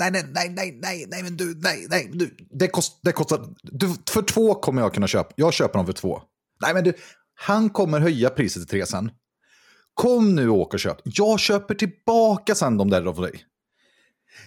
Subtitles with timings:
[0.00, 3.46] nej, nej, nej, nej, nej, nej, men du, nej, nej, du, det, kost, det kostar,
[3.62, 6.22] du, för två kommer jag kunna köpa, jag köper dem för två.
[6.62, 6.92] Nej, men du,
[7.34, 9.10] han kommer höja priset till tre sen.
[9.94, 10.96] Kom nu och åk och köp.
[11.04, 13.44] Jag köper tillbaka sen de där av dig.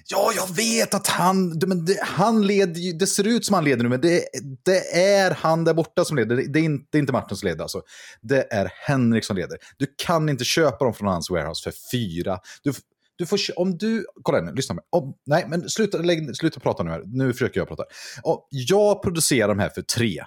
[0.07, 3.84] Ja, jag vet att han, men det, han leder det ser ut som han leder
[3.84, 4.24] nu, men det,
[4.66, 6.36] det är han där borta som leder.
[6.36, 7.82] Det, det, är inte, det är inte Martin som leder alltså.
[8.22, 9.58] Det är Henrik som leder.
[9.78, 12.40] Du kan inte köpa dem från hans warehouse för fyra.
[12.64, 12.74] Du,
[13.18, 14.83] du får, om du, kolla nu, lyssna med.
[14.90, 17.04] Om, nej, men sluta, lägg, sluta prata nu här.
[17.05, 17.84] Nu försöker jag prata.
[18.24, 20.24] Om, jag producerar de här för tre.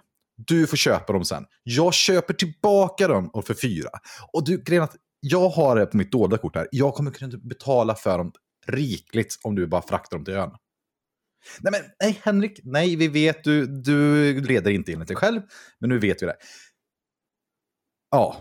[0.47, 1.45] Du får köpa dem sen.
[1.63, 3.91] Jag köper tillbaka dem för fyra.
[4.33, 6.69] Och du, grejen att jag har det på mitt dolda kort här.
[6.71, 8.33] Jag kommer kunna betala för dem
[8.67, 10.51] rikligt om du bara fraktar dem till ön.
[11.61, 15.41] Nej, men nej, Henrik, nej, vi vet, du, du leder inte enligt dig själv,
[15.79, 16.37] men nu vet vi det.
[18.11, 18.37] Ja,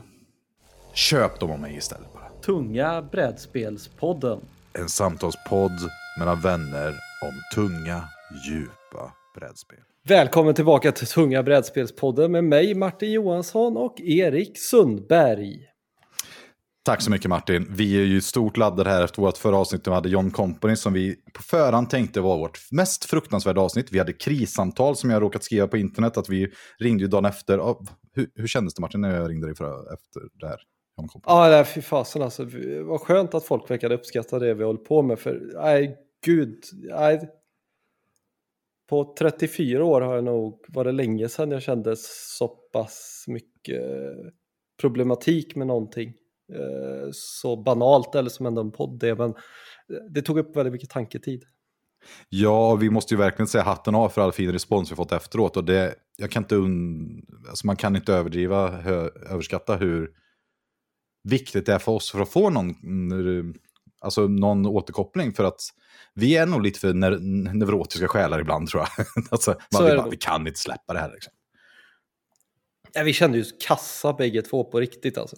[0.94, 2.19] köp dem av mig istället.
[2.50, 4.40] Tunga brädspelspodden.
[4.74, 5.72] En samtalspodd
[6.20, 6.90] mellan vänner
[7.22, 8.04] om tunga,
[8.48, 9.80] djupa brädspel.
[10.08, 15.60] Välkommen tillbaka till Tunga brädspelspodden med mig Martin Johansson och Erik Sundberg.
[16.84, 17.68] Tack så mycket Martin.
[17.70, 19.88] Vi är ju stort laddade här efter vårt förra avsnitt.
[19.88, 23.92] Vi hade John Company som vi på förhand tänkte var vårt mest fruktansvärda avsnitt.
[23.92, 27.58] Vi hade krissamtal som jag råkat skriva på internet att vi ringde ju dagen efter.
[28.14, 30.60] Hur, hur kändes det Martin när jag ringde dig för, efter det här?
[31.26, 32.48] Ja, nej, fy fasen alltså.
[32.84, 35.20] Vad skönt att folk verkade uppskatta det vi håller på med.
[35.20, 36.64] För nej, gud.
[36.74, 37.30] Nej.
[38.90, 43.84] På 34 år har jag nog, var det länge sedan jag kände så pass mycket
[44.82, 46.14] problematik med någonting.
[46.54, 49.34] Eh, så banalt eller som ändå en podd är, men
[50.10, 51.44] det tog upp väldigt mycket tanketid.
[52.30, 55.58] Ja, vi måste ju verkligen säga hatten av för all fin respons vi fått efteråt.
[55.58, 57.22] Och det, jag kan inte un...
[57.50, 60.10] alltså man kan inte överdriva, hö, överskatta hur
[61.24, 62.76] viktigt det är för oss för att få någon,
[64.02, 65.34] alltså någon återkoppling.
[65.34, 65.60] För att
[66.14, 66.94] vi är nog lite för
[67.54, 69.06] neurotiska själar ibland tror jag.
[69.32, 71.12] alltså, man bara, vi kan inte släppa det här.
[71.12, 71.34] Liksom.
[72.94, 75.36] Ja, vi kände ju kassa bägge två på riktigt alltså.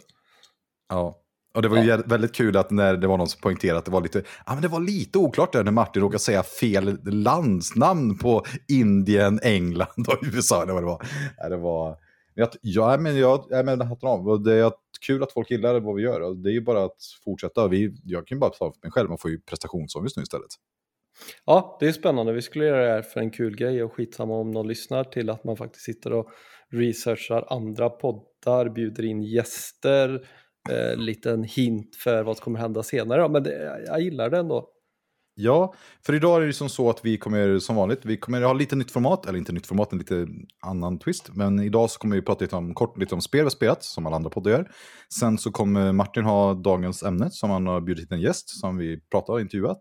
[0.90, 1.18] Ja.
[1.53, 2.02] Och det var ju ja.
[2.06, 4.62] väldigt kul att när det var någon som poängterade att det var lite, ja, men
[4.62, 10.19] det var lite oklart där när Martin råkade säga fel landsnamn på Indien, England och
[10.34, 10.63] USA.
[10.63, 11.06] Eller vad det var.
[11.50, 11.98] Det var
[12.34, 14.44] jag, ja, men jag, jag menar hatten av.
[14.44, 14.72] Det är
[15.06, 16.34] kul att folk gillar vad vi gör.
[16.36, 17.68] Det är ju bara att fortsätta.
[17.68, 20.52] Vi, jag kan ju bara ta för mig själv, man får ju prestationsångest nu istället.
[21.46, 22.34] Ja, det är spännande.
[22.34, 25.30] Vi skulle göra det här för en kul grej och skitsamma om någon lyssnar till
[25.30, 26.30] att man faktiskt sitter och
[26.69, 30.28] researchar andra poddar, bjuder in gäster,
[30.69, 33.30] eh, liten hint för vad som kommer hända senare.
[33.30, 34.69] Men det, jag gillar det ändå.
[35.36, 35.74] Ja,
[36.06, 38.75] för idag är det som så att vi kommer som vanligt, vi kommer ha lite
[38.75, 40.28] nytt format, eller inte nytt format, en lite
[40.59, 41.30] annan twist.
[41.34, 44.06] Men idag så kommer vi prata lite om, kort lite om spel vi spelat, som
[44.06, 44.72] alla andra poddar gör.
[45.14, 48.78] Sen så kommer Martin ha dagens ämne, som han har bjudit hit en gäst, som
[48.78, 49.80] vi pratat och intervjuat.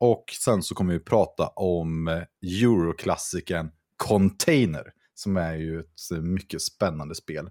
[0.00, 2.22] Och sen så kommer vi prata om eh,
[2.62, 4.84] Euroklassikern Container,
[5.14, 7.50] som är ju ett eh, mycket spännande spel.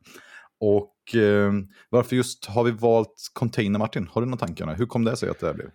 [0.59, 1.53] Och eh,
[1.89, 4.07] varför just har vi valt Container, Martin?
[4.11, 4.75] Har du några tankar?
[4.75, 5.69] Hur kom det sig att det blev?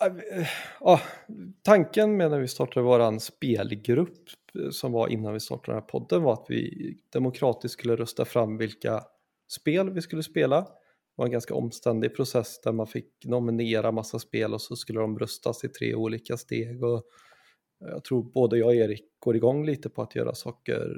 [0.00, 0.46] Eh,
[0.80, 1.00] ja,
[1.62, 5.88] tanken med när vi startade vår spelgrupp eh, som var innan vi startade den här
[5.88, 9.04] podden var att vi demokratiskt skulle rösta fram vilka
[9.48, 10.60] spel vi skulle spela.
[10.60, 10.68] Det
[11.16, 15.18] var en ganska omständig process där man fick nominera massa spel och så skulle de
[15.18, 16.84] röstas i tre olika steg.
[16.84, 16.96] Och
[17.84, 20.96] eh, jag tror både jag och Erik går igång lite på att göra saker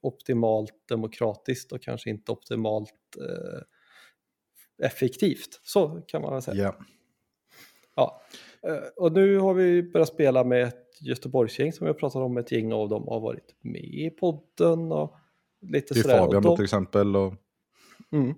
[0.00, 3.60] optimalt demokratiskt och kanske inte optimalt eh,
[4.86, 5.60] effektivt.
[5.62, 6.56] Så kan man väl säga.
[6.56, 6.74] Yeah.
[7.98, 8.22] Ja.
[8.62, 12.36] Eh, och nu har vi börjat spela med ett Göteborgsgäng som vi har pratat om.
[12.36, 15.16] Ett gäng av dem har varit med i podden och
[15.60, 17.16] lite Det är Fabian då till exempel.
[17.16, 17.34] Och...
[18.12, 18.28] Mm.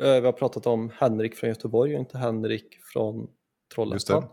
[0.00, 3.30] Eh, vi har pratat om Henrik från Göteborg och inte Henrik från
[3.74, 4.24] Trollhättan.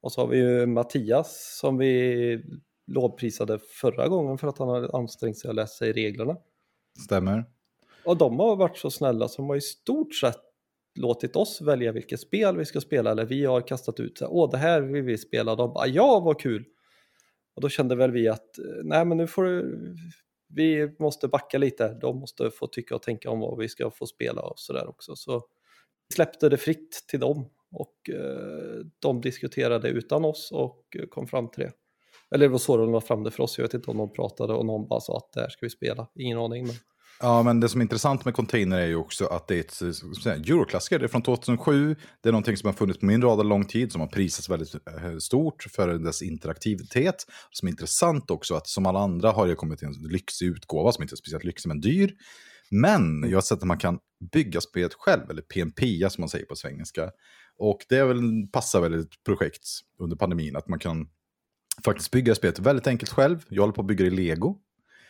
[0.00, 2.42] Och så har vi ju Mattias som vi
[2.86, 6.36] lovprisade förra gången för att han hade ansträngt sig att läsa sig reglerna.
[7.04, 7.44] Stämmer.
[8.04, 10.49] Och de har varit så snälla som har i stort sett
[10.94, 14.50] låtit oss välja vilket spel vi ska spela eller vi har kastat ut så åh
[14.50, 16.64] det här vill vi spela, de bara ja vad kul.
[17.54, 19.78] Och då kände väl vi att eh, nej men nu får du,
[20.54, 24.06] vi måste backa lite, de måste få tycka och tänka om vad vi ska få
[24.06, 25.16] spela och sådär också.
[25.16, 25.38] Så
[26.08, 31.48] vi släppte det fritt till dem och eh, de diskuterade utan oss och kom fram
[31.48, 31.72] till det.
[32.34, 34.12] Eller det var så de la fram det för oss, jag vet inte om de
[34.12, 36.66] pratade och någon bara sa att det här ska vi spela, ingen aning.
[36.66, 36.74] Men...
[37.22, 40.26] Ja, men det som är intressant med container är ju också att det är ett
[40.26, 40.98] eh, Euroklassiker.
[40.98, 41.96] Det är från 2007.
[42.20, 44.74] Det är någonting som har funnits på min radar lång tid, som har prisats väldigt
[44.74, 47.26] eh, stort för dess interaktivitet.
[47.50, 51.02] Som är intressant också att som alla andra har det kommit en lyxig utgåva som
[51.02, 52.14] inte är speciellt lyxig men dyr.
[52.70, 53.98] Men jag har sett att man kan
[54.32, 57.10] bygga spelet själv, eller PNP som man säger på svengelska.
[57.58, 59.68] Och det är väl, passar väl ett projekt
[59.98, 61.08] under pandemin, att man kan
[61.84, 63.44] faktiskt bygga spelet väldigt enkelt själv.
[63.48, 64.58] Jag håller på att bygga i lego.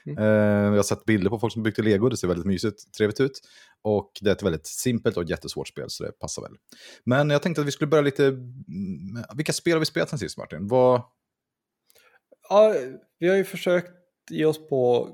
[0.07, 0.19] Mm.
[0.19, 2.95] Eh, jag har sett bilder på folk som byggt i lego, det ser väldigt mysigt,
[2.95, 3.41] trevligt ut.
[3.83, 6.53] Och det är ett väldigt simpelt och jättesvårt spel, så det passar väl.
[7.05, 8.27] Men jag tänkte att vi skulle börja lite...
[8.27, 10.69] Mm, vilka spel har vi spelat sen sist, Martin?
[10.69, 11.03] Vad...
[12.49, 12.75] Ja,
[13.19, 13.93] vi har ju försökt
[14.31, 15.11] ge oss på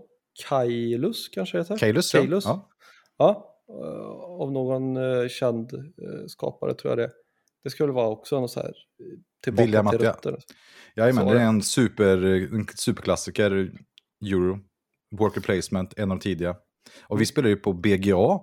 [0.48, 1.78] Kailus, kanske det heter?
[1.78, 2.44] Kailus, Kailus.
[2.44, 2.70] ja.
[3.18, 5.70] Ja, uh, av någon uh, känd
[6.26, 7.12] skapare tror jag det
[7.64, 8.72] Det skulle vara också något så här
[9.42, 10.38] tillbaka William till rötter.
[10.96, 12.24] Jajamän, det är en, super,
[12.54, 13.72] en superklassiker,
[14.24, 14.58] Euro.
[15.16, 16.50] Worker placement, en av de tidiga.
[17.02, 17.26] Och vi mm.
[17.26, 18.40] spelar ju på BGA.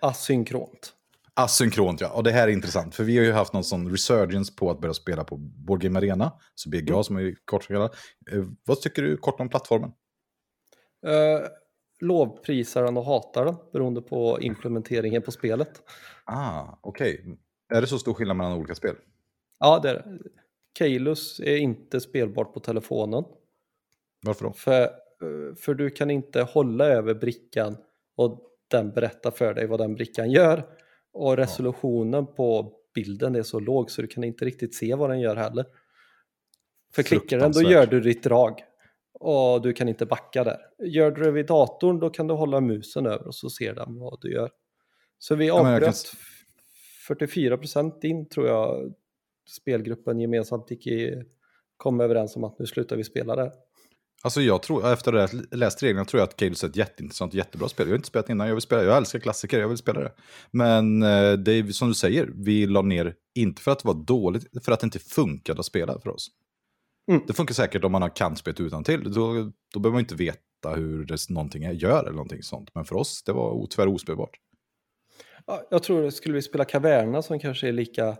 [0.00, 0.92] Asynkront.
[1.34, 2.94] Asynkront ja, och det här är intressant.
[2.94, 5.98] För vi har ju haft någon sån resurgence på att börja spela på Board Game
[5.98, 6.32] Arena.
[6.54, 7.04] Så BGA mm.
[7.04, 7.90] som är kort kallar.
[8.32, 9.90] Eh, vad tycker du kort om plattformen?
[11.06, 11.46] Uh,
[12.00, 15.82] lovprisar den och hatar den beroende på implementeringen på spelet.
[16.24, 17.20] Ah, okej.
[17.20, 17.36] Okay.
[17.68, 18.96] Är det så stor skillnad mellan olika spel?
[19.58, 20.18] Ja, det är det.
[20.78, 23.24] Keylus är inte spelbart på telefonen.
[24.26, 24.52] Varför då?
[24.52, 24.90] För,
[25.56, 27.76] för du kan inte hålla över brickan
[28.16, 30.66] och den berättar för dig vad den brickan gör.
[31.12, 32.34] Och resolutionen ja.
[32.36, 35.66] på bilden är så låg så du kan inte riktigt se vad den gör heller.
[36.94, 38.60] För klickar den då gör du ditt drag
[39.20, 40.58] och du kan inte backa där.
[40.78, 43.98] Gör du det vid datorn då kan du hålla musen över och så ser den
[43.98, 44.50] vad du gör.
[45.18, 45.92] Så vi avbröt ja,
[47.08, 47.16] kan...
[47.16, 48.94] 44% in tror jag
[49.48, 51.24] spelgruppen gemensamt gick i,
[51.76, 53.52] kom överens om att nu slutar vi spela där.
[54.22, 57.34] Alltså jag tror, efter att ha läst reglerna tror jag att Cales är ett jätteintressant
[57.34, 57.86] jättebra spel.
[57.86, 60.12] Jag har inte spelat innan, jag vill spela, jag älskar klassiker, jag vill spela det.
[60.50, 63.94] Men eh, det är som du säger, vi la ner, inte för att det var
[63.94, 66.30] dåligt, för att det inte funkade att spela för oss.
[67.10, 67.22] Mm.
[67.26, 69.12] Det funkar säkert om man har kan spelet utan till.
[69.12, 72.74] Då, då behöver man inte veta hur det, någonting gör eller någonting sånt.
[72.74, 74.40] Men för oss, det var tyvärr ospelbart.
[75.46, 78.16] Ja, jag tror, skulle vi spela Caverna som kanske är lika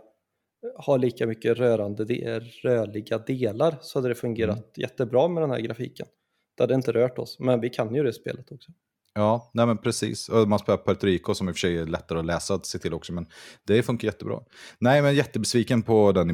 [0.75, 4.69] har lika mycket rörande de rörliga delar så hade det fungerat mm.
[4.75, 6.07] jättebra med den här grafiken.
[6.57, 8.71] Det hade inte rört oss, men vi kan ju det spelet också.
[9.13, 10.29] Ja, nej men precis.
[10.29, 12.65] Och man spelar Puerto Rico som i och för sig är lättare att läsa att
[12.65, 13.25] se till också, men
[13.63, 14.39] det funkar jättebra.
[14.79, 16.29] Nej, men jättebesviken på den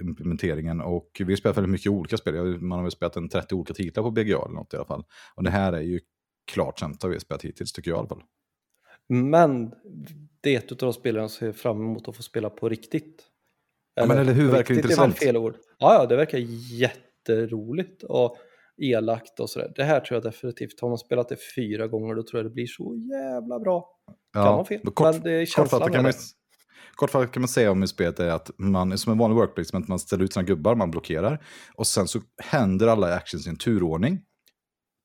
[0.00, 2.60] implementeringen och vi har spelat väldigt mycket olika spel.
[2.60, 5.04] Man har väl spelat en 30 olika titlar på BGA eller något i alla fall.
[5.34, 6.00] Och det här är ju
[6.52, 8.22] klart sämsta vi har spelat hittills, tycker jag i alla fall.
[9.08, 9.72] Men
[10.40, 13.24] det är ett av de spelen som ser fram emot att få spela på riktigt.
[13.94, 15.20] Ja, men eller hur, verkar intressant.
[15.20, 15.56] Det är fel ord.
[15.78, 16.38] Ja, ja, det verkar
[16.72, 18.36] jätteroligt och
[18.82, 19.72] elakt och sådär.
[19.76, 22.54] Det här tror jag definitivt, har man spelat det fyra gånger då tror jag det
[22.54, 23.90] blir så jävla bra.
[24.32, 26.12] Ja, kan vara fel, kort, men det är känslan kan man,
[26.94, 29.98] Kortfattat kan man säga om i spelet är att man, som en vanlig workplace, man
[29.98, 31.44] ställer ut sina gubbar, man blockerar.
[31.74, 34.20] Och sen så händer alla actions i en turordning.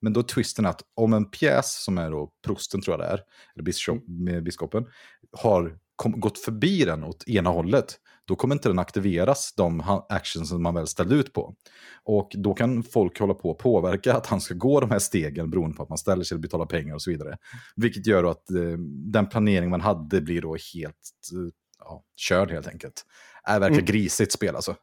[0.01, 3.13] Men då är twisten att om en pjäs, som är då prosten tror jag det
[3.13, 3.23] är,
[3.55, 4.85] eller biskop, med biskopen,
[5.31, 7.99] har kom, gått förbi den åt ena hållet,
[8.29, 11.55] då kommer inte den aktiveras, de actions som man väl ställde ut på.
[12.03, 15.49] Och då kan folk hålla på att påverka att han ska gå de här stegen
[15.49, 17.37] beroende på att man ställer sig och betalar pengar och så vidare.
[17.75, 20.95] Vilket gör att eh, den planering man hade blir då helt
[21.33, 23.05] eh, ja, körd helt enkelt.
[23.45, 23.85] Det verkar mm.
[23.85, 24.75] grisigt spel alltså.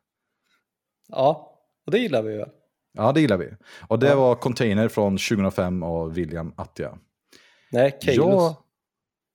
[1.09, 2.51] Ja, och det gillar vi väl.
[2.93, 3.51] Ja, det gillar vi.
[3.89, 4.17] Och det ja.
[4.17, 6.99] var Container från 2005 av William Attia.
[7.73, 7.99] Nej.
[8.01, 8.65] Ja,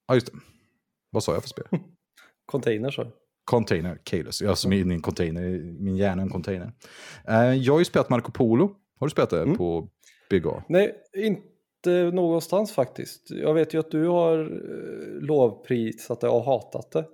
[0.07, 0.39] ja, just det.
[1.09, 1.65] Vad sa jag för spel?
[2.45, 3.20] Container så.
[3.45, 4.41] Container, Kalos.
[4.41, 5.41] Jag som är inne i en container,
[5.79, 6.71] min hjärna är en container.
[7.55, 8.75] Jag har ju spelat Marco Polo.
[8.99, 9.57] Har du spelat det mm.
[9.57, 9.89] på
[10.29, 10.63] BGA?
[10.69, 13.31] Nej, inte någonstans faktiskt.
[13.31, 17.05] Jag vet ju att du har uh, lovprisat det och hatat det.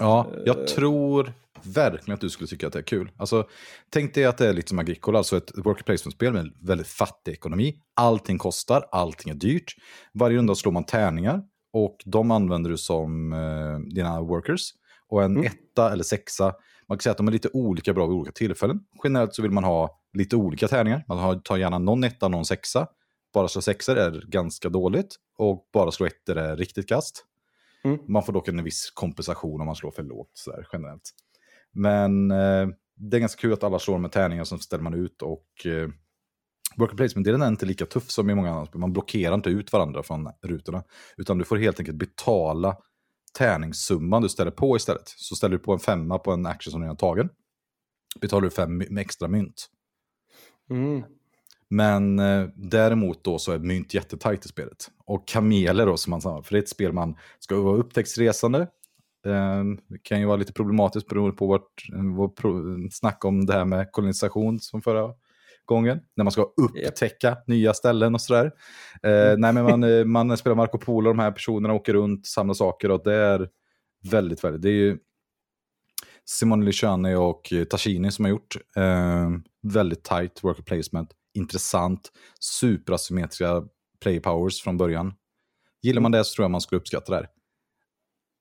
[0.00, 1.32] Ja, jag uh, tror
[1.62, 3.10] verkligen att du skulle tycka att det är kul.
[3.16, 3.48] Alltså,
[3.90, 7.32] tänk dig att det är lite som Agricola, alltså ett worker placement-spel med väldigt fattig
[7.32, 7.76] ekonomi.
[7.96, 9.74] Allting kostar, allting är dyrt.
[10.14, 14.72] Varje runda slår man tärningar och de använder du som eh, dina workers.
[15.08, 15.46] Och en mm.
[15.46, 16.54] etta eller sexa,
[16.88, 18.80] man kan säga att de är lite olika bra vid olika tillfällen.
[19.04, 21.04] Generellt så vill man ha lite olika tärningar.
[21.08, 22.86] Man tar gärna någon etta, någon sexa.
[23.34, 27.24] Bara slå sexor är ganska dåligt och bara slå ettor är riktigt kast.
[27.84, 27.98] Mm.
[28.08, 31.10] Man får dock en viss kompensation om man slår för lågt sådär, generellt.
[31.72, 35.22] Men eh, det är ganska kul att alla slår med tärningar, som ställer man ut
[35.22, 35.88] och eh,
[36.76, 38.80] Worker placement-delen är inte lika tuff som i många andra spel.
[38.80, 40.84] Man blockerar inte ut varandra från rutorna.
[41.16, 42.76] Utan du får helt enkelt betala
[43.32, 45.08] tärningssumman du ställer på istället.
[45.16, 47.28] Så ställer du på en femma på en action som redan tagen.
[48.20, 49.70] Betalar du fem med extra mynt.
[50.70, 51.02] Mm.
[51.70, 54.90] Men eh, däremot då så är mynt jättetajt i spelet.
[55.04, 58.60] Och kameler då som man för det är ett spel man ska vara upptäcktsresande.
[59.26, 61.84] Eh, det kan ju vara lite problematiskt beroende på vårt,
[62.16, 62.40] vårt
[62.92, 65.14] snack om det här med kolonisation som förra
[65.74, 66.00] gången.
[66.16, 67.46] När man ska upptäcka yep.
[67.46, 68.52] nya ställen och sådär.
[69.02, 69.40] Eh, mm.
[69.40, 72.90] nej, men man, eh, man spelar Marco Polo, de här personerna åker runt, samlar saker
[72.90, 73.48] och det är
[74.10, 74.98] väldigt, väldigt, det är ju
[76.24, 78.56] Simone Luciani och Tashini som har gjort.
[78.76, 79.30] Eh,
[79.62, 83.62] väldigt tight worker placement, intressant, superasymmetriska
[84.00, 85.14] play powers från början.
[85.82, 87.28] Gillar man det så tror jag man skulle uppskatta det här.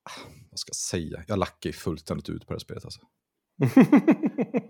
[0.04, 1.24] Ah, Vad ska jag säga?
[1.28, 3.02] Jag lackar ju fullständigt ut på det här spelet alltså.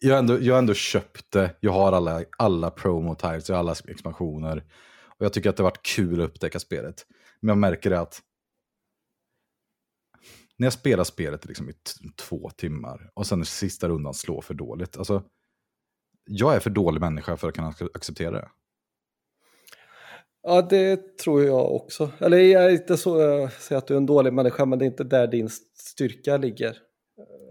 [0.00, 3.60] jag, har ändå, jag ändå köpt det, jag har alla, alla promo tiles, jag har
[3.60, 4.64] alla expansioner.
[5.18, 7.06] Och jag tycker att det har varit kul att upptäcka spelet.
[7.40, 8.22] Men jag märker det att
[10.56, 11.72] när jag spelar spelet liksom i
[12.16, 14.96] två timmar och sen i sista rundan slår för dåligt.
[14.96, 15.22] Alltså,
[16.24, 18.48] jag är för dålig människa för att kunna acceptera det.
[20.42, 22.10] Ja, det tror jag också.
[22.18, 24.84] Eller jag är inte så jag säger att du är en dålig människa, men det
[24.84, 26.76] är inte där din styrka ligger.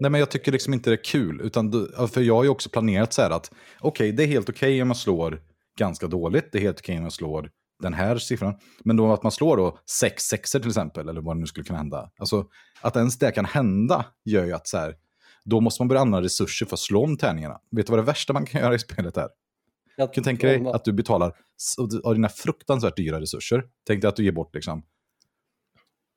[0.00, 1.40] Nej, men jag tycker liksom inte det är kul.
[1.40, 1.72] Utan
[2.12, 4.88] för jag har ju också planerat så här att okej, det är helt okej om
[4.88, 5.42] man slår
[5.78, 6.48] ganska dåligt.
[6.52, 7.50] Det är helt okej om man slår
[7.82, 8.54] den här siffran.
[8.84, 11.64] Men då att man slår då sex sexer till exempel, eller vad det nu skulle
[11.64, 12.10] kunna hända.
[12.18, 12.46] Alltså,
[12.80, 14.94] att ens det kan hända gör ju att så här,
[15.44, 17.60] då måste man börja använda resurser för att slå om tärningarna.
[17.70, 19.28] Vet du vad det värsta man kan göra i spelet är?
[19.96, 21.32] Jag Kan tänka dig att du betalar
[22.04, 23.64] av dina fruktansvärt dyra resurser.
[23.86, 24.82] Tänk dig att du ger bort liksom,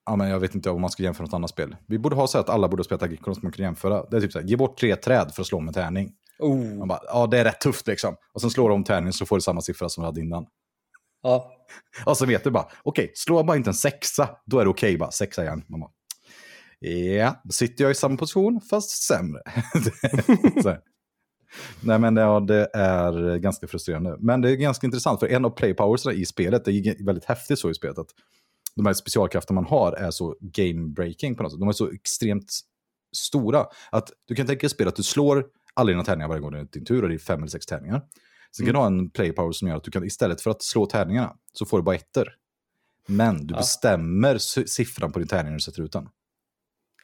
[0.05, 1.75] ja men jag vet inte om man ska jämföra något annat spel.
[1.88, 4.05] Vi borde ha så att alla borde spela Agricola som man kan jämföra.
[4.10, 6.12] Det är typ så här, ge bort tre träd för att slå om en tärning.
[6.39, 8.15] Oh, Man bara, ja det är rätt tufft liksom.
[8.33, 10.45] Och sen slår du om tärningen så får du samma siffra som du hade innan.
[11.24, 11.51] ja.
[12.05, 14.98] Och så vet du bara, okej, slå bara inte en sexa, då är det okej
[14.98, 15.63] bara, sexa igen.
[15.67, 15.91] Man bara,
[17.19, 19.41] ja, då sitter jag i samma position fast sämre.
[21.81, 24.17] Nej men ja, det är ganska frustrerande.
[24.19, 27.60] Men det är ganska intressant, för en av playpowersarna i spelet, det är väldigt häftigt
[27.60, 27.98] så i spelet,
[28.75, 31.60] de här specialkrafterna man har är så game-breaking på något sätt.
[31.60, 32.60] De är så extremt
[33.15, 33.65] stora.
[33.92, 36.60] Att du kan tänka dig spel att du slår alla dina tärningar varje gång det
[36.60, 38.01] är din tur, och det är fem eller sex tärningar.
[38.58, 40.86] Sen kan du ha en playpower som gör att du kan istället för att slå
[40.86, 42.30] tärningarna så får du bara ettor.
[43.08, 43.58] Men du Ja.
[43.58, 46.10] bestämmer si- siffran på din tärning när du sätter ut den.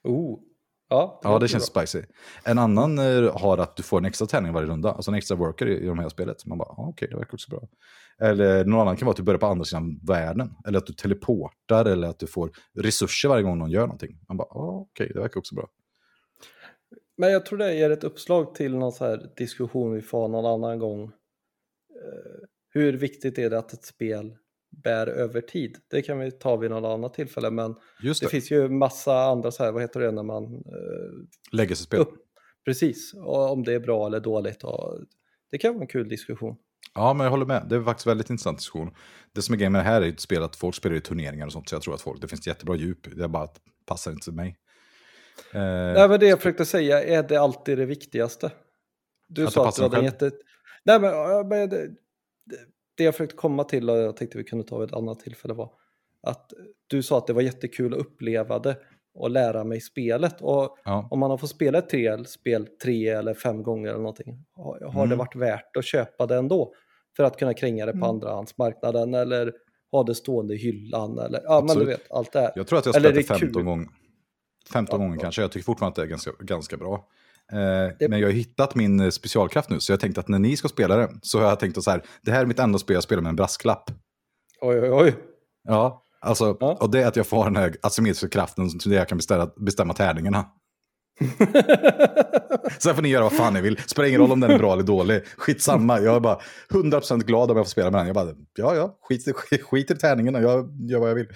[0.03, 0.39] Oh.
[0.89, 1.85] Ja, Ja, det känns bra.
[1.85, 2.05] spicy.
[2.45, 5.37] En annan eh, har att du får en extra tärning varje runda, alltså en extra
[5.37, 6.45] worker i, i de här spelet.
[6.45, 7.67] Man bara, ah, okej, det verkar också bra.
[8.21, 10.93] Eller någon annan kan vara att du börjar på andra sidan världen, eller att du
[10.93, 14.19] teleportar, eller att du får resurser varje gång någon gör någonting.
[14.27, 15.67] Man bara, ah, okej, det verkar också bra.
[17.17, 20.45] Men jag tror det ger ett uppslag till någon så här diskussion vi får någon
[20.45, 21.03] annan gång.
[21.03, 24.35] Eh, hur viktigt är det att ett spel
[24.83, 25.77] bär över tid?
[25.89, 29.51] Det kan vi ta vid något annat tillfälle, men det det, finns ju massa andra
[29.51, 31.99] så här, vad heter det när man eh, legacy-spel.
[31.99, 32.13] upp,
[32.65, 34.63] precis, och om det är bra eller dåligt.
[34.63, 34.99] Och
[35.51, 36.55] det kan vara en kul diskussion.
[36.95, 37.65] Ja, men jag håller med.
[37.69, 38.91] Det är faktiskt väldigt intressant diskussion.
[39.31, 41.45] Det som är grejen med det här är ett spel att folk spelar i turneringar
[41.45, 43.15] och sånt, så jag tror att folk, det finns jättebra djup.
[43.15, 44.57] Det är bara att passar inte mig.
[45.53, 48.51] Eh, Nej, men det jag försökte säga, är det alltid det viktigaste?
[49.27, 50.31] Du Att sa att du hade en en jätte...
[50.83, 51.87] Nej, men, men det,
[52.99, 55.53] det- jag försökte komma till och jag tänkte vi kunde ta vid ett annat tillfälle
[55.53, 55.71] var
[56.21, 56.53] att
[56.87, 58.77] du sa att det var jättekul att uppleva det
[59.13, 60.41] och lära mig spelet.
[60.41, 61.07] Och ja.
[61.11, 64.79] om man har fått spela ett tre, spel tre eller fem gånger eller någonting, har,
[64.85, 65.17] har det Mm.
[65.17, 66.73] varit värt att köpa det ändå?
[67.17, 68.09] För att kunna kränga det på Mm.
[68.09, 69.53] andrahandsmarknaden eller
[69.91, 72.51] ha det stående i hyllan eller ja, men du vet, allt det här.
[72.55, 73.63] Jag tror att jag spelat det det är 15 kul.
[73.63, 73.87] gånger.
[74.73, 75.41] 15 Ja, gånger kanske.
[75.41, 77.07] Jag tycker fortfarande att det är ganska, ganska bra.
[77.53, 80.39] Eh, Det- Men jag har hittat min eh, specialkraft nu, så jag tänkte att när
[80.39, 82.59] ni ska spela det så har jag tänkt att så här, det här är mitt
[82.59, 83.91] enda spel jag spelar med en brasklapp.
[84.61, 85.15] Oj, oj, oj.
[85.67, 86.77] Ja, alltså, Ja.
[86.81, 89.93] och det är att jag får den här asymmetriska kraften som jag kan bestämma, bestämma
[89.93, 90.45] tärningarna.
[92.79, 93.77] Sen får ni göra vad fan ni vill.
[93.77, 95.23] Spelar ingen roll om den är bra eller dålig.
[95.37, 96.39] Skitsamma, jag är bara
[96.69, 98.07] 100% glad om jag får spela med den.
[98.07, 101.27] Jag bara, ja ja, skit, skit, skit i tärningarna, jag gör vad jag vill.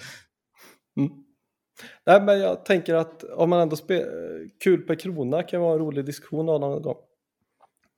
[2.06, 2.26] Mm.
[2.26, 5.78] Nej, men jag tänker att om man ändå spelar kul per krona kan vara en
[5.78, 6.96] rolig diskussion av någon gång.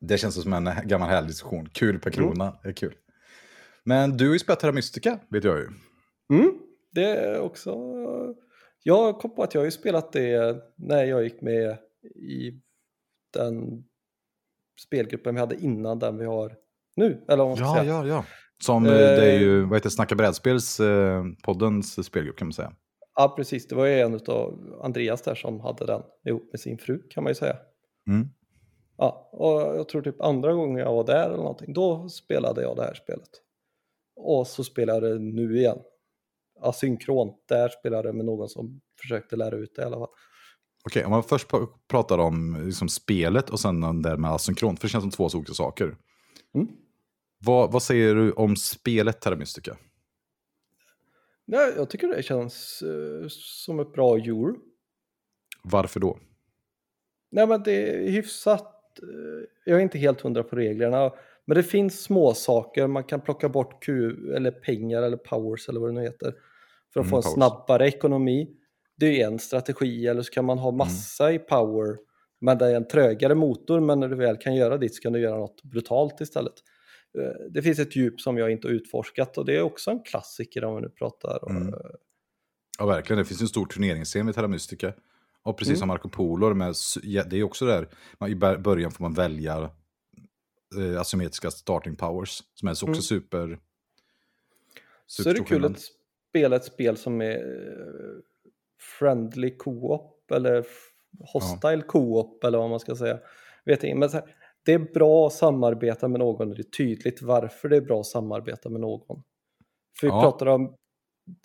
[0.01, 1.69] Det känns som en gammal härlig diskussion.
[1.73, 2.29] Kul per Mm.
[2.35, 2.95] krona, det är kul.
[3.85, 5.69] Men du har ju spelat Terra Mystica, vet jag ju.
[6.33, 6.53] Mm,
[6.93, 7.77] det är också...
[8.83, 11.79] Jag kom på att jag har ju spelat det när jag gick med
[12.15, 12.61] i
[13.35, 13.85] den
[14.87, 16.55] spelgruppen vi hade innan den vi har
[16.97, 17.25] nu.
[17.29, 17.93] Eller vad man ska Ja, säga.
[17.93, 18.25] ja, ja.
[18.65, 22.53] Som, eh, Eh, det är ju, vad heter Snacka brädspels, eh, poddens spelgrupp kan man
[22.53, 22.73] säga.
[23.17, 23.69] Ja, precis.
[23.69, 27.25] Det var ju en av Andreas där som hade den ihop med sin fru kan
[27.25, 27.57] man ju säga.
[28.09, 28.29] Mm.
[28.97, 32.77] Ja, och jag tror typ andra gången jag var där eller någonting, då spelade jag
[32.77, 33.29] det här spelet.
[34.17, 35.79] Och så spelade jag det nu igen.
[36.61, 40.09] Asynkron, där spelade jag med någon som försökte lära ut det i alla fall.
[40.85, 44.81] Okej, om man först pr- pratar om liksom, spelet och sen den där med asynkront,
[44.81, 45.97] för det känns som två olika saker.
[46.55, 46.69] Mm.
[47.45, 49.77] Vad, vad säger du om spelet Terra Mystica?
[51.47, 54.57] Nej, jag tycker det känns eh, som ett bra euro.
[55.63, 56.19] Varför då?
[57.31, 58.99] Nej, men det är hyfsat.
[59.03, 61.13] eh, Jag är inte helt hundra på reglerna,
[61.45, 62.87] men det finns små saker.
[62.87, 66.35] Man kan plocka bort Q eller pengar eller powers eller vad det nu heter
[66.93, 67.35] för att Mm, få en powers.
[67.35, 68.57] snabbare ekonomi.
[68.97, 71.97] Det är en strategi, eller så kan man ha massa i power
[72.41, 75.13] Men det är en trögare motor, men när du väl kan göra dit så kan
[75.13, 76.53] du göra något brutalt istället.
[77.17, 80.03] Eh, Det finns ett djup som jag inte har utforskat och det är också en
[80.03, 81.51] klassiker om vi nu pratar.
[81.51, 81.69] Mm.
[81.69, 81.75] eh,
[82.79, 83.19] Ja, verkligen.
[83.19, 84.93] Det finns en stor turneringsscen vid Terra Mystica.
[85.43, 85.79] Och precis Mm.
[85.79, 89.15] som Marco Polo, med, ja, det är också där, man, i bör- början får man
[89.15, 89.71] välja
[90.79, 92.95] eh, asymmetriska starting powers, som är också Mm.
[93.01, 93.59] super...
[95.07, 95.81] Så är det kul att
[96.31, 98.21] spela ett spel som är eh,
[98.99, 100.67] friendly co-op eller
[101.33, 103.19] hostile co-op eller vad man ska säga.
[103.65, 104.35] Vet inte, men så här,
[104.67, 108.07] det är bra att samarbeta med någon det är tydligt varför det är bra att
[108.07, 109.23] samarbeta med någon.
[110.01, 110.21] För vi Ja.
[110.23, 110.75] pratar om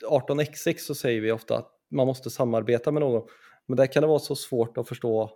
[0.10, 3.28] 18xx så säger vi ofta att man måste samarbeta med någon.
[3.68, 5.32] Men där kan det vara så svårt att förstå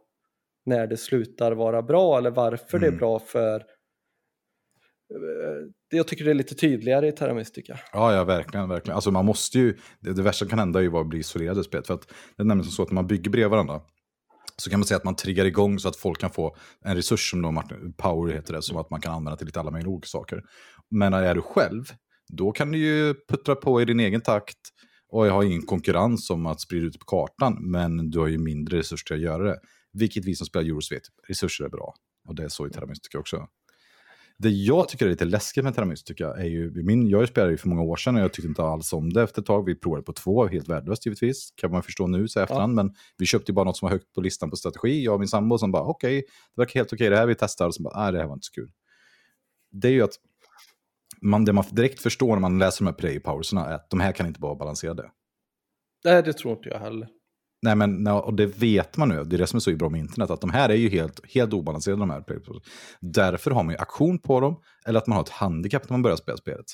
[0.65, 2.97] när det slutar vara bra eller varför det är Mm.
[2.99, 3.55] bra för
[5.11, 7.79] eh, jag tycker det är lite tydligare i Terra Mystica.
[7.93, 8.69] Ja, ja, verkligen.
[8.69, 8.95] verkligen.
[8.95, 11.59] Alltså man måste ju, det, det värsta som kan hända är ju att bli isolerad
[11.59, 11.87] i spelet.
[11.87, 13.81] För att det är nämligen så att när man bygger bredvid varandra,
[14.61, 17.31] så kan man säga att man triggar igång så att folk kan få en resurs
[17.31, 19.91] som då Martin, power heter det, som att man kan använda till lite alla möjliga
[19.91, 20.43] olika saker.
[20.89, 21.83] Men när är du själv,
[22.27, 24.57] då kan du ju puttra på i din egen takt
[25.11, 28.37] och jag har ingen konkurrens om att sprida ut på kartan, men du har ju
[28.37, 29.59] mindre resurser till att göra det.
[29.93, 31.93] Vilket vi som spelar Euros vet, resurser är bra.
[32.27, 33.47] Och det är så i Teramys tycker jag också.
[34.37, 37.57] Det jag tycker är lite läskigt med Terra Mystica är ju, min, jag spelade ju
[37.57, 39.65] för många år sedan och jag tyckte inte alls om det efter ett tag.
[39.65, 42.73] Vi provade på två, helt värdelöst givetvis, kan man förstå nu så efterhand.
[42.73, 45.19] Men vi köpte ju bara något som var högt på listan på strategi, jag och
[45.19, 46.23] min sambo som bara okej,
[46.55, 48.33] det verkar helt okej det här vi testar, och så bara nej det här var
[48.33, 48.71] inte så kul.
[49.71, 50.15] Det är ju att
[51.21, 53.99] man, det man direkt förstår när man läser de här play powerserna är att de
[53.99, 55.11] här kan inte vara balanserade.
[56.05, 57.07] Nej, det tror inte jag heller.
[57.65, 59.23] Nej, men nej, och det vet man nu.
[59.23, 60.29] Det är det som är så bra med internet.
[60.29, 62.01] Att de här är ju helt, helt obalanserade.
[62.01, 62.23] De här.
[62.99, 64.55] Därför har man ju aktion på dem.
[64.85, 66.65] Eller att man har ett handikapp när man börjar spela spelet.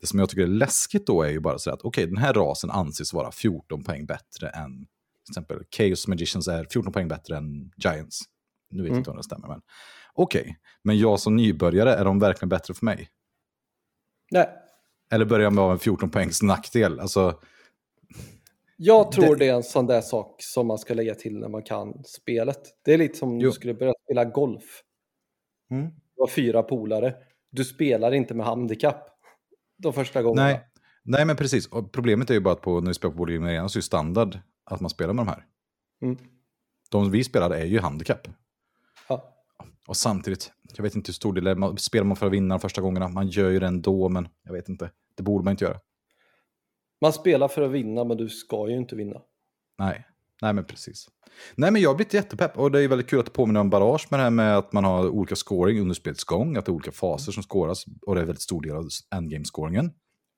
[0.00, 2.32] Det som jag tycker är läskigt då är ju bara så att okej, den här
[2.32, 4.76] rasen anses vara 14 poäng bättre än
[5.24, 8.20] till exempel Chaos Magicians är 14 poäng bättre än Giants.
[8.70, 8.98] Nu vet jag Mm.
[8.98, 9.60] inte om det stämmer, men
[10.14, 10.56] okej.
[10.84, 13.08] Men jag som nybörjare, är de verkligen bättre för mig?
[14.30, 14.48] Nej,
[15.10, 17.00] Eller börjar jag med en 14 poängs nackdel?
[17.00, 17.40] Alltså,
[18.84, 19.48] jag tror Det- det...
[19.48, 22.60] är en sån där sak som man ska lägga till när man kan spelet.
[22.84, 24.82] Det är lite som om du skulle börja spela golf.
[25.70, 25.86] Mm.
[25.86, 27.14] Du har fyra polare.
[27.50, 29.08] Du spelar inte med handikapp
[29.78, 30.46] de första gångerna.
[30.46, 30.60] Nej,
[31.04, 31.66] nej, men precis.
[31.66, 33.78] Och problemet är ju bara att på, när vi spelar på Board Game Arena så
[33.78, 35.46] är det standard att man spelar med de här.
[36.02, 36.18] Mm.
[36.90, 38.28] De vi spelar är ju handikapp.
[39.08, 39.34] Ja.
[39.86, 42.32] Och samtidigt, jag vet inte hur stor del det är, man, spelar man för att
[42.32, 44.90] vinna de första gångerna, man gör ju det ändå, men jag vet inte.
[45.16, 45.80] Det borde man inte göra.
[47.02, 49.20] Man spelar för att vinna, men du ska ju inte vinna.
[49.78, 50.06] Nej,
[50.42, 51.08] nej men precis.
[51.54, 53.70] Nej men jag har blivit jättepepp och det är väldigt kul att det påminner om
[53.70, 56.70] Barrage med det här med att man har olika scoring under spelets gång, att det
[56.70, 59.90] är olika faser som scoras och det är en väldigt stor del av endgame-scoringen.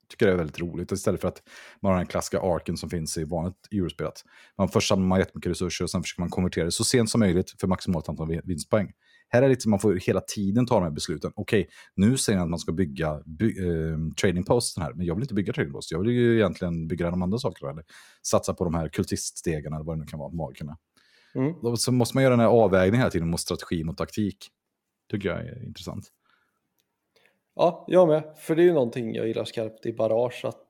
[0.09, 1.43] Tycker det är väldigt roligt istället för att
[1.81, 4.07] man har den klassiska arken som finns i vanligt Eurospel.
[4.07, 4.25] att
[4.59, 7.21] Man först samlar man jättemycket resurser och sen försöker man konvertera det så sent som
[7.21, 8.93] möjligt för maximalt antal vinstpoäng.
[9.35, 11.33] Här är det lite som man får hela tiden ta de här besluten.
[11.35, 15.15] Okej, nu säger han att man ska bygga by, eh, trading posten här, men jag
[15.15, 15.91] vill inte bygga trading post.
[15.91, 17.85] Jag vill ju egentligen bygga de andra sakerna, eller
[18.23, 20.79] satsa på de här kultiststegen eller vad det nu kan vara, magikerna.
[21.35, 21.55] Mm.
[21.63, 24.49] Då så måste man göra den här avvägningen hela tiden mot strategi mot taktik.
[25.11, 26.09] Tycker jag är intressant.
[27.55, 28.35] Ja, jag med.
[28.37, 30.67] För det är ju någonting jag gillar skarpt i Barrage, att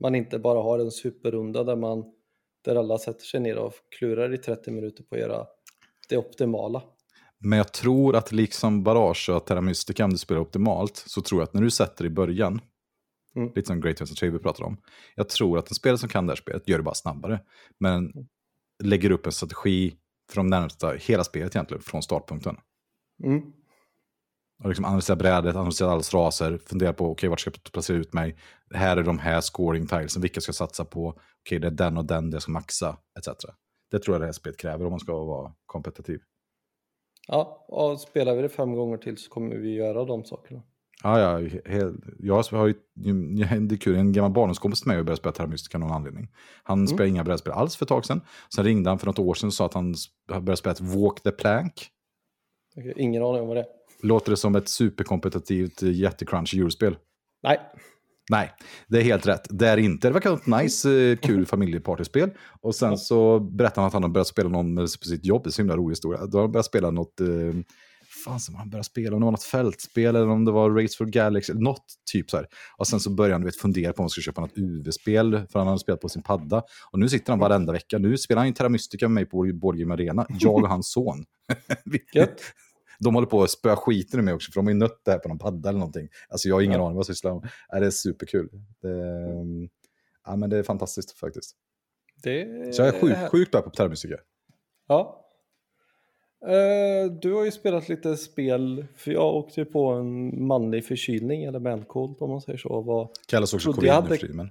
[0.00, 2.04] man inte bara har en superrunda där man
[2.64, 5.46] där alla sätter sig ner och klurar i 30 minuter på att göra
[6.08, 6.82] det optimala.
[7.42, 11.40] Men jag tror att liksom Barrage och Terra Mystica, om du spelar optimalt, så tror
[11.40, 12.60] jag att när du sätter i början,
[13.36, 13.52] Mm.
[13.54, 14.76] lite som Great Western Trail vi pratar om,
[15.14, 17.40] jag tror att en spelare som kan det här spelet gör det bara snabbare.
[17.80, 18.12] Men
[18.82, 19.96] lägger upp en strategi
[20.30, 22.56] för de närmsta, hela spelet egentligen, från startpunkten.
[23.24, 23.42] Mm.
[24.62, 28.12] Och liksom analysera brädet, analysera allas raser, fundera på okej, vart ska jag placera ut
[28.12, 28.36] mig?
[28.74, 31.20] Här är de här scoring tilesen, vilka ska jag satsa på?
[31.40, 33.28] Okej, det är den och den det ska maxa, etc.
[33.90, 36.20] Det tror jag det här spelet kräver om man ska vara kompetitiv.
[37.28, 40.62] Ja, och spelar vi det fem gånger till så kommer vi göra de sakerna.
[41.02, 41.48] Ja, ja,
[42.18, 42.74] jag har ju,
[43.60, 45.92] det är kul, en gammal barndomskompis till mig har börjat spela Terra Mystica av någon
[45.92, 46.28] anledning.
[46.62, 48.20] Han spelade inga brädspel alls för ett tag sedan.
[48.54, 49.94] Sen ringde han för något år sedan och sa att han
[50.40, 51.88] börjat spela ett Walk the Plank.
[52.76, 53.66] Okej, Ingen aning om vad det är.
[54.02, 56.96] Låter det som ett superkompetitivt jättecrunchy eurospel?
[57.42, 57.60] Nej,
[58.30, 58.52] Nej,
[58.88, 59.46] det är helt rätt.
[59.50, 60.08] Det är inte.
[60.08, 62.30] Det verkar vara ett nice, eh, kul familjepartyspel.
[62.60, 65.44] Och sen så berättade han att han har börjat spela någon på sitt jobb.
[65.44, 66.26] Det är så himla rolig historia.
[66.26, 67.20] Då har han börjat spela något...
[67.20, 67.26] Eh,
[68.24, 70.96] fan som han började spela, om det var något fältspel eller om det var Race
[70.98, 72.46] for Galaxy, något typ så här.
[72.76, 75.58] Och sen så började han vet, fundera på om han skulle köpa något UV-spel, för
[75.58, 76.62] han hade spelat på sin padda.
[76.92, 77.98] Och nu sitter han varenda vecka.
[77.98, 80.92] Nu spelar han ju Terra Mystica med mig på Board Game Arena, jag och hans
[80.92, 81.24] son.
[82.14, 82.40] gött.
[83.04, 85.10] De håller på att spöa skiten ur mig också, för de har ju nött det
[85.10, 86.08] här på någon padda eller någonting.
[86.28, 86.86] Alltså jag har ingen Ja.
[86.86, 87.48] aning vad jag sysslar med.
[87.68, 88.48] Ja, det är superkul.
[88.82, 89.68] Det, är-
[90.26, 91.56] ja, men det är fantastiskt faktiskt.
[92.22, 94.16] Det Så jag är sjukt, sjukt bra på Terra Mystica.
[94.88, 95.18] Ja.
[96.46, 101.44] Eh, du har ju spelat lite spel, för jag åkte ju på en manlig förkylning,
[101.44, 102.80] eller mancold om man säger så.
[102.80, 104.36] Var, Kallas också covid nu hade- för tiden.
[104.36, 104.48] Men...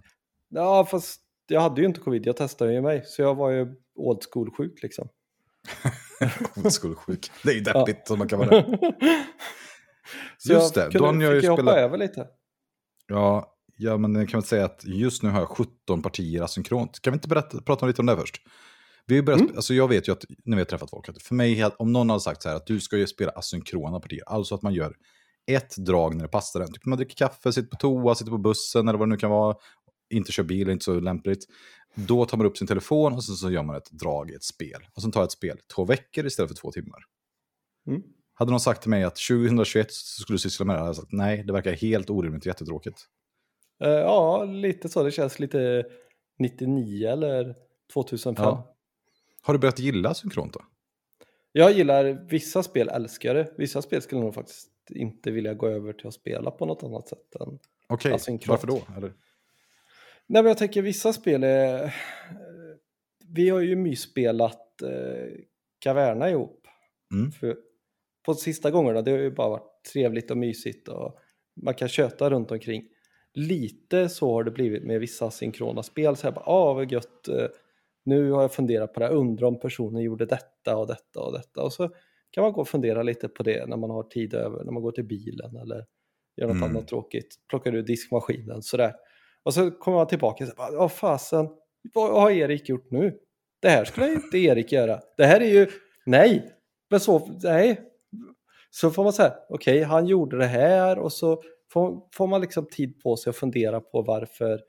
[0.50, 3.76] ja, fast jag hade ju inte covid, jag testade ju mig, så jag var ju
[3.96, 5.10] old school-sjuk liksom.
[6.56, 7.32] Old school sjuk.
[7.44, 8.64] Det är ju deppigt som man kan vara.
[10.50, 12.28] Just det, då har ju jag hoppa spelat- över lite.
[13.08, 17.02] Ja, ja, men jag kan väl säga att just nu har jag 17 partier asynkront.
[17.02, 18.42] Kan vi inte berätta, prata lite om det först?
[19.06, 19.56] Vi har börjat, Mm.
[19.56, 22.22] alltså jag vet ju att när vi har träffat folk, för mig, om någon hade
[22.22, 24.94] sagt så här att du ska ju spela asynkrona partier, alltså att man gör
[25.52, 26.74] ett drag när det passar en.
[26.74, 29.30] Typ man dricker kaffe, sitter på toa, sitter på bussen eller vad det nu kan
[29.30, 29.56] vara,
[30.12, 31.46] inte kör bil, inte så lämpligt.
[31.96, 34.44] Då tar man upp sin telefon och så, så gör man ett drag i ett
[34.44, 34.88] spel.
[34.94, 37.00] Och sen tar jag ett spel två veckor istället för två timmar.
[37.88, 38.02] Mm.
[38.34, 40.90] Hade någon sagt till mig att 2021 så skulle du syssla med det här, hade
[40.90, 43.08] jag sagt nej, det verkar helt orimligt och jättetråkigt.
[43.84, 45.86] Eh, ja, lite så, det känns lite
[46.40, 47.56] 99 eller
[47.94, 48.44] 2005.
[48.46, 48.76] Ja.
[49.42, 50.62] Har du börjat gilla synkront då?
[51.52, 53.54] Jag gillar vissa spel, älskar det.
[53.58, 56.84] Vissa spel skulle jag nog faktiskt inte vilja gå över till att spela på något
[56.84, 58.12] annat sätt än Okej,
[58.48, 58.82] varför då?
[58.98, 59.14] Eller?
[60.32, 61.96] Nej, men jag tänker vissa spel är...
[63.28, 65.34] Vi har ju mysspelat eh,
[65.80, 66.68] Caverna ihop.
[67.14, 67.32] Mm.
[67.32, 67.58] För
[68.26, 71.18] på sista gångerna, det har ju bara varit trevligt och mysigt och
[71.62, 72.84] man kan köta runt omkring.
[73.34, 76.16] Lite så har det blivit med vissa synkrona spel.
[76.16, 77.48] Så här bara, ah vad gött, eh,
[78.06, 81.34] nu har jag funderat på det här, undrar om personen gjorde detta och detta och
[81.34, 81.64] detta.
[81.64, 81.90] Och så
[82.32, 84.84] kan man gå och fundera lite på det när man har tid över, när man
[84.84, 85.86] går till bilen eller
[86.38, 86.64] gör något Mm.
[86.64, 87.36] annat tråkigt.
[87.50, 88.94] Plockar ur diskmaskinen sådär.
[89.46, 91.50] Och så kommer man tillbaka och säger, ja fasen,
[91.94, 93.18] vad har Erik gjort nu?
[93.62, 95.00] Det här skulle inte Erik göra.
[95.18, 95.68] Det här är ju,
[96.06, 96.54] nej,
[96.90, 97.82] men så, nej.
[98.70, 102.66] Så får man säga, okej, han gjorde det här och så får, får man liksom
[102.66, 104.62] tid på sig att fundera på varför,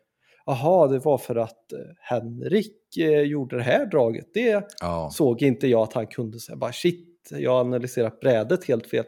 [0.47, 4.27] jaha, det var för att eh, Henrik eh, gjorde det här draget.
[4.35, 5.11] Det Ja.
[5.13, 9.05] såg inte jag att han kunde säga, bara shit, jag har analyserat brädet helt fel.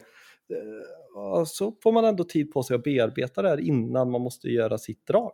[0.50, 4.48] Eh, Så får man ändå tid på sig att bearbeta det här innan man måste
[4.48, 5.33] göra sitt drag.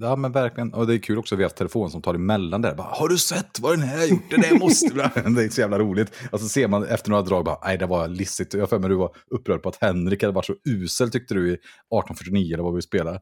[0.00, 0.74] Ja, men verkligen.
[0.74, 2.74] Och det är kul också att vi har haft telefonsamtal emellan där.
[2.74, 4.30] Bara, har du sett vad den här gjort?
[4.30, 4.94] Det där måste du.
[5.34, 6.12] det är så jävla roligt.
[6.32, 8.54] Och så ser man efter några drag, bara, nej det var lissigt.
[8.54, 11.52] Jag har du var upprörd på att Henrik hade varit så usel tyckte du i
[11.52, 13.20] 1849 eller vad vi spelar.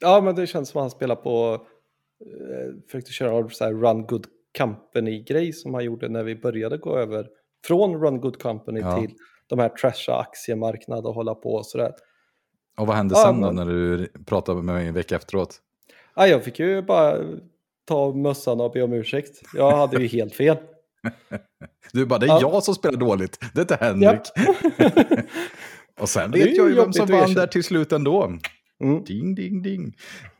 [0.00, 1.52] Ja, men det känns som att han spelar på,
[2.24, 4.26] eh, försökte köra så här Run Good
[4.58, 7.26] Company-grej som han gjorde när vi började gå över
[7.66, 9.00] från Run Good Company Ja.
[9.00, 9.10] till
[9.48, 11.92] de här trasha aktiemarknad och hålla på och sådär.
[12.78, 15.60] Och vad hände Ja, sen då men- när du pratade med mig en vecka efteråt?
[16.16, 17.24] Ja, jag fick ju bara
[17.84, 19.40] ta mössan och be om ursäkt.
[19.54, 20.56] Jag hade ju helt fel.
[21.92, 22.40] Du bara, det är Ja.
[22.40, 23.38] jag som spelar dåligt.
[23.54, 24.20] Det är inte Henrik.
[26.00, 28.24] Och sen vet jag ju vem som vann där till slut ändå.
[28.80, 29.04] Mm.
[29.04, 29.96] Ding, ding, ding.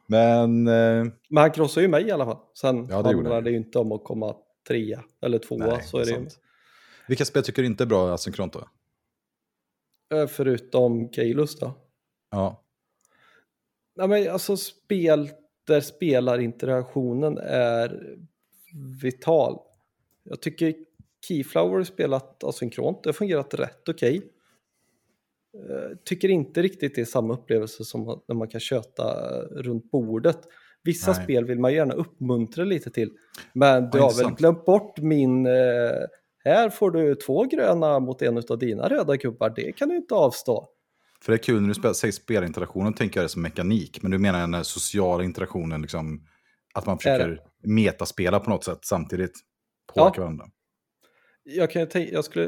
[0.06, 0.66] Men...
[0.68, 2.36] Eh, Men han krossade ju mig i alla fall.
[2.60, 3.44] Sen Ja, det gjorde handlar han.
[3.44, 4.34] det ju inte om att komma
[4.68, 5.66] trea eller tvåa.
[5.66, 6.26] nej, så är det ju.
[7.08, 8.68] Vilka spel tycker du inte är bra asynkront då?
[10.18, 11.72] Eh, Förutom Galus då.
[12.30, 12.62] Ja.
[13.96, 15.30] Nej, men alltså spel
[15.66, 18.16] där spelarinteraktionen är
[19.02, 19.58] vital.
[20.22, 20.74] Jag tycker
[21.28, 24.16] Keyflower spelat asynkront, det har fungerat rätt okej.
[25.54, 29.04] Eh, Tycker inte riktigt det är samma upplevelse som när man kan köta
[29.42, 30.38] runt bordet.
[30.82, 31.24] Vissa Nej.
[31.24, 33.10] spel vill man gärna uppmuntra lite till.
[33.52, 35.46] Men du Ja, har väl glömt bort min...
[35.46, 35.52] Eh,
[36.44, 40.14] här får du två gröna mot en av dina röda gubbar, det kan du inte
[40.14, 40.68] avstå.
[41.24, 44.02] För det är kul när du säger spelinteraktionen, tänker jag det som mekanik.
[44.02, 46.26] Men du menar den här sociala interaktionen, liksom,
[46.74, 49.32] att man Är försöker metaspela på något sätt samtidigt.
[49.94, 50.46] Påverka varandra.
[51.42, 52.46] Jag kan jag skulle,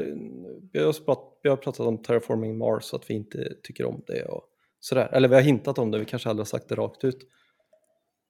[0.73, 4.25] vi har, prat, vi har pratat om Terraforming Mars, att vi inte tycker om det
[4.25, 4.43] och
[4.79, 5.09] sådär.
[5.13, 7.19] Eller vi har hintat om det, vi kanske aldrig har sagt det rakt ut.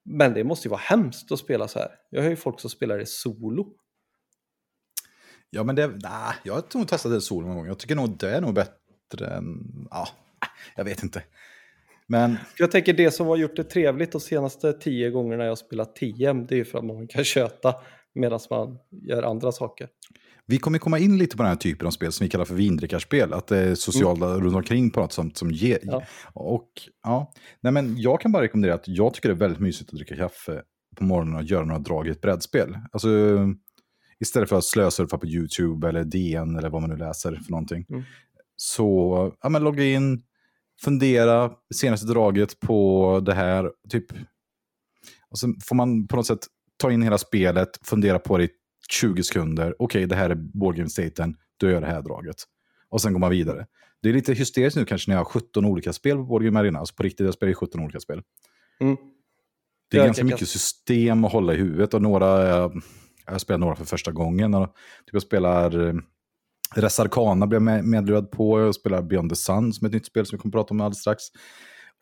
[0.06, 1.92] Men det måste ju vara hemskt att spela så här.
[2.10, 3.74] Jag har ju folk som spelar det solo.
[5.50, 7.68] Ja, men det, nah, jag har nog testat det solo någon gång.
[7.68, 10.08] Jag tycker nog det är nog bättre än, ja,
[10.76, 11.24] jag vet inte.
[12.08, 15.56] Men Jag tänker det som har gjort det trevligt de senaste tio gångerna jag har
[15.56, 17.76] spelat TM, det är ju för att man kan köta
[18.15, 19.88] medan man gör andra saker.
[20.46, 22.56] vi kommer komma in lite på den här typen av spel som vi kallar för
[22.56, 23.34] vindrickarspel.
[23.34, 25.80] Att det är sociala runt omkring på något som, som ger.
[25.82, 26.04] Ja.
[26.34, 26.70] Och
[27.04, 29.96] ja, nej men jag kan bara rekommendera att jag tycker det är väldigt mysigt att
[29.96, 30.62] dricka kaffe
[30.96, 32.78] på morgonen och göra några drag i ett brädspel.
[32.91, 33.10] Alltså
[34.20, 37.86] istället för att slösurfa på YouTube eller DN eller vad man nu läser för någonting.
[37.89, 38.04] Mm.
[38.56, 40.24] Så ja, men logga in,
[40.84, 43.72] fundera senaste draget på det här.
[43.90, 44.06] Typ.
[45.30, 46.40] Och sen får man på något sätt
[46.78, 48.50] ta in hela spelet, fundera på det i
[48.90, 49.76] 20 sekunder.
[49.80, 52.36] Okej, det här är boardgame staten, då gör jag det här draget.
[52.90, 53.66] Och sen går man vidare.
[54.02, 56.80] Det är lite hysteriskt nu kanske när jag har 17 olika spel på boardgame arena.
[56.80, 58.22] Alltså på riktigt, jag spelar ju 17 olika spel.
[58.80, 58.96] Mm.
[59.92, 62.28] Det är Ja, ganska jag kan- mycket system att hålla i huvudet och några
[63.26, 64.54] Jag spelar några för första gången.
[64.54, 64.68] Och,
[65.06, 66.02] typ jag spelar...
[66.76, 68.60] Res Arcana blev jag medlurad på.
[68.60, 70.74] Jag spelar Beyond the Sun som är ett nytt spel som vi kommer att prata
[70.74, 71.24] om alldeles strax.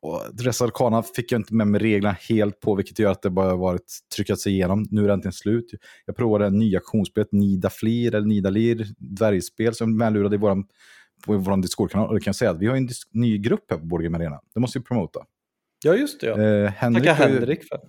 [0.02, 3.30] Och Res Arcana fick jag inte med mig reglerna helt på, vilket gör att det
[3.30, 4.86] bara varit tryckat sig igenom.
[4.92, 5.66] Nu är det äntligen slut.
[6.06, 10.64] Jag provade en ny aktionsspelet, Nida Flir, eller Nidalir, dvärgspel som är medlurad i våran,
[11.26, 12.08] på vår Discord-kanal.
[12.08, 14.40] Och det kan jag säga att vi har en ny grupp här på Boardgame Arena.
[14.54, 15.20] Det måste vi promota.
[15.84, 16.28] Ja, just det.
[16.28, 16.42] Ja.
[16.42, 17.80] Eh, Henrik ju- Henrik för.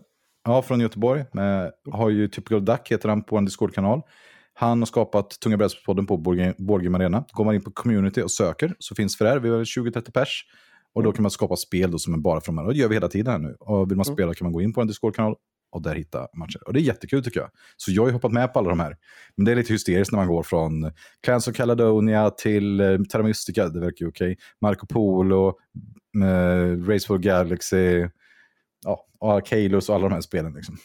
[0.45, 1.21] Ja, från Göteborg.
[1.21, 4.03] Eh, har ju Typical Duck, heter han på en Discord-kanal.
[4.59, 6.17] Han har skapat Tunga brädspelspodden på
[6.59, 7.25] Boardgame Arena.
[7.33, 9.39] Går man in på community och söker så finns här.
[9.39, 10.45] Vi har 20-30 pers.
[10.95, 12.65] Och då kan man skapa spel då som är bara för de här.
[12.67, 13.57] Och det gör vi hela tiden här nu.
[13.61, 14.17] Och vill man Mm.
[14.17, 15.35] spela kan man gå in på en Discord-kanal
[15.73, 16.61] och där hitta matcher.
[16.67, 17.51] Och det är jättekul tycker jag.
[17.77, 18.97] Så jag har hoppat med på alla de här.
[19.37, 20.93] Men det är lite hysteriskt när man går från
[21.23, 24.37] Clans of Caledonia till eh, Terra Mystica, det verkar ju okej.
[24.61, 25.49] Marco Polo,
[26.25, 28.09] eh, Race for Galaxy,
[28.85, 30.55] ja, och Arcalos och alla de här spelen.
[30.55, 30.77] Liksom.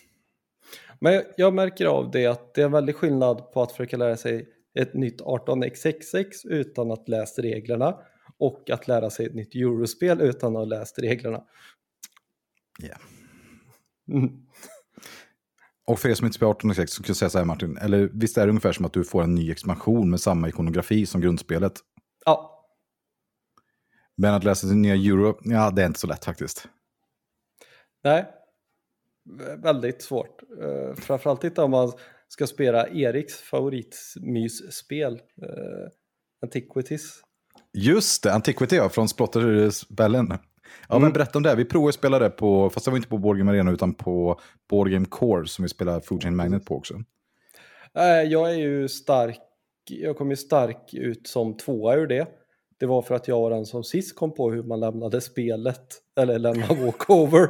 [1.02, 4.18] Men jag märker av det att det är en väldig skillnad på att försöka lära
[4.18, 7.98] sig ett nytt 18xxx utan att läsa reglerna
[8.38, 11.44] och att lära sig ett nytt eurospel utan att ha läst reglerna.
[12.80, 12.96] Ja.
[14.14, 14.30] Mm.
[15.88, 18.10] Och för er som inte spelar 1806 så kan jag säga så här Martin, eller
[18.14, 21.22] visst är det ungefär som att du får en ny expansion med samma ikonografi som
[21.22, 21.74] grundspelet?
[22.26, 22.66] Ja,
[24.18, 26.68] Men att läsa sin nya euro, ja det är inte så lätt faktiskt.
[28.04, 28.41] nej.
[29.30, 30.42] Vä- Väldigt svårt.
[30.62, 31.92] Uh, framförallt inte om man
[32.28, 35.20] ska spela Eriks favoritmysspel, uh,
[36.44, 37.22] Antiquities.
[37.74, 40.28] Just det, Antiquity ja, från Splotter-spelen.
[40.30, 41.02] Ja, Mm.
[41.04, 41.56] men berätta om det.
[41.56, 43.94] Vi provade att spela det på, fast det var inte på Board Game Arena utan
[43.94, 46.94] på Board Game Core som vi spelar Food Chain Magnet på också.
[47.94, 49.40] Nej, jag är ju stark,
[49.90, 52.28] jag kom ju stark ut som tvåa ur det.
[52.80, 55.86] Det var för att jag var den som sist kom på hur man lämnade spelet,
[56.20, 57.50] eller lämnade walkover.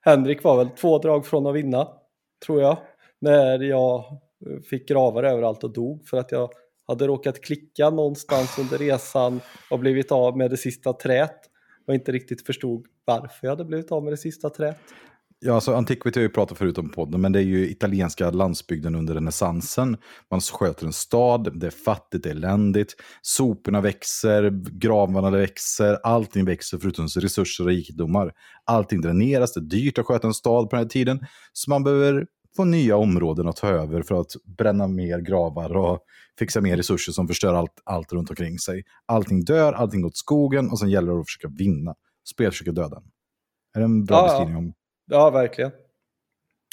[0.00, 1.88] Henrik var väl två drag från att vinna,
[2.46, 2.78] tror jag,
[3.20, 4.04] när jag
[4.70, 6.50] fick gravar överallt och dog för att jag
[6.86, 11.40] hade råkat klicka någonstans under resan och blivit av med det sista trät
[11.86, 14.78] och inte riktigt förstod varför jag hade blivit av med det sista trät.
[15.38, 18.94] Ja, alltså Antiquity har ju pratat förut om podden, men det är ju italienska landsbygden
[18.94, 19.96] under renässansen.
[20.30, 26.44] Man sköter en stad, det är fattigt, det är eländigt, soporna växer, gravarna växer, allting
[26.44, 28.32] växer förutom resurser och rikedomar.
[28.64, 31.20] Allting dräneras, det är dyrt att sköta en stad på den här tiden,
[31.52, 36.00] så man behöver få nya områden att ta över för att bränna mer gravar och
[36.38, 38.84] fixa mer resurser som förstör allt, allt runt omkring sig.
[39.06, 41.94] Allting dör, allting går åt skogen och sen gäller det att försöka vinna.
[42.28, 43.02] Spel försöker döda en.
[43.74, 44.26] Är det en bra ja.
[44.26, 44.72] beskrivning om
[45.06, 45.70] Ja, verkligen.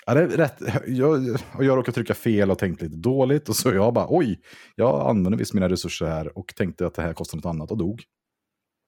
[0.06, 0.62] Ja, det är rätt.
[0.88, 3.50] Jag, jag råkade trycka fel och tänkte lite dåligt.
[3.50, 4.41] Och så jag bara, oj,
[4.76, 7.78] jag använder visst mina resurser här och tänkte att det här kostar något annat och
[7.78, 8.04] dog.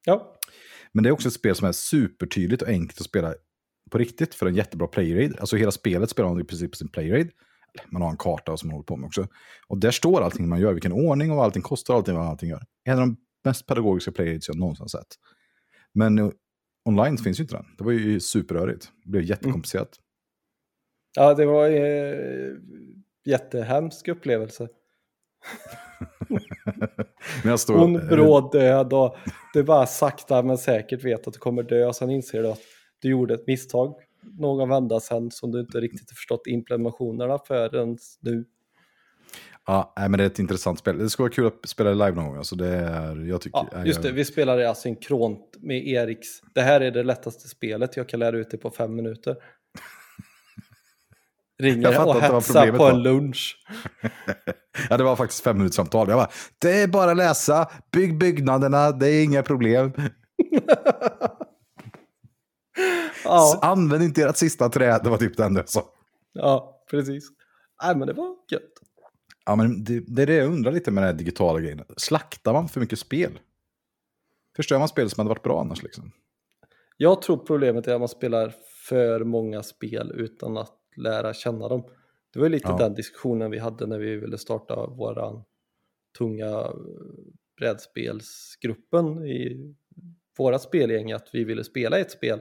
[0.05, 0.37] Ja,
[0.91, 3.33] Men det är också ett spel som är supertydligt och enkelt att spela
[3.91, 5.39] på riktigt för en jättebra playrate.
[5.39, 7.29] Alltså hela spelet spelar man i princip på sin playrate.
[7.89, 9.27] Man har en karta som man håller på med också.
[9.67, 12.49] Och där står allting man gör, vilken ordning och allting kostar och allting vad allting
[12.49, 12.63] gör.
[12.83, 15.07] En av de mest pedagogiska playrates jag någonsin sett.
[15.93, 16.31] Men
[16.85, 17.65] online finns ju inte den.
[17.77, 18.91] Det var ju superrörigt.
[19.03, 19.89] Det blev jättekomplicerat.
[21.15, 22.61] ja det var en
[23.25, 24.67] jättehemsk upplevelse.
[27.43, 29.15] Men jag står, Hon bråd död och
[29.53, 32.61] du bara sakta men säkert vet att du kommer dö och sen inser du att
[33.01, 33.95] du gjorde ett misstag
[34.39, 38.45] någon vända sen som du inte riktigt har förstått implementationerna förrän nu.
[39.67, 40.97] Ja, nej, men det är ett intressant spel.
[40.97, 42.37] Det skulle vara kul att spela live någon gång.
[42.37, 46.27] Alltså det är, jag tycker, Ja, just det, vi spelade asynkront med Eriks.
[46.53, 49.35] Det här är det lättaste spelet, jag kan lära ut det på fem minuter.
[51.63, 53.57] Ringer och det problemet på en lunch.
[54.89, 56.09] ja, det var faktiskt fem minuters samtal.
[56.09, 59.91] Jag bara, det är bara att läsa, bygg byggnaderna, det är inga problem.
[63.23, 65.83] Ja, Använd inte ert sista träd, det var typ det enda jag sa.
[66.33, 67.29] ja, precis.
[67.83, 68.61] Nej, men det var gött.
[69.45, 71.83] Ja, men det, det är det jag undrar lite med den här digitala grejen.
[71.97, 73.39] Slaktar man för mycket spel?
[74.55, 76.11] Förstör man spel som hade varit bra annars liksom?
[76.97, 78.53] Jag tror problemet är att man spelar
[78.89, 81.83] för många spel utan att lära känna dem.
[82.33, 82.77] Det var lite Ja.
[82.77, 85.43] den diskussionen vi hade när vi ville starta våran
[86.17, 86.73] tunga eh,
[87.57, 89.75] brädspelsgruppen i
[90.37, 92.39] våra spelgäng, att vi ville spela ett spel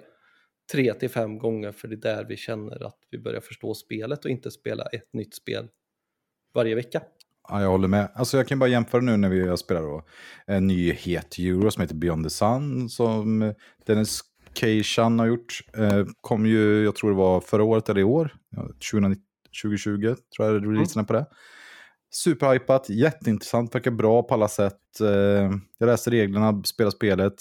[0.73, 4.25] tre till fem gånger för det är där vi känner att vi börjar förstå spelet
[4.25, 5.69] och inte spela ett nytt spel
[6.55, 7.01] varje vecka.
[7.49, 8.09] Ja, jag håller med.
[8.15, 10.03] Alltså jag kan bara jämföra nu när vi spelar då
[10.47, 13.55] en ny het euro som heter Beyond the Sun som
[13.87, 14.21] Dennis
[14.55, 15.61] Keishan har gjort.
[15.77, 19.25] Eh, kom ju, jag tror det var förra året eller i år, ja, 2019
[19.63, 21.27] 2020 tror jag releasen är på det.
[22.11, 25.01] Superhypat, jätteintressant, verkar bra på alla sätt.
[25.01, 27.35] Eh, jag läste reglerna, spelade spelet.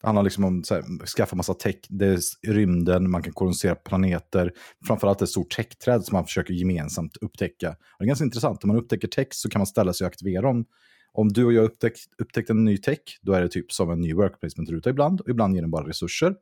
[0.00, 0.62] Det handlar liksom om
[1.02, 4.52] att skaffa massa tech, det är rymden, man kan kolonisera planeter.
[4.86, 7.76] Framförallt ett stort techträd som man försöker gemensamt upptäcka.
[7.98, 10.42] det är ganska intressant, om man upptäcker tech så kan man ställa sig och aktivera
[10.42, 10.64] dem.
[11.12, 14.00] Om du och jag upptäckt, upptäckt en ny tech, då är det typ som en
[14.00, 15.20] ny work placement-ruta ibland.
[15.20, 16.34] Och ibland ger den bara resurser.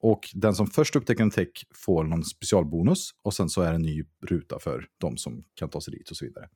[0.00, 3.10] Och den som först upptäcker en tech får någon specialbonus.
[3.22, 6.10] Och sen så är det en ny ruta för de som kan ta sig dit
[6.10, 6.48] och så vidare.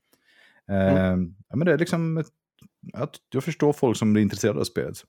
[0.68, 0.96] Mm.
[0.96, 2.24] Eh, ja, men det är liksom,
[3.32, 5.04] jag förstår folk som blir intresserade av spelet.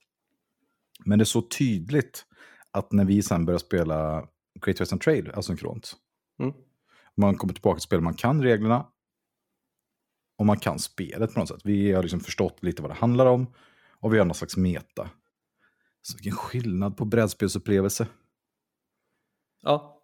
[1.05, 2.25] Men det är så tydligt
[2.71, 4.27] att när vi sen börjar spela
[4.65, 5.93] Great Western Trail asynkront,
[6.39, 6.53] mm.
[7.17, 8.87] man kommer tillbaka till spel, man kan reglerna
[10.37, 11.61] och man kan spelet på något sätt.
[11.63, 13.53] Vi har liksom förstått lite vad det handlar om
[13.99, 15.09] och vi har någon slags meta.
[16.01, 18.07] Så vilken skillnad på brädspelsupplevelse.
[19.61, 19.97] Ja.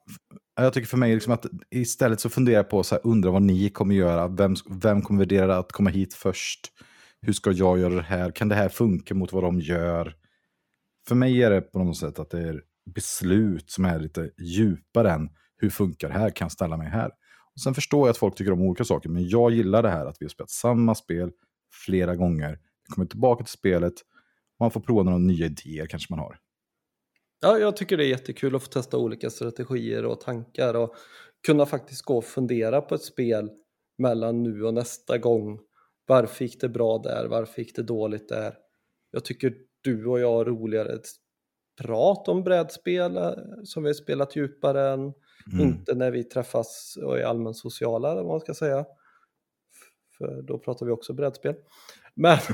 [0.56, 3.42] Jag tycker för mig liksom att istället så funderar jag på så här, undra vad
[3.42, 4.28] ni kommer göra.
[4.28, 6.72] Vem, vem kommer värdera att komma hit först?
[7.22, 8.32] Hur ska jag göra det här?
[8.32, 10.16] Kan det här funka mot vad de gör?
[11.08, 12.63] För mig är det på något sätt att det är
[12.96, 17.12] beslut som är lite djupare än hur funkar det här, kan jag ställa mig här?
[17.54, 20.06] Och sen förstår jag att folk tycker om olika saker, men jag gillar det här
[20.06, 21.32] att vi har spelat samma spel
[21.86, 22.60] flera gånger.
[22.88, 26.39] Vi kommer tillbaka till spelet, och man får prova några nya idéer kanske man har.
[27.39, 30.96] Ja, jag tycker det är jättekul att få testa olika strategier och tankar och
[31.46, 33.50] kunna faktiskt gå och fundera på ett spel
[33.98, 35.60] mellan nu och nästa gång.
[36.06, 37.28] Varför gick det bra där?
[37.30, 38.54] Varför gick det dåligt där?
[39.12, 41.00] Jag tycker du och jag roligare
[41.82, 43.32] prat om brädspel eh,
[43.63, 45.13] som vi har spelat djupare än
[45.54, 45.68] mm.
[45.68, 48.86] inte när vi träffas och är allmänt sociala, eller vad man ska säga.
[50.18, 51.56] För då pratar vi också brädspel.
[52.16, 52.38] Men,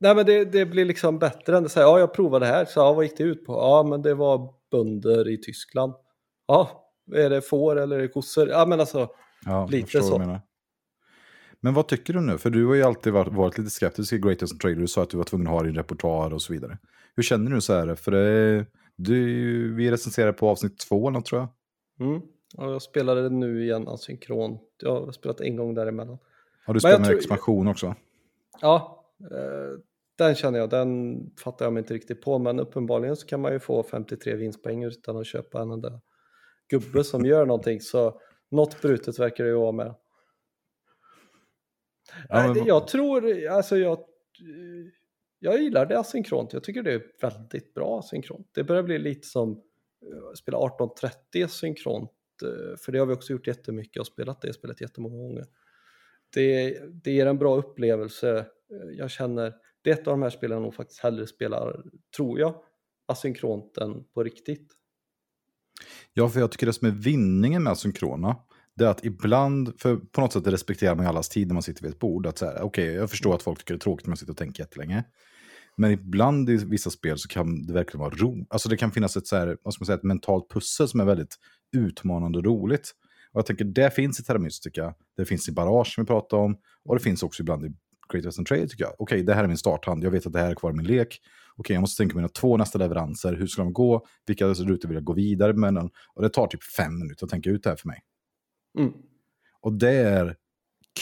[0.00, 2.64] Nej, men det, det, blir liksom bättre än att säga ja, jag provade det här,
[2.64, 3.52] så ja, vad gick det ut på?
[3.52, 5.94] Ja, men det var bönder i Tyskland.
[6.46, 8.48] Ja, är det får eller är det kossor?
[8.48, 9.08] Ja, men alltså,
[9.44, 10.40] ja, lite så.
[11.60, 12.38] Men vad tycker du nu?
[12.38, 14.80] För du har ju alltid varit, varit lite skeptisk i Greatest Trailer.
[14.80, 16.78] Du sa att du var tvungen att ha din repertoar och så vidare.
[17.16, 17.94] Hur känner du så här?
[17.94, 21.48] För det, du, vi recenserar på avsnitt två, något, tror jag.
[22.08, 22.22] Mm.
[22.56, 24.62] Ja, jag spelade det nu igen asynkront.
[24.82, 26.18] Jag har spelat en gång däremellan.
[26.66, 27.18] Har du spelat med tror...
[27.18, 27.94] expansion också?
[28.60, 29.80] Ja, eh,
[30.18, 30.70] den känner jag.
[30.70, 32.38] Den fattar jag mig inte riktigt på.
[32.38, 36.00] Men uppenbarligen så kan man ju få 53 vinstpoäng utan att köpa en enda
[36.68, 37.80] gubbe som gör någonting.
[37.80, 38.20] Så
[38.50, 39.94] något brutet verkar det ju vara med.
[42.28, 42.66] Ja, men...
[42.66, 44.04] Jag tror, alltså jag,
[45.38, 46.52] jag gillar det asynkront.
[46.52, 48.50] Jag tycker det är väldigt bra asynkront.
[48.54, 49.62] Det börjar bli lite som
[50.32, 52.10] att spela 1830 asynkront.
[52.42, 55.46] Eh, för det har vi också gjort jättemycket och spelat det spelet jättemånga gånger.
[56.34, 58.38] Det, det ger en bra upplevelse.
[58.38, 61.84] Eh, jag känner, det är ett av de här spelen jag nog faktiskt hellre spelar,
[62.16, 62.62] tror jag,
[63.06, 64.72] asynkront än på riktigt.
[66.12, 68.36] Ja, för jag tycker det som är vinningen med asynkrona,
[68.80, 71.62] det är att ibland, för på något sätt respekterar man ju allas tid när man
[71.62, 72.26] sitter vid ett bord.
[72.26, 74.16] Att så här, okej, okay, jag förstår att folk tycker det är tråkigt när man
[74.16, 75.04] sitter och tänker jättelänge.
[75.76, 78.46] Men ibland i vissa spel så kan det verkligen vara roligt.
[78.50, 81.00] Alltså det kan finnas ett, så här, vad ska man säga, ett mentalt pussel som
[81.00, 81.36] är väldigt
[81.76, 82.90] utmanande och roligt.
[83.32, 86.42] Och jag tänker, det finns i Terra Mystica, det finns i Barrage som vi pratade
[86.42, 87.72] om, och det finns också ibland i
[88.12, 88.92] Great Western Trade tycker jag.
[88.98, 90.74] Okej, okay, det här är min starthand, jag vet att det här är kvar i
[90.74, 91.06] min lek.
[91.06, 91.20] Okej,
[91.56, 94.94] okay, jag måste tänka mina två nästa leveranser, hur ska de gå, vilka rutor vill
[94.94, 95.90] jag gå vidare med?
[96.14, 98.02] Och det tar typ fem minuter att tänka ut det här för mig.
[98.78, 98.92] Mm.
[99.60, 100.36] Och det är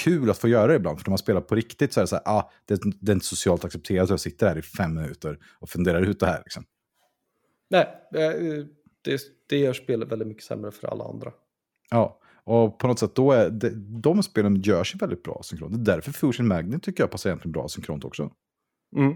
[0.04, 2.08] kul att få göra det ibland, för när man spelar på riktigt så är det
[2.08, 4.94] så här, ah, det, det är inte socialt accepterat att jag sitter här i fem
[4.94, 6.38] minuter och funderar ut det här.
[6.44, 6.64] Liksom.
[7.70, 7.86] Nej,
[9.04, 11.32] det, det gör spelet väldigt mycket sämre för alla andra.
[11.90, 15.72] Ja, och på något sätt då är det, de spelen gör sig väldigt bra synkront.
[15.72, 18.32] Det är därför Fusion Magnet tycker jag passar egentligen bra synkront också.
[18.96, 19.14] Mm.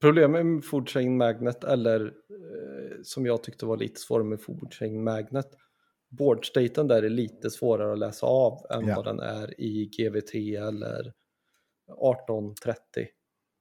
[0.00, 4.74] Problemet med Food Chain Magnet, eller eh, som jag tyckte var lite svårare med Food
[4.74, 5.46] Chain Magnet,
[6.18, 8.96] boardstaten där är lite svårare att läsa av än ja.
[8.96, 10.34] vad den är i GVT
[10.68, 13.06] eller 1830.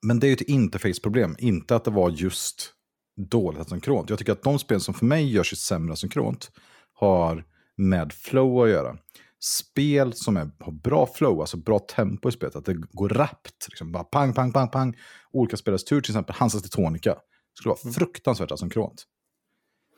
[0.06, 2.74] Men det är ju ett interface-problem, inte att det var just
[3.16, 4.10] dåligt synkront.
[4.10, 6.52] Jag tycker att de spel som för mig gör sig sämre synkront
[6.94, 7.46] har
[7.78, 8.98] med flow att göra.
[9.40, 13.68] Spel som är, har bra flow, alltså bra tempo i spelet, att det går rappt.
[13.70, 14.96] Liksom bara pang, pang, pang, pang.
[15.32, 17.18] Olika spelares tur, till exempel Hansas Tetonica.
[17.54, 17.94] skulle vara mm.
[17.94, 19.04] fruktansvärt asynkront.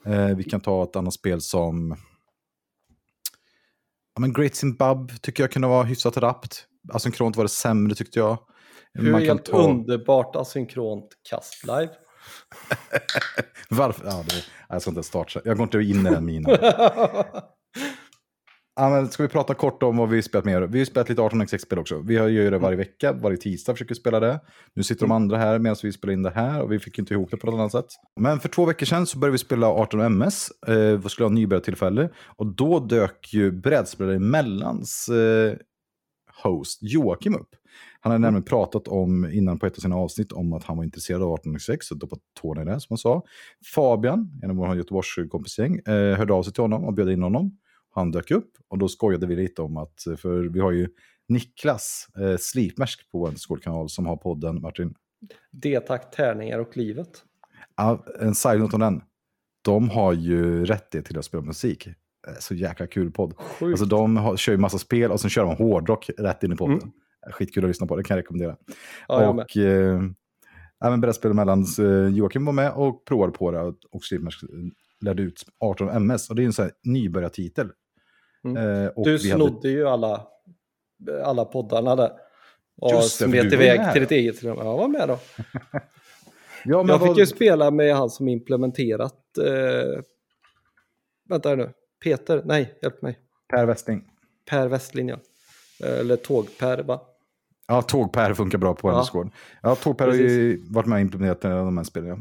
[0.05, 1.95] Eh, vi kan ta ett annat spel som
[4.15, 6.65] ja, men Great Zimbabwe tycker jag kunde vara hyfsat rappt.
[6.93, 8.37] Asynkront var det sämre tyckte jag.
[8.93, 9.57] Hur Man kan ta...
[9.57, 11.89] underbart asynkront kastlive.
[13.69, 14.05] Varför?
[14.05, 15.41] Ja, det, jag ska inte starta.
[15.45, 16.57] Jag går inte in i den minen.
[19.09, 20.61] Ska vi prata kort om vad vi spelat mer?
[20.61, 21.99] Vi har spelat lite 18xx-spel också.
[21.99, 24.39] Vi gör ju det varje vecka, varje tisdag försöker vi spela det.
[24.73, 27.13] Nu sitter de andra här medan vi spelar in det här och vi fick inte
[27.13, 27.85] ihop det på något annat sätt.
[28.19, 30.49] Men för två veckor sedan så började vi spela 18ms.
[30.67, 32.09] Eh, vi skulle ha nybörjartillfälle.
[32.25, 35.53] Och då dök ju brädspelare Mellans eh,
[36.43, 37.49] host Joakim upp.
[37.99, 40.83] Han hade nämligen pratat om, innan på ett av sina avsnitt, om att han var
[40.83, 43.23] intresserad av 1806 och på tårna i det, som han sa.
[43.75, 47.57] Fabian, en av våra Göteborgskompisgäng, eh, hörde av sig till honom och bjöd in honom.
[47.95, 50.87] Han dök upp och då skojade vi lite om att, för vi har ju
[51.27, 54.93] Niklas eh, Slipmersk på vår Discord-kanal som har podden, Martin.
[55.51, 57.23] Det tack, tärningar och livet.
[57.75, 59.01] Ja, en side-note om den.
[59.61, 61.87] De har ju rättighet till att spela musik.
[61.87, 61.93] Eh,
[62.39, 63.33] Så jäkla kul podd.
[63.37, 63.69] Sjukt.
[63.71, 66.55] Alltså de har, kör ju massa spel och sen kör de hårdrock rätt in i
[66.55, 66.77] podden.
[66.77, 66.91] Mm.
[67.31, 68.57] Skitkul att lyssna på, det kan jag rekommendera.
[69.07, 70.01] ja, jag och eh,
[70.85, 74.43] även brädspel mellan eh, Joakim var med och provade på det och Slipmersk
[75.01, 76.29] lärde ut 18 MS.
[76.29, 77.71] Och det är en sån här nybörjartitel.
[78.45, 78.57] Mm.
[78.85, 80.27] Eh, Du vi hade- snodde ju alla,
[81.23, 82.11] alla poddarna där.
[82.81, 83.91] Och Just det, smet iväg med.
[83.93, 84.57] till ditt eget rum.
[84.57, 85.19] Jag var med då.
[86.67, 89.37] Ja, men Jag fick vad- ju spela med han som implementerat...
[89.37, 90.01] Eh,
[91.29, 91.69] vänta nu.
[92.03, 92.41] Peter?
[92.45, 93.19] Nej, hjälp mig.
[93.49, 94.03] Per Westing.
[94.49, 95.17] Per Westlin, ja.
[95.83, 97.01] Eller Tåg-Per, va?
[97.67, 98.93] Ja, Tåg-Per funkar bra på Ja.
[98.93, 98.99] ja.
[99.01, 99.29] Discord.
[99.61, 102.07] Ja, Tåg-Per har ju varit med och implementerat de här spelen.
[102.09, 102.17] ja.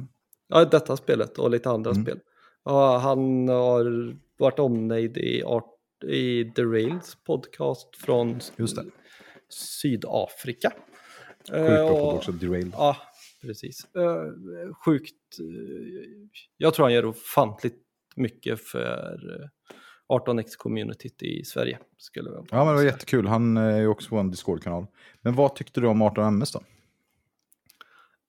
[0.49, 2.03] Ja, detta spelet och lite andra Mm.
[2.05, 2.19] spel.
[2.65, 5.74] Ja, han har varit omnejd i, art,
[6.09, 8.41] i The Rails podcast från.
[9.49, 10.73] Sydafrika.
[11.51, 12.73] Sjukt Eh, och- också, Derailed.
[12.73, 12.97] Ja,
[13.43, 13.95] precis.
[13.95, 15.15] Eh, sjukt.
[15.41, 17.83] eh, jag tror han gör ofantligt
[18.17, 19.49] mycket för eh,
[20.09, 21.79] 18X-communityt i Sverige.
[21.99, 23.27] Skulle jag Ja, men det var jättekul.
[23.27, 24.87] Han är också på en Discord-kanal.
[25.21, 26.63] Men vad tyckte du om 18 MS då?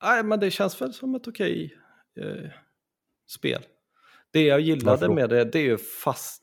[0.03, 1.77] Nej, men det känns väl som ett okej
[2.21, 2.49] eh,
[3.27, 3.61] spel.
[4.31, 6.41] Det jag gillade med det, det är ju fast.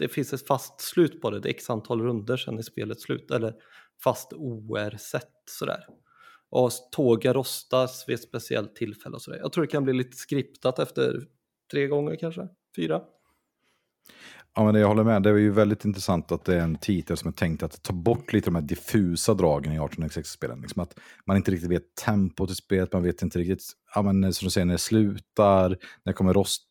[0.00, 1.40] Det finns ett fast slut på det.
[1.40, 3.30] Det är x antal runder sen är spelet slut.
[3.30, 3.54] Eller
[4.04, 5.86] fast OR-set sådär.
[6.50, 9.38] Och tågen rostas vid ett speciellt tillfälle och sådär.
[9.38, 11.20] Jag tror det kan bli lite skriptat efter
[11.70, 13.02] tre gånger kanske, fyra.
[14.54, 15.22] Ja, men jag håller med.
[15.22, 17.92] Det är ju väldigt intressant att det är en titel som är tänkt att ta
[17.92, 20.60] bort lite de här diffusa dragen i 1806-spelen.
[20.60, 23.62] Liksom att man inte riktigt vet tempot i spelet, man vet inte riktigt,
[23.94, 26.62] ja, men, som du säger, när det slutar, när kommer rost,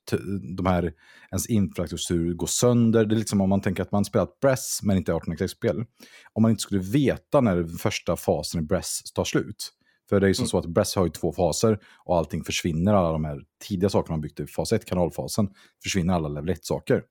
[0.57, 0.93] de här,
[1.31, 3.05] ens infrastruktur går sönder.
[3.05, 5.85] Det är lite som om man tänker att man spelat Bress men inte 1806-spel.
[6.33, 9.73] Om man inte skulle veta när första fasen i Bress tar slut.
[10.09, 10.49] För det är ju som Mm.
[10.49, 14.13] så att Bress har ju två faser och allting försvinner, alla de här tidiga sakerna
[14.13, 15.49] man byggt i fas 1, kanalfasen,
[15.83, 17.03] försvinner alla level 1-saker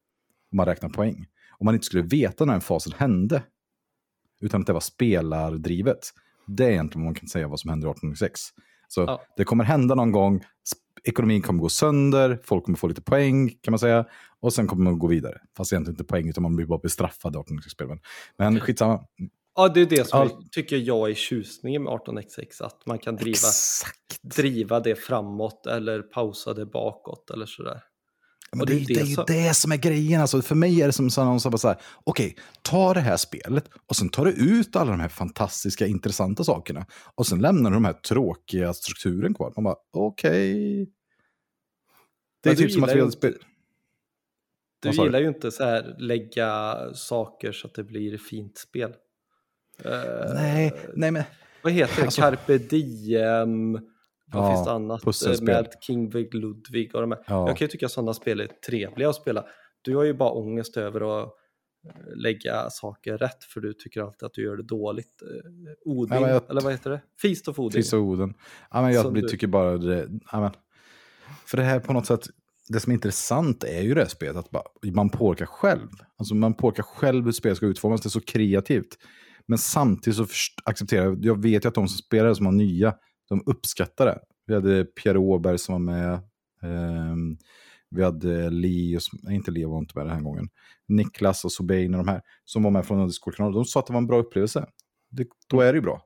[0.53, 1.26] om man räknar poäng.
[1.59, 3.42] Om man inte skulle veta när den fasen hände,
[4.40, 5.99] utan att det var spelardrivet,
[6.46, 8.40] det är egentligen vad man kan säga vad som händer i 1806.
[8.88, 9.22] Så Ja.
[9.36, 10.44] det kommer hända någon gång,
[11.05, 14.05] ekonomin kommer gå sönder, folk kommer få lite poäng kan man säga,
[14.40, 15.40] och sen kommer man gå vidare.
[15.57, 17.88] Fast egentligen inte poäng, utan man blir bara bestraffad i 1806-spel.
[18.38, 19.05] Men, skitsamma.
[19.57, 22.62] Ja, det är det som All- jag tycker jag är tjusningen med 18xx.
[22.62, 24.22] Att man kan driva, Exakt!
[24.36, 27.80] driva det framåt eller pausa det bakåt eller sådär.
[28.57, 30.20] Men det, det är är ju- det är ju det som- det som är grejen.
[30.20, 33.16] Alltså, för mig är det som någon som bara så här, okej, ta det här
[33.16, 36.86] spelet och sen tar du ut alla de här fantastiska, intressanta sakerna.
[37.14, 39.53] Och sen lämnar du de här tråkiga strukturen kvar.
[39.57, 40.88] Man bara, okej.
[42.42, 43.36] Det är typ som att vi hade spelat...
[44.82, 48.90] Du gillar ju inte så här lägga saker så att det blir fint spel.
[49.84, 49.90] Eh,
[50.34, 51.22] Nej, nej men...
[51.62, 52.03] Vad heter det?
[52.05, 53.78] Alltså- Carpe Diem?
[54.33, 55.03] Vad Ja, finns det annat?
[55.03, 55.47] pusselspel.
[55.47, 57.20] Med Kingvig Ludwig och de här.
[57.26, 57.49] Ja.
[57.49, 59.45] Jag kan ju tycka sådana spel är trevliga att spela.
[59.83, 61.29] Du har ju bara ångest över att
[61.87, 65.22] eh, lägga saker rätt för du tycker alltid att du gör det dåligt.
[65.22, 67.01] Eh, Odin, Ja, jag- eller vad heter det?
[67.22, 67.83] Feast of Odin.
[67.83, 68.35] Fis och Oden.
[68.70, 70.09] Ja, men jag Som du- tycker bara det...
[70.33, 70.51] Ja, men,
[71.47, 72.29] för det här på något sätt,
[72.68, 75.89] det som är intressant är ju det här spelet, att man påverkar själv.
[76.16, 78.99] Alltså man påverkar själv hur spelet ska utformas, det är så kreativt.
[79.47, 80.26] Men samtidigt så
[80.64, 82.95] accepterar jag, jag vet ju att de som spelar det som var nya,
[83.29, 84.18] de uppskattar det.
[84.47, 86.20] Vi hade Pierre Åberg som var med,
[86.62, 87.37] ehm,
[87.91, 90.49] vi hade nej inte Leo var inte med den här gången,
[90.89, 93.93] Niklas och Sobein och de här som var med från Discord-kanalen, de sa att det
[93.93, 94.66] var en bra upplevelse.
[95.11, 96.03] Det, då är det ju bra.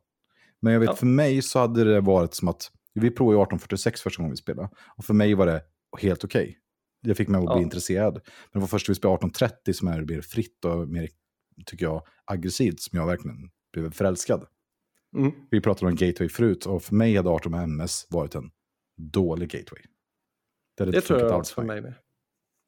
[0.61, 0.95] Men jag vet, Ja.
[0.97, 4.37] för mig så hade det varit som att, vi provade ju 1846 första gången vi
[4.37, 5.62] spelade, och för mig var det
[6.01, 6.59] helt okej.
[7.01, 7.61] Jag fick mig att bli Ja.
[7.62, 8.12] intresserad.
[8.14, 11.09] Men det var först när vi spelade 1830 som är mer fritt och mer,
[11.66, 14.47] tycker jag, aggressivt, som jag verkligen blev förälskad.
[15.17, 15.33] Mm.
[15.51, 18.51] Vi pratade om gateway förut, och för mig hade 18 MS varit en
[18.97, 19.83] dålig gateway.
[20.77, 21.95] Det, Det tror jag alls för mig med.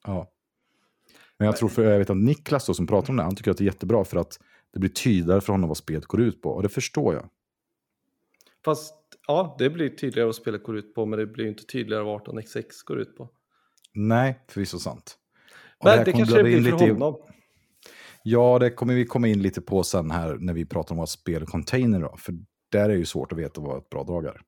[0.07, 0.31] Ja.
[1.39, 3.51] Men jag tror, för jag vet att Niklas då, som pratar om det, han tycker
[3.51, 4.39] att det är jättebra för att
[4.73, 6.51] det blir tydligare för honom vad spelet går ut på.
[6.51, 7.29] Och det förstår jag.
[8.65, 8.95] Fast
[9.27, 12.21] ja, det blir tydligare vad spelet går ut på, men det blir inte tydligare vad
[12.23, 13.31] 18xx går ut på.
[13.95, 15.19] Nej, förvisso sant.
[15.79, 17.17] Och Men här det kommer kanske det blir för lite i- honom.
[18.27, 21.09] Ja, det kommer vi komma in lite på sen här när vi pratar om vad
[21.09, 22.17] spel och container då.
[22.19, 22.35] För
[22.73, 24.41] där är ju svårt att veta vad ett bra drag är.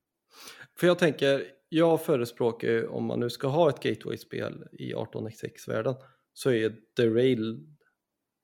[0.79, 5.95] För jag tänker, jag förespråkar ju om man nu ska ha ett gateway-spel i 18xx-världen
[6.33, 7.59] så är The Rail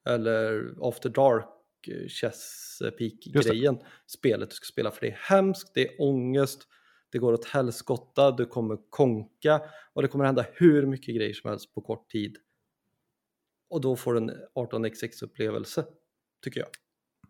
[0.10, 1.48] eller After Dark
[1.88, 3.78] eh, Chesapeake-grejen.
[4.08, 6.68] Spelet du ska spela för det är hemskt, det är ångest,
[7.12, 9.62] det går åt helskotta, du kommer konka
[9.94, 12.38] och det kommer hända hur mycket grejer som helst på kort tid.
[13.74, 15.86] Och då får du en 18xx upplevelse,
[16.44, 16.70] tycker jag.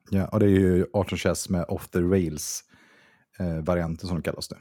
[0.09, 2.63] Ja, och det är ju 18 chess med off the rails
[3.39, 4.57] eh, som det kallas det.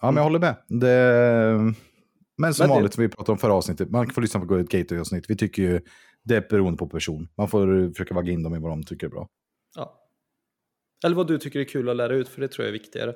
[0.00, 0.56] Ja, men jag håller med.
[0.68, 1.74] Det...
[2.36, 4.46] Men som Men det- vanligt, som vi pratade om förra avsnittet, man får lyssna på
[4.46, 5.30] Go Gateway-avsnitt.
[5.30, 5.80] Vi tycker ju
[6.24, 7.28] det är beroende på person.
[7.36, 9.28] Man får försöka vagga in dem i vad de tycker är bra.
[9.76, 10.08] Ja.
[11.04, 13.14] Eller vad du tycker är kul att lära ut, för det tror jag är viktigare.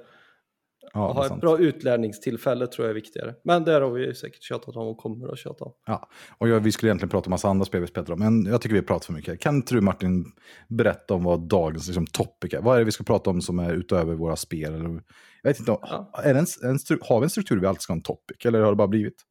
[0.93, 3.35] Ja, det är ha ett bra utlärningstillfälle tror jag är viktigare.
[3.45, 5.73] Men där har vi ju säkert tjatat om och kommer att tjata om.
[5.87, 6.09] Ja.
[6.39, 8.61] Och jag, vi skulle egentligen prata om massa andra spel vi spelar om, men jag
[8.61, 9.41] tycker vi pratar för mycket.
[9.41, 10.25] Kan inte du Martin
[10.69, 12.61] berätta om vad dagens liksom, topic är?
[12.61, 14.75] Vad är det vi ska prata om som är utöver våra spel?
[14.75, 15.03] Eller,
[15.43, 16.11] jag vet inte, Ja.
[16.25, 18.37] är det en, en, har vi en struktur vi alltid ska ha en topic?
[18.45, 19.25] Eller har det bara blivit?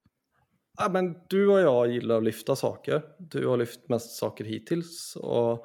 [0.77, 3.01] Ja, men du och jag gillar att lyfta saker.
[3.19, 5.15] Du har lyft mest saker hittills.
[5.15, 5.57] Och, eh,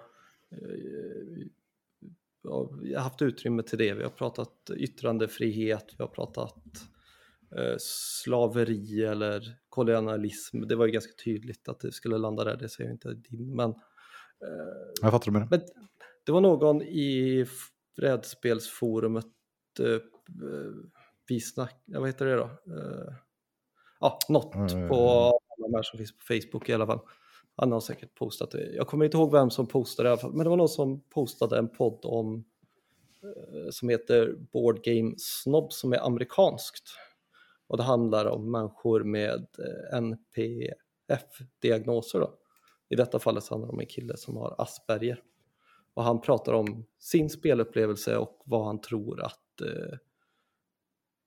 [2.38, 2.38] ja, vi har
[2.97, 3.93] haft utrymme till det.
[3.95, 6.55] Vi har pratat yttrandefrihet, vi har pratat
[7.57, 10.61] eh, slaveri eller kolonialism.
[10.61, 13.57] Det var ju ganska tydligt att det skulle landa där, det säger jag inte din.
[13.57, 13.77] Men, eh,
[15.03, 15.61] Jag fattar du med det?
[16.33, 17.47] var någon i
[17.97, 19.27] brädspelsforumet,
[19.81, 19.99] eh,
[21.29, 22.45] vi snack, ja, vad heter det då?
[22.45, 23.15] Eh,
[24.01, 24.89] ja, något Eh.
[24.89, 27.01] på alla de här som finns på Facebook i alla fall.
[27.61, 28.73] Han har säkert postat det.
[28.73, 31.01] Jag kommer inte ihåg vem som postade i alla fall, men det var någon som
[31.01, 32.45] postade en podd om
[33.23, 36.89] eh, som heter Board Game Snob som är amerikanskt.
[37.67, 42.21] Och det handlar om människor med eh, NPF-diagnoser.
[42.21, 42.35] Då.
[42.89, 45.23] I detta fallet så handlar det om en kille som har Asperger.
[45.95, 49.99] Och han pratar om sin spelupplevelse och vad han tror att eh,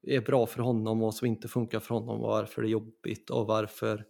[0.03, 3.29] är bra för honom och som inte funkar för honom och varför det är jobbigt
[3.29, 4.05] och varför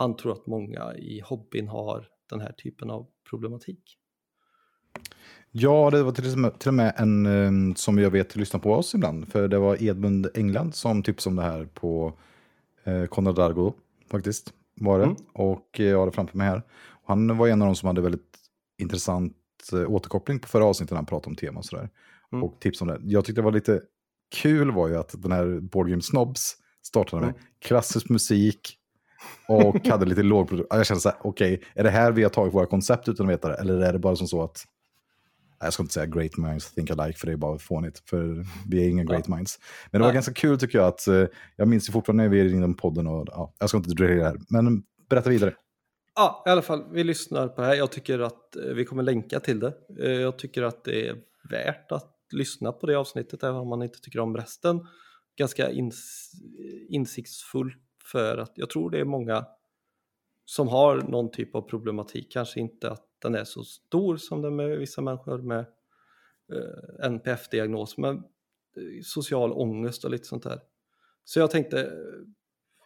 [0.00, 3.96] han tror att många i hobbyn har den här typen av problematik.
[5.50, 9.28] Ja, det var till och med, en eh, som jag vet lyssnar på oss ibland.
[9.28, 12.12] För det var Edmund England som tipsade om det här på
[12.84, 13.72] eh, Konrad Dargo
[14.10, 14.52] faktiskt.
[14.74, 15.04] Var det.
[15.04, 15.16] Mm.
[15.34, 16.62] Och eh, jag har det framför mig här.
[17.04, 18.36] Han var en av de som hade väldigt
[18.78, 19.36] intressant
[19.72, 21.88] eh, återkoppling på förra avsnittet när han pratade om tema och sådär.
[22.32, 22.44] Mm.
[22.44, 23.00] Och tips om det.
[23.02, 23.82] Jag tyckte det var lite
[24.42, 27.42] kul var ju att den här Board Game Snobs startade med Mm.
[27.58, 28.76] klassisk musik
[29.48, 30.66] och hade lite låg produkt.
[30.70, 33.32] Jag kände så här, okej, är det här vi har tagit våra koncept utan att
[33.32, 33.54] veta det?
[33.54, 34.64] Eller är det bara som så att,
[35.60, 38.84] jag ska inte säga great minds think alike för det är bara fånigt, för vi
[38.84, 39.58] är inga great minds.
[39.90, 40.14] Men det var Nej.
[40.14, 41.24] ganska kul tycker jag att, eh,
[41.56, 44.06] jag minns ju fortfarande när vi ringde om podden och, ja, jag ska inte dra
[44.06, 45.54] det här, men berätta vidare.
[46.14, 47.74] Ja, i alla fall, vi lyssnar på det här.
[47.74, 49.72] Jag tycker att eh, vi kommer länka till det.
[50.00, 51.16] Eh, Jag tycker att det är
[51.50, 54.80] värt att lyssna på det avsnittet, även om man inte tycker om resten.
[55.38, 56.30] Ganska ins
[56.88, 57.74] insiktsfull
[58.12, 59.46] för att jag tror det är många
[60.44, 62.32] som har någon typ av problematik.
[62.32, 65.66] Kanske inte att den är så stor som den med vissa människor med
[66.52, 68.22] eh, NPF-diagnos, men eh,
[69.04, 70.60] social ångest och lite sånt där.
[71.24, 71.90] Så jag tänkte, eh,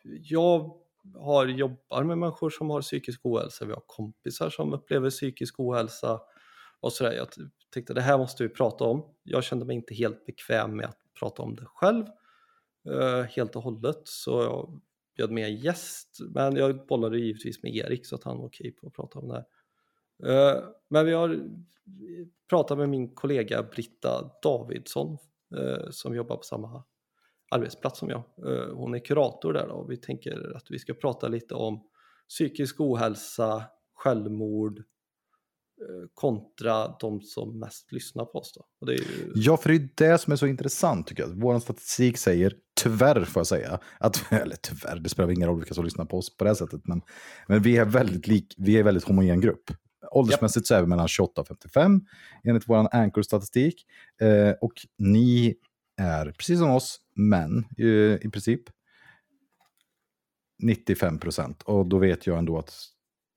[0.05, 0.81] jag
[1.15, 6.21] har, jobbar med människor som har psykisk ohälsa, vi har kompisar som upplever psykisk ohälsa
[6.81, 7.13] och sådär.
[7.13, 7.29] Jag
[7.73, 9.15] tänkte det här måste vi prata om.
[9.23, 12.05] Jag kände mig inte helt bekväm med att prata om det själv
[12.89, 14.81] eh, helt och hållet så jag
[15.17, 18.73] bjöd med en gäst men jag bollade givetvis med Erik så att han var okej
[18.73, 19.45] på att prata om det här.
[20.23, 21.49] Eh, men vi har
[22.49, 25.19] pratat med min kollega Britta Davidsson
[25.57, 26.85] eh, som jobbar på samma
[27.51, 28.23] arbetsplats som jag.
[28.47, 31.89] Eh, hon är kurator där och vi tänker att vi ska prata lite om
[32.29, 34.83] psykisk ohälsa, självmord
[35.81, 38.53] Eh, kontra de som mest lyssnar på oss.
[38.55, 38.65] Då.
[38.81, 39.33] Och det är ju...
[39.35, 41.41] Ja, för det är det som är så intressant tycker jag.
[41.41, 45.75] Vår statistik säger, tyvärr får jag säga, att, eller tyvärr, det spelar ingen roll vilka
[45.75, 47.03] som lyssnar på oss på det här sättet, men,
[47.49, 49.71] men vi är väldigt lik, vi är en väldigt homogen grupp.
[50.11, 52.01] Åldersmässigt så är vi mellan 28 och 55
[52.45, 53.75] enligt vår Anchor-statistik.
[54.21, 55.55] Eh, och ni
[55.97, 58.63] är precis som oss, män i, eh, i princip.
[60.63, 61.63] 95 procent.
[61.63, 62.73] Och då vet jag ändå att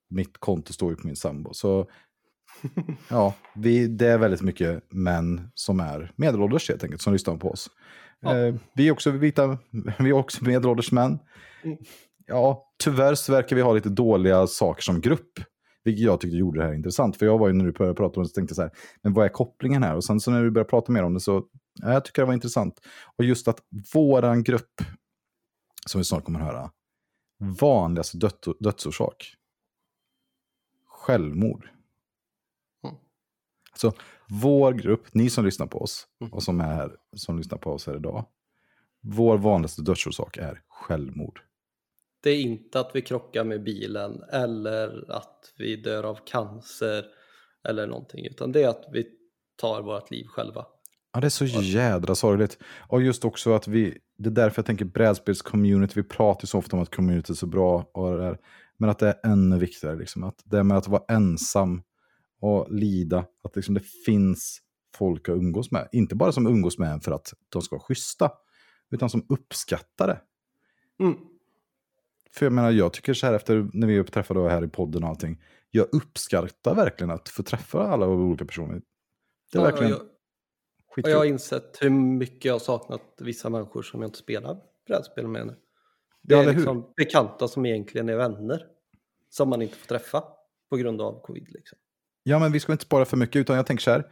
[0.09, 1.53] mitt konto står ju på min sambo.
[1.53, 1.89] Så
[3.09, 7.51] ja, vi, det är väldigt mycket män som är medelålders helt enkelt, som lyssnar på
[7.51, 7.69] oss.
[8.19, 8.37] Ja.
[8.37, 9.57] Eh, vi är också vita,
[9.99, 11.19] vi är också medelålders män.
[11.63, 11.77] Mm.
[12.27, 15.39] Ja, tyvärr så verkar vi ha lite dåliga saker som grupp.
[15.83, 17.17] Vilket jag tyckte gjorde det här intressant.
[17.17, 18.71] För jag var ju när du började prata om det så tänkte jag så här,
[19.03, 19.95] men vad är kopplingen här?
[19.95, 21.43] Och sen så när du började prata mer om det så,
[21.81, 22.79] ja, jag tycker det var intressant.
[23.17, 23.59] Och just att
[23.93, 24.81] våran grupp,
[25.85, 26.71] som vi snart kommer att höra,
[27.61, 29.33] vanligaste död, dödsorsak,
[30.85, 31.69] självmord.
[33.79, 33.93] Så
[34.29, 36.33] vår grupp, ni som lyssnar på oss Mm.
[36.33, 38.25] och som är här, som lyssnar på oss här idag.
[39.01, 41.41] Vår vanligaste dödsorsak är självmord.
[42.23, 47.05] Det är inte att vi krockar med bilen eller att vi dör av cancer
[47.67, 49.07] eller någonting, utan det är att vi
[49.61, 50.65] tar vårt liv själva.
[51.13, 52.57] Ja, det är så jädra sorgligt.
[52.87, 56.57] Och just också att vi, det är därför jag tänker brädspelscommunity, vi pratar ju så
[56.57, 58.37] ofta om att community är så bra, och det där,
[58.77, 61.81] men att det är ännu viktigare, liksom, att det med att vara ensam
[62.39, 64.61] och lida, att liksom det finns
[64.95, 65.89] folk att umgås med.
[65.91, 68.31] Inte bara som umgås med en för att de ska vara schyssta,
[68.91, 70.21] utan som uppskattar det.
[71.03, 71.17] Mm.
[72.31, 75.09] För jag menar, jag tycker så här efter när vi träffade här i podden och
[75.09, 78.81] allting, jag uppskattar verkligen att få träffa alla olika personer.
[79.51, 80.07] Det är Ja, verkligen jag, och
[80.95, 81.11] skitkul.
[81.11, 84.57] jag har insett hur mycket jag har saknat vissa människor som jag inte spelar
[84.87, 85.55] brädspel med nu.
[86.21, 86.53] Det Ja, är hur?
[86.53, 88.65] liksom bekanta som egentligen är vänner.
[89.29, 90.23] Som man inte får träffa
[90.69, 91.47] på grund av covid.
[91.51, 91.77] Liksom.
[92.29, 94.03] Ja, men vi ska inte spara för mycket, utan jag tänker så här.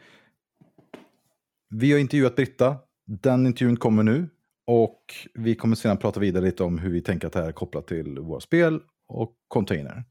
[1.70, 2.78] Vi har intervjuat Britta.
[3.05, 4.30] Den intervjun kommer nu.
[4.68, 5.01] Och
[5.34, 7.88] vi kommer sedan prata vidare lite om hur vi tänker att det här är kopplat
[7.88, 10.03] till våra spel och container.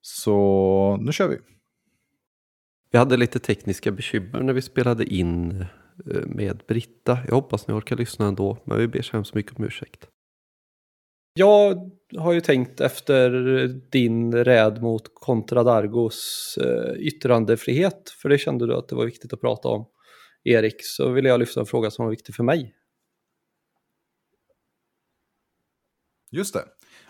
[0.00, 1.38] Så nu kör vi.
[2.90, 5.60] Vi hade lite tekniska bekymmer när vi spelade in
[6.10, 7.18] eh, med Britta.
[7.26, 10.08] Jag hoppas ni orkar lyssna ändå, men vi ber så hemskt mycket om ursäkt.
[11.34, 13.30] Jag har ju tänkt efter
[13.90, 19.40] din räd mot Contradargos eh, yttrandefrihet, för det kände du att det var viktigt att
[19.40, 19.86] prata om,
[20.44, 22.74] Erik, så ville jag lyfta en fråga som var viktig för mig.
[26.30, 26.64] Just det.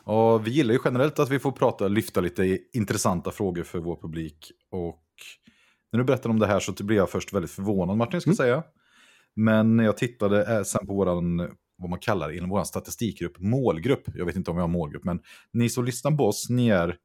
[0.05, 3.97] Och vi gillar ju generellt att vi får prata, lyfta lite intressanta frågor för vår
[3.97, 4.53] publik.
[4.71, 5.05] Och
[5.93, 8.37] när du berättade om det här så blev jag först väldigt förvånad, Martin, ska jag
[8.37, 8.63] säga.
[9.37, 11.41] Men när jag tittade eh, sen på våran,
[11.79, 14.03] vad man kallar inom vår statistikgrupp, målgrupp.
[14.15, 15.21] Jag vet inte om vi har målgrupp, men
[15.53, 16.97] ni som lyssnar på oss, ni är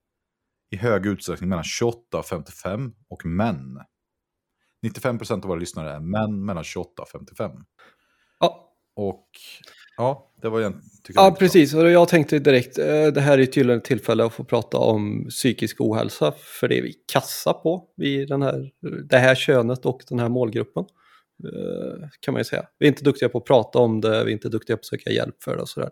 [0.72, 3.80] i hög utsträckning mellan 28 och 55 och män.
[4.86, 7.52] 95% av våra lyssnare är män mellan 28 och 55.
[8.40, 9.28] Ja, Och
[9.98, 10.82] ja, det var en...
[11.14, 11.74] Ja, precis.
[11.74, 15.28] Och jag tänkte direkt, eh, det här är tydligen ett tillfälle att få prata om
[15.30, 18.72] psykisk ohälsa, för det är vi kassa på, vi den här,
[19.10, 20.86] det här könet och den här målgruppen.
[21.44, 22.66] Eh, Kan man ju säga.
[22.80, 24.86] Vi är inte duktiga på att prata om det, vi är inte duktiga på att
[24.86, 25.90] söka hjälp för det och sådär.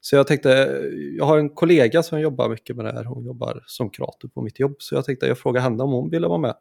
[0.00, 0.80] Så jag tänkte,
[1.18, 4.42] jag har en kollega som jobbar mycket med det här, hon jobbar som kurator på
[4.42, 6.54] mitt jobb, så jag tänkte jag frågar henne om hon ville vara med.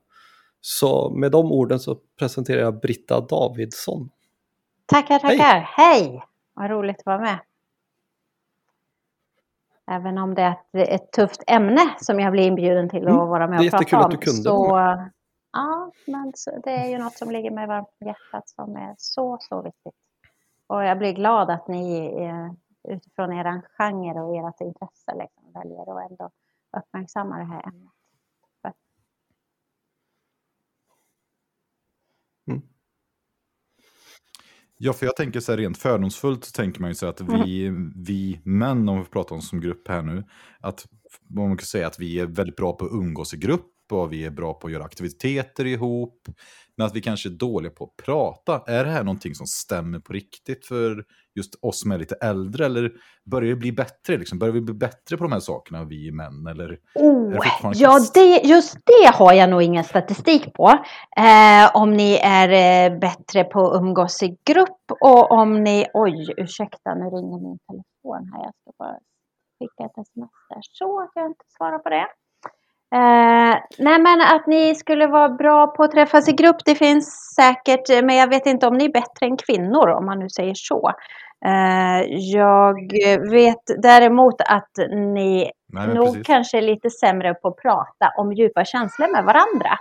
[0.62, 4.10] Så med de orden så presenterar jag Britta Davidsson.
[4.86, 5.38] Tackar, Hej.
[5.38, 5.60] tackar.
[5.60, 6.24] Hej!
[6.54, 7.40] Vad roligt att vara med.
[9.92, 10.56] Även om det är
[10.96, 13.72] ett, tufft ämne som jag blir inbjuden till att Mm, vara med det är och
[13.72, 14.06] prata jättekul om.
[14.06, 14.78] att du kunde så,
[15.58, 16.34] Ja, men
[16.64, 19.96] det är ju något som ligger mig varmt om hjärtat som är så, så viktigt.
[20.68, 22.52] Och jag blir glad att ni eh,
[22.94, 26.30] utifrån er genre och ert intresse liksom, väljer att ändå
[26.78, 27.92] uppmärksamma det här ämnet.
[34.78, 37.70] Ja, för jag tänker så här rent fördomsfullt så tänker man ju så att vi,
[37.96, 40.24] vi män, om vi pratar om som grupp här nu,
[40.60, 40.86] att
[41.30, 44.26] man kan säga att vi är väldigt bra på att umgås i grupp och vi
[44.26, 46.28] är bra på att göra aktiviteter ihop,
[46.78, 48.64] men att vi kanske är dåliga på att prata.
[48.68, 52.66] Är det här någonting som stämmer på riktigt för just oss som är lite äldre,
[52.66, 52.92] eller
[53.26, 54.18] börjar det bli bättre?
[54.18, 54.40] Liksom?
[54.40, 56.48] Börjar vi bli bättre på de här sakerna, vi män?
[56.48, 60.68] Eller är Oh, det ja, det, just det har jag nog ingen statistik på.
[61.18, 65.88] Eh, om ni är eh, bättre på att umgås i grupp och om ni...
[65.94, 68.44] Oj, ursäkta, nu ringer min telefon här.
[68.44, 69.00] Jag ska bara
[69.60, 72.08] skicka ett sms där så att jag inte svarar på det.
[72.96, 77.36] Eh, nej, men att ni skulle vara bra på att träffas i grupp, det finns
[77.36, 80.54] säkert, men jag vet inte om ni är bättre än kvinnor, om man nu säger
[80.56, 80.94] så.
[81.46, 82.76] Eh, jag
[83.32, 86.28] vet däremot att ni Nej, nog precis.
[86.28, 89.78] kanske är lite sämre på att prata om djupa känslor med varandra.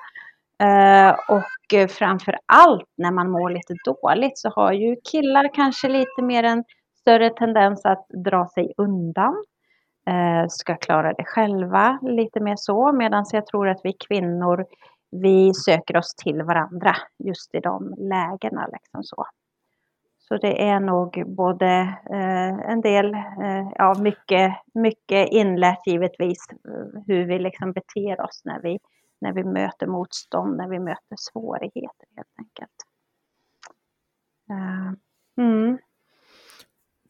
[0.63, 6.23] Eh, och framför allt när man mår lite dåligt så har ju killar kanske lite
[6.23, 6.65] mer en
[7.01, 9.45] större tendens att dra sig undan.
[10.11, 12.93] Eh, ska klara det själva lite mer så.
[12.93, 14.67] Medan jag tror att vi kvinnor
[15.11, 18.67] vi söker oss till varandra just i de lägena.
[18.67, 19.27] Liksom så.
[20.19, 21.67] Så det är nog både
[22.11, 28.43] eh, en del, eh, ja mycket, mycket inlärt givetvis, eh, hur vi liksom beter oss
[28.45, 28.79] när vi,
[29.21, 32.73] när vi möter motstånd, när vi möter svårigheter helt enkelt.
[34.51, 34.93] Uh,
[35.45, 35.79] mm.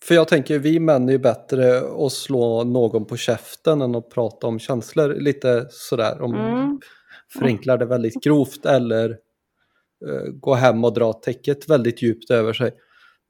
[0.07, 4.11] För jag tänker, vi män är ju bättre att slå någon på käften än att
[4.11, 5.15] prata om känslor.
[5.15, 6.81] Lite sådär, om Mm.
[7.39, 9.11] förenklar det väldigt grovt eller
[10.07, 12.73] eh, gå hem och dra täcket väldigt djupt över sig.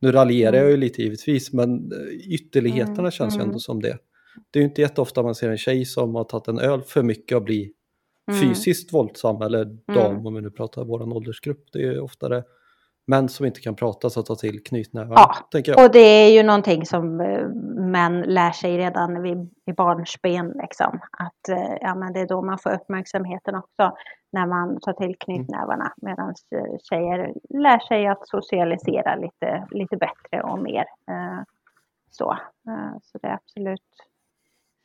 [0.00, 3.48] Nu raljerar jag ju lite givetvis, men eh, ytterligheterna Mm, känns ju mm.
[3.48, 3.98] ändå som det.
[4.50, 7.02] Det är ju inte jätteofta man ser en tjej som har tagit en öl för
[7.02, 7.70] mycket och blir
[8.30, 8.40] Mm.
[8.40, 9.64] fysiskt våldsam, eller
[9.94, 11.64] dam om vi nu pratar vår åldersgrupp.
[11.72, 12.44] Det är ju oftare
[13.06, 15.16] män som inte kan prata så att ta till knytnävar.
[15.16, 15.84] Ja, tänker jag.
[15.84, 20.48] Och det är ju någonting som eh, män lär sig redan vid, i barnsben.
[20.48, 21.00] Liksom.
[21.10, 23.96] Att eh, ja, men det är då man får uppmärksamheten också.
[24.32, 25.92] När man tar till knytnävarna.
[25.96, 30.84] Medan eh, tjejer lär sig att socialisera lite, lite bättre och mer.
[32.10, 32.38] Så.
[33.02, 33.82] Så det absolut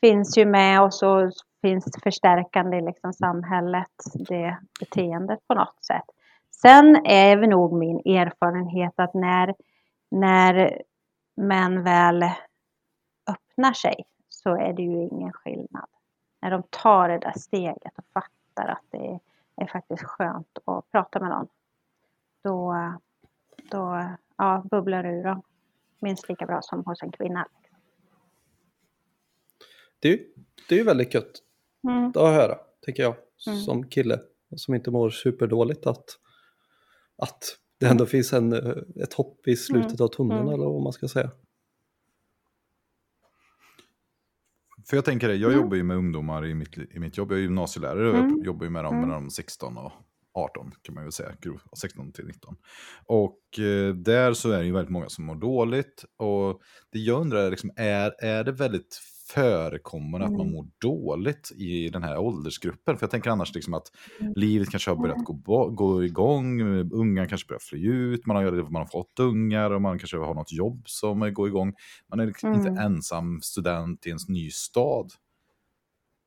[0.01, 3.87] finns ju med och så finns förstärkande i liksom samhället.
[4.13, 6.05] Det beteendet på något sätt.
[6.51, 9.55] Sen är väl nog min erfarenhet att när,
[10.11, 10.81] när
[11.35, 12.23] män väl
[13.27, 15.85] öppnar sig så är det ju ingen skillnad.
[16.41, 19.19] När de tar det där steget och fattar att det
[19.55, 21.47] är faktiskt skönt att prata med någon.
[22.43, 22.75] Då,
[23.71, 25.41] då ja, bubblar det ur dem.
[25.99, 27.47] Minst lika bra som hos en kvinna.
[29.99, 30.33] Det, är, ju-
[30.69, 31.31] det är ju väldigt gött
[31.83, 32.07] Mm.
[32.07, 33.15] att höra, tycker jag,
[33.47, 33.59] Mm.
[33.59, 34.19] som kille
[34.55, 36.05] som inte mår superdåligt att,
[37.21, 40.53] att det ändå finns en, eh, ett hopp i slutet av tunneln Mm.
[40.53, 41.31] eller vad man ska säga.
[44.89, 45.63] För jag tänker det, jag Mm.
[45.63, 47.31] jobbar ju med ungdomar i mitt, i mitt jobb.
[47.31, 48.37] Jag är gymnasielärare och Mm.
[48.37, 49.07] jag jobbar ju med dem Mm.
[49.07, 49.91] mellan 16 och
[50.33, 51.31] 18 kan man väl säga.
[51.41, 52.55] grovt, 16 till 19.
[53.05, 56.05] Och eh, där så är det ju väldigt många som mår dåligt.
[56.17, 56.61] Och
[56.91, 58.99] det jag undrar är, liksom, är, är det väldigt
[59.33, 60.53] förekommande att man Mm.
[60.53, 62.97] mår dåligt i den här åldersgruppen?
[62.97, 63.87] För jag tänker annars liksom att
[64.19, 64.33] Mm.
[64.35, 66.61] livet kanske har börjat gå, gå igång,
[66.93, 70.33] unga kanske börjar fly ut, man har, man har fått ungar och man kanske har
[70.33, 71.73] något jobb som går igång.
[72.09, 72.67] Man är liksom Mm.
[72.67, 75.11] inte ensam student i en ny stad.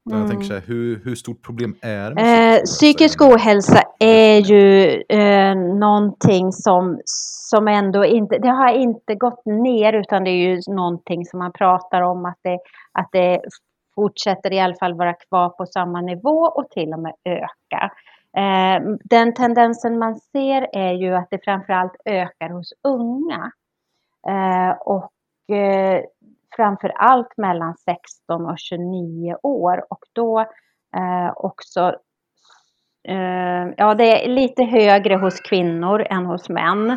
[0.05, 0.28] Jag Mm.
[0.28, 2.22] tänker så här, hur, hur stort problem är det
[2.57, 7.00] Eh, psykisk ohälsa är ju eh, någonting som,
[7.50, 11.52] som ändå inte, det har inte gått ner utan det är ju någonting som man
[11.52, 12.59] pratar om att det,
[12.92, 13.40] att det
[13.94, 17.90] fortsätter i alla fall vara kvar på samma nivå och till och med öka.
[18.36, 23.52] Eh, den tendensen man ser är ju att det framförallt ökar hos unga.
[24.28, 25.11] Eh, och
[25.57, 26.00] eh,
[26.57, 30.40] framför allt mellan 16 och 29 år och då
[30.96, 31.80] eh, också
[33.09, 36.90] eh, ja det är lite högre hos kvinnor än hos män.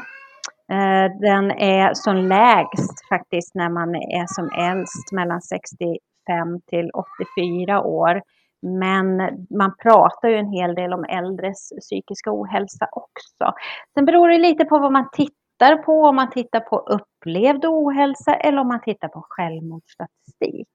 [0.72, 6.92] Eh, den är som lägst faktiskt när man är som äldst mellan 65 till
[7.38, 8.22] 84 år.
[8.62, 9.18] Men
[9.50, 13.54] man pratar ju en hel del om äldres psykiska ohälsa också.
[13.94, 15.37] Sen beror det lite på vad man tittar
[15.86, 20.68] på, om man tittar på upplevd ohälsa eller om man tittar på självmordsstatistik.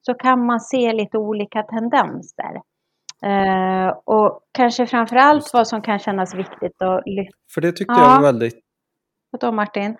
[0.00, 2.60] Så kan man se lite olika tendenser.
[3.22, 7.38] Eh, och kanske framför allt vad som kan kännas viktigt att lyfta.
[7.54, 8.02] För det tyckte Ja.
[8.02, 8.60] jag var väldigt...
[9.30, 9.96] Vadå Martin?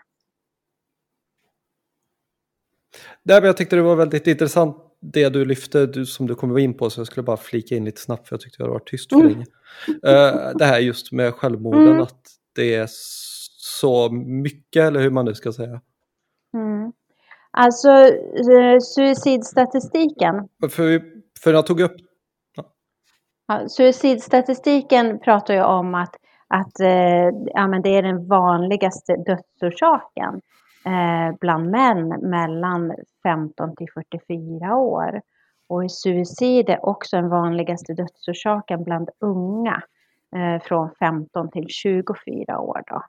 [3.23, 6.59] Nej, men jag tyckte det var väldigt intressant det du lyfte, du, som du kommer
[6.59, 8.73] in på, så jag skulle bara flika in lite snabbt för jag tyckte jag hade
[8.73, 9.29] varit tyst för Mm.
[9.33, 9.47] länge.
[9.89, 12.03] Eh, det här just med självmorden, Mm.
[12.03, 12.21] att
[12.55, 12.87] det är
[13.81, 14.11] så
[14.43, 15.81] mycket, eller hur man nu ska säga.
[16.55, 16.93] Mm.
[17.51, 20.49] Alltså eh, suicidstatistiken.
[20.71, 21.03] För,
[21.43, 21.97] för jag tog upp
[23.49, 26.15] Ja, suicidstatistiken pratar ju om att,
[26.49, 30.41] att eh, ja, men det är den vanligaste dödsorsaken
[30.87, 35.21] eh, bland män mellan 15 till 44 år.
[35.69, 39.83] Och suicid är också den vanligaste dödsorsaken bland unga
[40.37, 42.83] eh, från 15 till 24 år.
[42.87, 43.03] Då.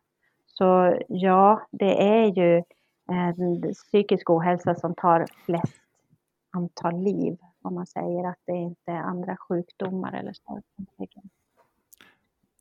[0.57, 2.63] Så ja, det är ju
[3.11, 5.81] en psykisk ohälsa som tar flest
[6.51, 7.37] antal liv.
[7.61, 10.61] Om man säger att det inte är andra sjukdomar eller så.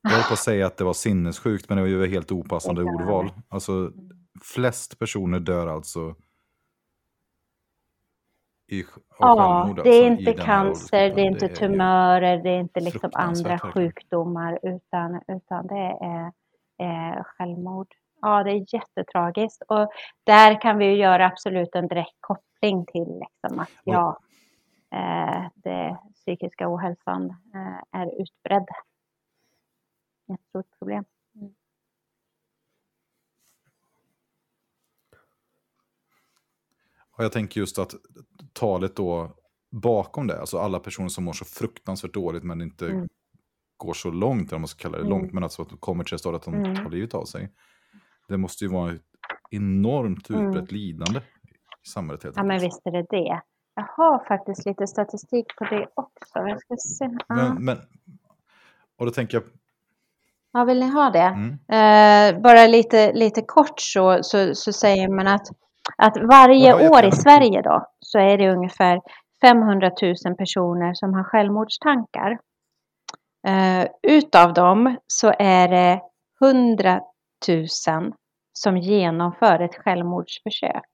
[0.02, 2.82] Jag höll på att säga att det var sinnessjukt, men det var ju helt opassande
[2.82, 3.32] ordval.
[3.48, 3.92] Alltså,
[4.42, 6.14] flest personer dör alltså
[8.68, 8.84] i,
[9.18, 13.48] Ja, det är alltså, inte cancer, det är inte tumörer, det är inte liksom andra
[13.48, 13.72] verkligen.
[13.72, 16.32] sjukdomar utan, utan det är,
[16.78, 17.88] är självmord.
[18.20, 19.90] Ja, det är jättetragiskt och
[20.24, 24.18] där kan vi ju göra absolut en direkt koppling till liksom att ja,
[24.90, 28.66] eh, det psykiska ohälsan eh, är utbredd.
[30.34, 31.04] Ett stort problem.
[37.10, 37.94] Och jag tänker just att
[38.52, 39.30] talet då
[39.70, 43.08] bakom det, alltså alla personer som mår så fruktansvärt dåligt men inte Mm.
[43.76, 45.10] Går så långt, eller man ska kalla det Mm.
[45.18, 46.74] långt, men alltså att de kommer till det stadiet att de Mm.
[46.84, 47.52] tar livet av sig.
[48.28, 49.02] Det måste ju vara ett
[49.50, 50.48] enormt Mm.
[50.48, 51.18] utbrett lidande
[51.84, 53.40] i samhället Ja, men visst är det det.
[53.74, 56.38] Jag har faktiskt lite statistik på det också.
[56.38, 57.10] Jag ska se.
[57.28, 57.76] Men, men,
[58.98, 59.44] och då tänker jag,
[60.52, 61.18] ja vill ni ha det?
[61.20, 65.46] mm, Eh, bara lite, lite kort så, så, så säger man att,
[65.96, 69.00] att varje Ja, år i Sverige då så är det ungefär
[69.40, 72.38] 500 000 personer som har självmordstankar.
[73.46, 76.00] Eh, utav dem så är det
[76.40, 77.00] 100
[77.46, 78.12] 1000
[78.52, 80.84] som genomför ett självmordsförsök.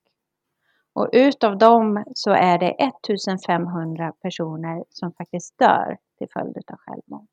[0.94, 7.28] Och utav dem så är det 1500 personer som faktiskt dör till följd av självmord.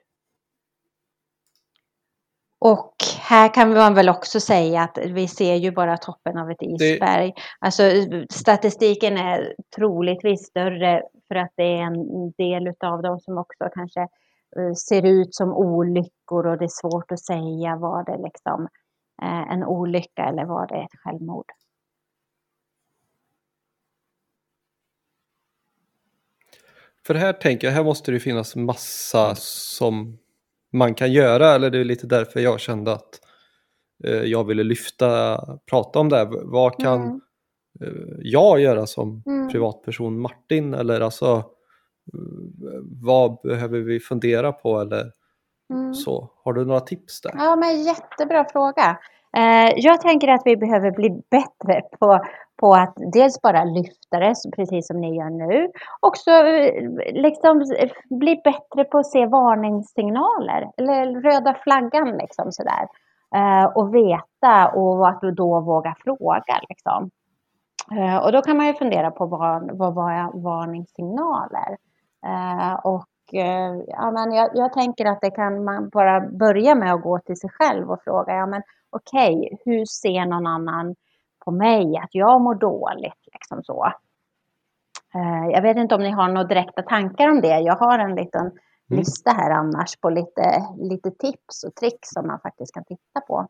[2.60, 6.62] Och här kan man väl också säga att vi ser ju bara toppen av ett
[6.62, 7.34] isberg.
[7.36, 7.42] Det...
[7.60, 7.84] Alltså
[8.30, 14.08] statistiken är troligtvis större för att det är en del av dem som också kanske
[14.88, 18.68] ser ut som olyckor och det är svårt att säga vad det liksom
[19.22, 21.46] eh, en olycka eller vad det är ett självmord.
[27.06, 30.18] För här tänker jag, här måste det finnas massa som
[30.72, 33.20] man kan göra, eller det är lite därför jag kände att
[34.04, 35.38] eh, jag ville lyfta,
[35.70, 36.28] prata om det.
[36.32, 37.22] Vad kan mm.
[37.82, 39.50] eh, jag göra som mm.
[39.50, 41.44] privatperson, Martin, eller alltså eh,
[43.04, 45.12] vad behöver vi fundera på eller
[45.74, 45.94] mm.
[45.94, 46.30] så?
[46.44, 47.32] Har du några tips där?
[47.38, 48.98] Ja, men jättebra fråga.
[49.38, 52.20] Eh, jag tänker att vi behöver bli bättre på,
[52.62, 55.72] på att dels bara lyfta det, precis som ni gör nu.
[56.00, 56.84] Också eh,
[57.14, 57.64] liksom
[58.20, 62.88] bli bättre på att se varningssignaler, eller röda flaggan liksom sådär.
[63.36, 67.10] Eh, och veta och att då våga fråga liksom.
[68.24, 71.78] Och då kan man ju fundera på vad, vad var varningssignaler?
[72.84, 73.08] Och
[73.88, 77.38] ja, men jag, jag, tänker att det kan man bara börja med att gå till
[77.38, 80.96] sig själv och fråga, ja men okej, okay, hur ser någon annan
[81.46, 83.28] på mig att jag mår dåligt?
[83.34, 83.94] Liksom så.
[85.16, 87.60] Eh, jag vet inte om ni har några direkta tankar om det.
[87.60, 88.60] Jag har en liten mm.
[88.88, 93.48] lista här annars på lite, lite tips och tricks som man faktiskt kan titta på.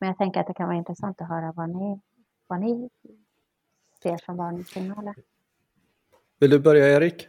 [0.00, 2.00] Men jag tänker att det kan vara intressant att höra vad ni,
[2.46, 2.90] vad ni
[4.02, 5.14] ser som varningssignaler.
[6.40, 7.28] Vill du börja Erik?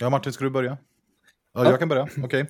[0.00, 0.78] Ja, Martin, ska du börja?
[1.54, 2.02] Ja, jag kan börja.
[2.02, 2.24] Okej.
[2.24, 2.46] Okay.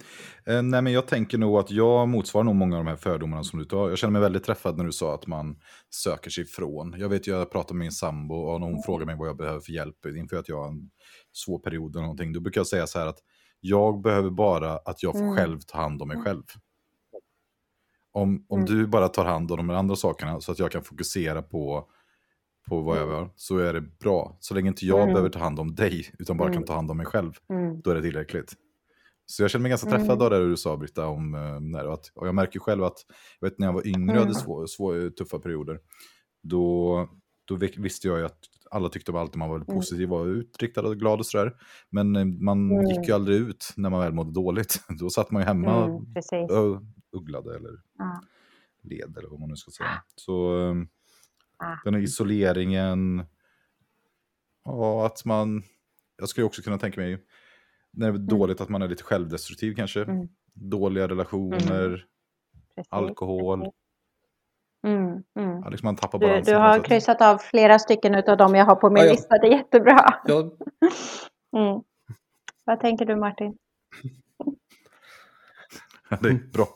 [0.57, 3.45] Eh, nej, men jag tänker nog att jag motsvarar nog många av de här fördomarna
[3.45, 3.89] som du tar.
[3.89, 5.57] Jag känner mig väldigt träffad när du sa att man
[5.91, 6.95] söker sig ifrån.
[6.99, 9.73] Jag vet jag pratar med min sambo och hon frågar mig vad jag behöver för
[9.73, 10.91] hjälp inför att jag har en
[11.33, 12.33] svår period eller någonting.
[12.33, 13.19] Då brukar jag säga så här att
[13.61, 15.37] jag behöver bara att jag får mm.
[15.37, 16.43] själv ta hand om mig själv.
[18.13, 18.75] Om, om mm.
[18.75, 21.89] du bara tar hand om de andra sakerna så att jag kan fokusera på
[22.69, 23.31] på vad jag gör, mm.
[23.37, 24.37] så är det bra.
[24.41, 25.13] Så länge inte jag mm.
[25.13, 26.55] behöver ta hand om dig, utan bara mm.
[26.55, 27.81] kan ta hand om mig själv, mm.
[27.81, 28.55] då är det tillräckligt.
[29.27, 30.23] Så jag känner mig ganska träffad mm.
[30.23, 32.99] av det du sa Britta om eh, när, att, och jag märker själv att
[33.41, 34.35] jag vet, när jag var yngre och hade mm.
[34.35, 35.81] svå, svå, tuffa perioder,
[36.43, 37.09] då,
[37.45, 38.39] då visste jag ju att
[38.71, 39.81] alla tyckte om allt man var väldigt mm.
[39.81, 41.57] positiv och utriktad och glad och sådär.
[41.91, 42.87] Men eh, man mm.
[42.87, 44.85] gick ju aldrig ut när man väl mådde dåligt.
[45.01, 47.73] Då satt man ju hemma mm, och ugglade eller
[48.83, 50.03] led eller vad man nu ska säga.
[50.17, 50.59] Så
[51.57, 51.77] ah.
[51.85, 53.27] den här isoleringen
[54.65, 55.63] och att man,
[56.19, 57.19] jag skulle också kunna tänka mig
[57.91, 58.27] när det är mm.
[58.27, 60.03] dåligt att man är lite självdestruktiv kanske.
[60.03, 60.29] Mm.
[60.53, 62.85] Dåliga relationer, mm.
[62.89, 63.71] alkohol.
[64.87, 65.61] Mm, mm.
[65.65, 68.77] Ja, liksom man tappar du, du har kryssat av flera stycken av dem jag har
[68.77, 69.39] på min ja, lista.
[69.39, 70.21] Det är jättebra.
[70.25, 70.39] Ja.
[71.57, 71.83] mm.
[72.65, 73.59] Vad tänker du Martin?
[76.21, 76.69] det är bra.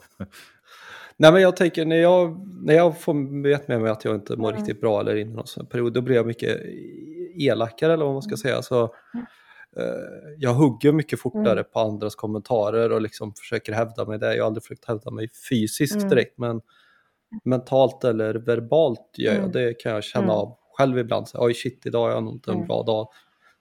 [1.19, 4.37] Nej men jag tänker när jag, när jag får vet med mig att jag inte
[4.37, 4.61] mår mm.
[4.61, 6.61] riktigt bra eller i någon sån period, då blir jag mycket
[7.35, 8.39] elakare eller vad man ska mm.
[8.39, 8.63] säga.
[8.63, 8.95] Så,
[9.77, 11.65] Eh, jag hugger mycket fortare mm.
[11.73, 14.33] på andras kommentarer och liksom försöker hävda mig där.
[14.33, 16.09] Jag har aldrig försökt hävda mig fysiskt mm.
[16.09, 16.61] direkt men
[17.45, 19.41] mentalt eller verbalt gör jag.
[19.41, 19.53] Mm.
[19.53, 20.37] Det kan jag känna mm.
[20.37, 21.29] av själv ibland.
[21.29, 22.67] Så, Oj shit, idag har jag nog inte en mm.
[22.67, 23.09] bra dag.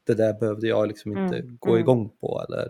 [0.08, 2.46] Det där behövde jag liksom inte gå igång på.
[2.48, 2.70] Eller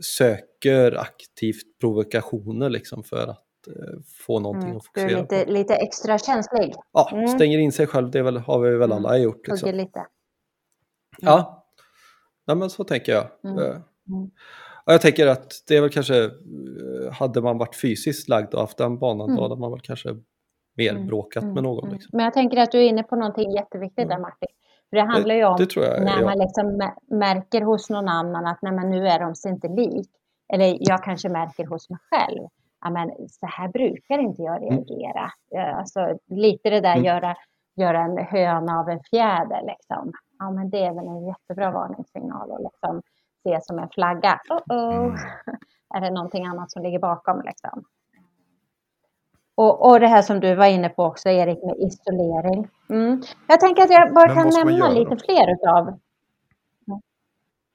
[0.00, 3.45] söker aktivt provokationer liksom för att
[4.26, 4.76] få någonting mm.
[4.76, 5.52] att fokusera du är lite, på.
[5.52, 6.74] lite extra känslig.
[6.92, 7.28] Ja, mm.
[7.28, 9.48] stänger in sig själv, det väl, har vi väl alla gjort.
[9.48, 9.70] Liksom.
[9.70, 9.98] Lite.
[9.98, 10.08] Mm.
[11.20, 11.66] Ja,
[12.46, 13.26] Nej, men så tänker jag.
[13.44, 13.58] Mm.
[13.58, 13.76] Eh,
[14.08, 14.30] mm.
[14.86, 18.78] jag tänker att det är väl kanske, eh, hade man varit fysiskt lagd och haft
[18.78, 19.36] den banan, mm.
[19.36, 20.08] då hade man väl kanske
[20.76, 21.06] mer mm.
[21.06, 21.64] bråkat med mm.
[21.64, 21.84] någon.
[21.84, 21.94] Mm.
[21.94, 22.10] Liksom.
[22.12, 24.48] Men jag tänker att du är inne på någonting jätteviktigt där Martin.
[24.90, 26.24] För det handlar ju om jag, när ja.
[26.24, 30.10] man liksom märker hos någon annan att nej, men nu är de sig inte lik.
[30.52, 32.48] Eller jag kanske märker hos mig själv.
[32.90, 35.30] Men så här brukar inte jag reagera.
[35.54, 35.78] Mm.
[35.78, 37.04] Alltså, lite det där mm.
[37.04, 37.36] göra,
[37.76, 39.62] göra en höna av en fjäder.
[39.62, 43.02] Liksom ja men det är väl en jättebra varningssignal och liksom
[43.42, 44.40] se som en flagga.
[44.50, 45.04] Uh -oh.
[45.04, 45.16] Mm.
[45.94, 47.84] är det någonting annat som ligger bakom liksom?
[49.54, 52.68] Och, och det här som du var inne på också Erik med isolering.
[52.90, 53.22] Mm.
[53.48, 55.98] Jag tänker att jag bara kan nämna lite fler utav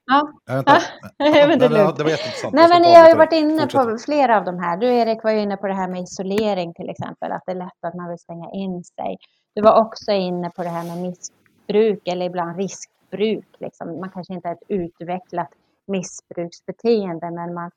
[0.05, 0.31] Ja.
[0.45, 0.79] ja.
[1.47, 2.53] men det, det, var jätteintressant.
[2.53, 4.77] Nej, men jag har ju varit inne på flera av de här.
[4.77, 7.55] Du Erik var ju inne på det här med isolering till exempel, att det är
[7.55, 9.17] lätt att man vill stänga in sig.
[9.55, 11.31] Du var också inne på det här med miss
[11.71, 13.55] missbruk eller ibland riskbruk.
[13.59, 13.99] Liksom.
[13.99, 15.49] Man kanske inte har ett utvecklat
[15.87, 17.71] missbruksbeteende men man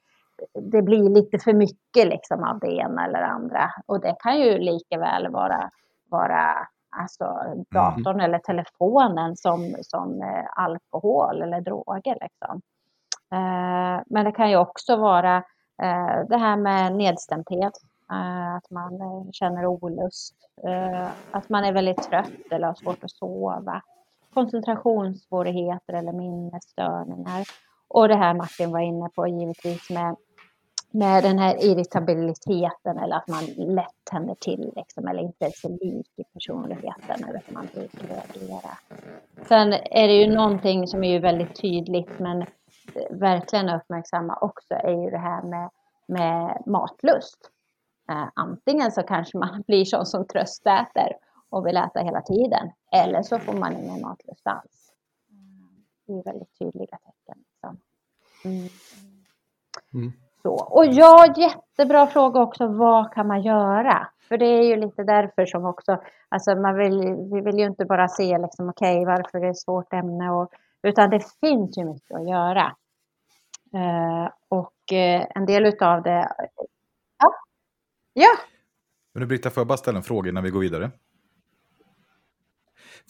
[0.55, 3.71] det blir lite för mycket liksom av det ena eller andra.
[3.87, 5.71] Och det kan ju lika väl vara,
[6.09, 6.69] vara
[7.01, 7.25] alltså
[7.71, 12.19] datorn eller telefonen som, som eh, alkohol eller droger.
[12.21, 12.61] Liksom.
[13.33, 15.37] Eh, men det kan ju också vara
[15.83, 17.73] eh, det här med nedstämdhet,
[18.57, 18.93] att man
[19.33, 20.35] känner olust,
[21.31, 23.83] att man är väldigt trött eller har svårt att sova,
[24.35, 27.45] koncentrationssvårigheter eller minnesstörningar.
[27.89, 30.17] Och det här Martin var inne på givetvis med
[30.95, 35.69] med den här irritabiliteten eller att man lätt tänder till liksom, eller inte är så
[35.69, 38.79] lik i personligheten eller att man brukar reagera.
[39.49, 42.47] Sen är det ju någonting som är ju väldigt tydligt men
[43.11, 45.71] verkligen uppmärksamma också är ju det här med,
[46.07, 47.51] med matlust.
[48.11, 51.13] Eh, antingen så kanske man blir sån som tröstäter
[51.51, 54.93] och vill äta hela tiden eller så får man ingen matlust alls.
[56.07, 57.45] Det är väldigt tydliga tecken.
[57.49, 57.81] Liksom.
[58.45, 58.69] Mm.
[59.95, 60.24] Mm.
[60.45, 60.55] Så.
[60.55, 64.09] Och ja, jättebra fråga också, vad kan man göra?
[64.29, 66.99] För det är ju lite därför som också, alltså man vill,
[67.33, 70.31] vi vill ju inte bara se liksom, okej, okay, varför det är ett svårt ämne,
[70.31, 72.77] och, utan det finns ju mycket att göra.
[73.75, 76.35] Uh, och uh, en del utav det,
[77.19, 77.35] ja.
[78.13, 78.31] Ja.
[79.15, 80.91] Men Britta, får jag bara ställa en fråga innan vi går vidare?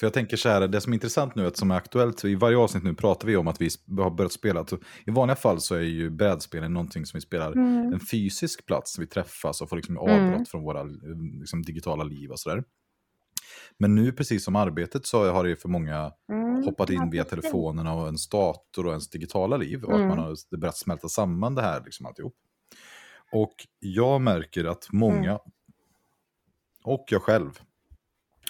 [0.01, 2.34] För jag tänker så här, det som är intressant nu, att som är aktuellt, i
[2.34, 3.68] varje avsnitt nu pratar vi om att vi
[3.99, 4.66] har börjat spela.
[4.66, 7.92] Så I vanliga fall så är ju brädspelen någonting som vi spelar mm.
[7.92, 10.45] en fysisk plats, vi träffas och får liksom avbrott mm.
[10.45, 10.82] från våra
[11.40, 12.64] liksom, digitala liv och sådär.
[13.78, 16.64] Men nu, precis som arbetet, så har det ju för många mm.
[16.64, 19.84] hoppat in via telefonerna och ens dator och ens digitala liv.
[19.84, 20.24] Och att man mm.
[20.24, 22.34] har börjat smälta samman det här, liksom alltihop.
[23.32, 25.40] Och jag märker att många, mm.
[26.84, 27.61] och jag själv,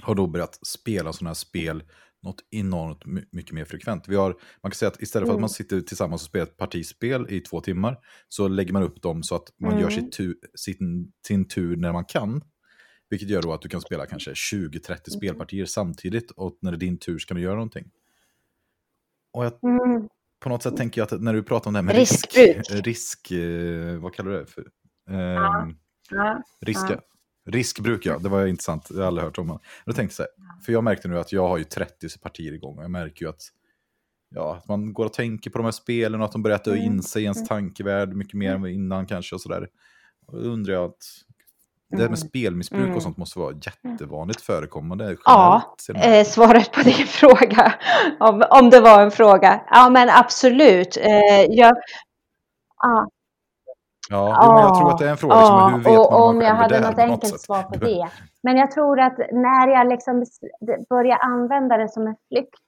[0.05, 1.83] har då börjat spela sådana här spel
[2.25, 4.09] något enormt mycket mer frekvent.
[4.09, 5.49] Vi har, man kan säga att istället för att man mm.
[5.49, 7.99] sitter tillsammans och spelar ett partispel i två timmar
[8.29, 9.83] så lägger man upp dem så att man mm.
[9.83, 12.43] gör sitt tu, sin, sin tur när man kan.
[13.11, 14.99] Vilket gör då att du kan spela kanske 20-30 mm.
[15.07, 17.91] spelpartier samtidigt och när det är din tur ska du göra någonting.
[19.33, 20.09] Och jag, mm.
[20.41, 22.37] på något sätt tänker jag att när du pratar om det här med risk,
[22.71, 24.67] risk eh, vad kallar du det för?
[25.11, 25.69] Eh, ja.
[26.11, 26.43] Ja.
[26.61, 26.93] Riska.
[26.93, 27.14] Ja.
[27.47, 28.19] Riskbruk, ja.
[28.19, 28.89] Det var intressant.
[28.89, 29.47] Det har jag aldrig hört om.
[29.47, 32.19] Men då tänkte jag så här, för jag märkte nu att jag har ju 30
[32.19, 33.43] partier igång och jag märker ju att,
[34.31, 36.77] ja, att man går och tänker på de här spelen och att de börjar äta
[36.77, 37.49] in sig i ens mm.
[37.49, 39.69] tankevärld mycket mer än innan kanske och sådär.
[40.33, 41.25] Då undrar jag att
[41.91, 42.29] det här med mm.
[42.29, 43.01] spelmissbruk och mm.
[43.01, 45.17] sånt måste vara jättevanligt förekommande.
[45.25, 47.75] Ja, eh, svaret på din fråga,
[48.21, 49.61] om, om det var en fråga.
[49.71, 50.97] Ja, men absolut.
[50.97, 51.73] Eh, jag,
[52.83, 53.09] ja.
[54.11, 56.23] Ja, men jag tror att det är en fråga ja, som hur vet och, man
[56.23, 58.09] Om jag hade något enkelt något svar på det.
[58.43, 60.25] Men jag tror att när jag liksom
[60.89, 62.61] börjar använda det som en flykt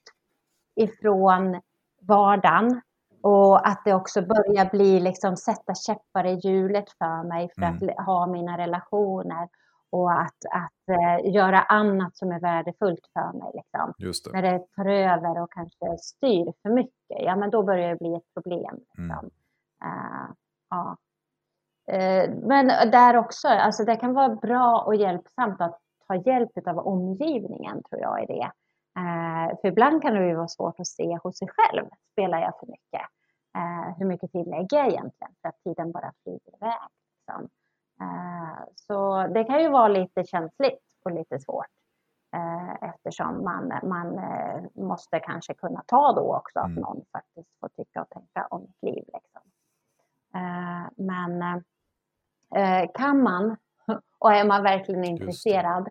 [0.76, 1.60] ifrån
[2.02, 2.80] vardagen
[3.22, 7.90] och att det också börjar bli liksom sätta käppar i hjulet för mig för mm.
[7.96, 9.48] att ha mina relationer
[9.90, 13.52] och att, att uh, göra annat som är värdefullt för mig.
[13.54, 13.92] Liksom.
[14.32, 18.14] När det tar över och kanske styr för mycket, ja men då börjar det bli
[18.14, 18.76] ett problem.
[18.76, 19.04] Liksom.
[19.04, 19.30] Mm.
[19.84, 20.30] Uh,
[20.70, 20.96] ja.
[21.86, 26.78] Eh, men där också, alltså det kan vara bra och hjälpsamt att ta hjälp av
[26.78, 28.50] omgivningen tror jag är det.
[28.98, 32.58] Eh, för ibland kan det ju vara svårt att se hos sig själv, spelar jag
[32.58, 33.06] för mycket?
[33.56, 35.32] Eh, hur mycket tid lägger jag egentligen?
[35.42, 36.72] För att tiden bara flyger iväg.
[37.16, 37.48] Liksom.
[38.74, 41.66] Så det kan ju vara lite känsligt och lite svårt
[42.80, 44.20] eftersom man, man
[44.74, 46.80] måste kanske kunna ta då också att mm.
[46.80, 49.04] någon faktiskt får tycka och tänka om mitt liv.
[49.12, 49.42] Liksom.
[50.96, 51.62] Men
[52.94, 53.56] kan man,
[54.18, 55.88] och är man verkligen intresserad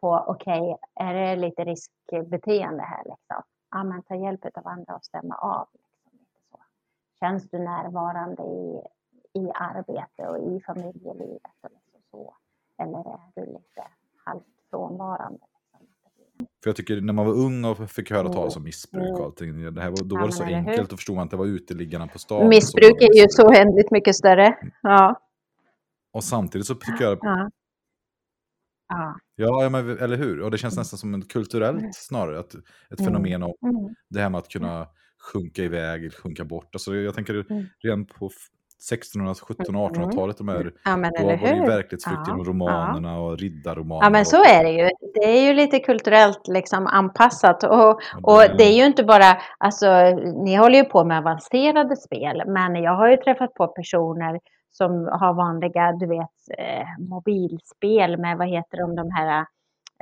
[0.00, 3.42] på, okej, okay, är det lite riskbeteende här liksom?
[3.70, 5.68] Ja, men ta hjälp av andra och stämma av.
[5.72, 6.18] Liksom,
[6.50, 6.58] så.
[7.20, 8.80] Känns du närvarande i,
[9.40, 11.56] i arbete och i familjelivet?
[11.66, 11.80] Eller
[12.10, 12.34] så?
[12.82, 13.84] Eller är du lite
[14.24, 15.38] halvt frånvarande?
[15.38, 15.86] Liksom?
[16.62, 19.24] För jag tycker när man var ung och fick höra talas om missbruk och mm.
[19.24, 21.46] allting, det här var, då var det så enkelt att förstå man att det var
[21.46, 22.48] uteliggarna på stan.
[22.48, 24.46] Missbruk är ju så oändligt mycket större.
[24.46, 24.72] Mm.
[24.82, 25.20] Ja.
[26.12, 27.18] Och samtidigt så tycker jag...
[27.20, 27.50] Ja.
[28.88, 29.16] Ja.
[29.36, 30.40] ja, men, eller hur?
[30.40, 31.92] Och det känns nästan som en kulturellt mm.
[31.92, 33.12] snarare, att, ett mm.
[33.12, 33.94] fenomen av mm.
[34.10, 34.86] det här med att kunna
[35.32, 36.74] sjunka iväg, sjunka bort.
[36.74, 37.66] Alltså, jag tänker mm.
[37.82, 38.30] redan på
[38.92, 43.12] 1600, 1700, 1800-talet, de här, ja, men, då var det ju verklighetsflykt ja, genom romanerna
[43.12, 43.18] ja.
[43.18, 44.06] och riddarromanerna.
[44.06, 44.90] Ja, men så är det ju.
[45.14, 47.64] Det är ju lite kulturellt liksom anpassat.
[47.64, 47.90] Och,
[48.22, 49.86] och det, det är ju inte bara, alltså,
[50.44, 54.38] ni håller ju på med avancerade spel, men jag har ju träffat på personer
[54.72, 59.46] som har vanliga, du vet, eh, mobilspel med, vad heter de, de här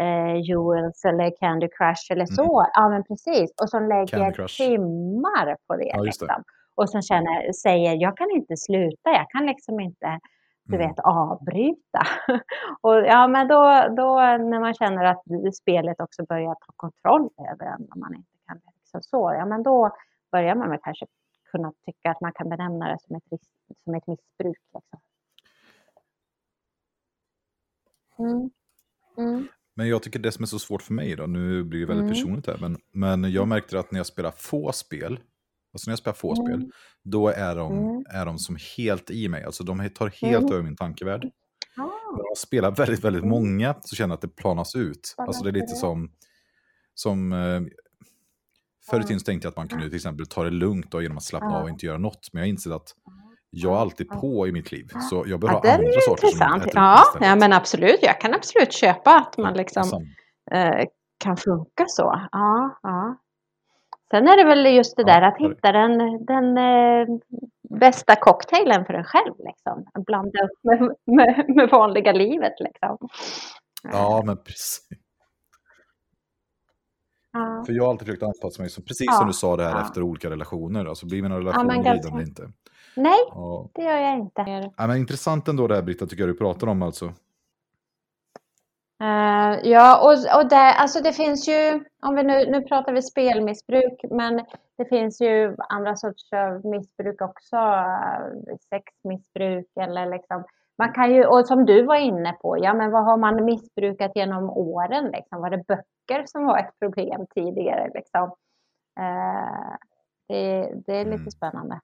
[0.01, 2.61] eh, Jewels eller Candy Crush eller så.
[2.61, 2.71] Mm.
[2.75, 3.55] Ja, men precis.
[3.62, 5.91] Och som lägger timmar på det.
[5.95, 6.43] Ja, liksom.
[6.75, 10.18] och som känner, säger jag kan inte sluta, jag kan liksom inte
[10.64, 10.89] du Mm.
[10.89, 12.03] vet, avbryta.
[12.81, 13.62] och ja, men då,
[13.97, 15.23] då när man känner att
[15.55, 19.62] spelet också börjar ta kontroll över en, om man inte kan liksom så, ja men
[19.62, 19.91] då
[20.33, 21.07] börjar man väl kanske
[21.53, 23.24] kunna tycka att man kan benämna det som ett,
[23.84, 24.59] som ett missbruk.
[24.74, 25.01] Liksom.
[28.18, 28.51] Mm.
[29.18, 29.48] Mm.
[29.74, 32.05] Men jag tycker det som är så svårt för mig då, nu blir det väldigt
[32.05, 32.14] Mm.
[32.14, 35.20] personligt här, men, men jag märkte att när jag spelar få spel,
[35.72, 36.70] alltså när jag spelar få spel, Mm.
[37.03, 38.05] då är de, Mm.
[38.11, 40.53] är de som helt i mig, alltså de tar helt Mm.
[40.53, 41.24] över min tankevärld.
[41.76, 41.82] Ah,
[42.16, 45.14] När jag spelar väldigt, väldigt många så känner jag att det planas ut.
[45.16, 46.12] Alltså det är lite som,
[46.94, 47.61] som eh,
[48.91, 49.07] förr i Ja.
[49.07, 51.51] tiden tänkte jag att man kunde till exempel ta det luggt då, genom att slappna
[51.51, 51.57] Ja.
[51.57, 52.89] av och inte göra något, men jag insett att
[53.51, 54.20] jag är alltid Ja.
[54.20, 55.01] på i mitt liv, Ja.
[55.01, 56.66] så jag behöver ja, ha andra är saker som intressant.
[56.66, 57.99] upp Ja, ja, men absolut.
[58.03, 59.97] Jag kan absolut köpa att man liksom Alltså,
[60.53, 60.87] eh,
[61.24, 62.28] kan funka så.
[62.33, 63.16] Ja, ja.
[64.11, 65.49] Sen är det väl just det Ja, där att är det.
[65.49, 67.07] hitta den, den eh,
[67.81, 69.35] bästa cocktailen för en själv.
[69.39, 69.85] Liksom.
[69.95, 72.53] Att blanda upp med, med, med vanliga livet.
[72.61, 73.09] Liksom.
[73.83, 74.81] ja, men precis.
[77.33, 77.62] Ja.
[77.66, 79.70] För jag har alltid försökt anpassa mig, så precis Ja, som du sa det här
[79.76, 79.81] ja.
[79.83, 80.85] efter olika relationer.
[80.85, 82.51] Alltså blir mina relationer ganska- lidande eller inte?
[82.97, 83.68] Nej, Ja.
[83.74, 84.70] det gör jag inte.
[84.76, 87.12] Ja, men intressant ändå det här Britta, tycker jag du pratar om alltså.
[89.03, 93.03] Eh, ja, och, och det, alltså det finns ju, om vi nu, nu pratar vi
[93.03, 94.37] spelmissbruk, men
[94.78, 100.45] det finns ju andra sorters av missbruk också, eh, sexmissbruk eller liksom,
[100.81, 104.12] man kan ju, och som du var inne på, ja men vad har man missbrukat
[104.14, 105.41] genom åren liksom?
[105.41, 108.22] Var det böcker som var ett problem tidigare liksom?
[109.01, 109.76] Eh,
[110.28, 111.31] det, det är lite Mm.
[111.31, 111.81] spännande.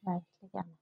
[0.00, 0.76] Verkligen.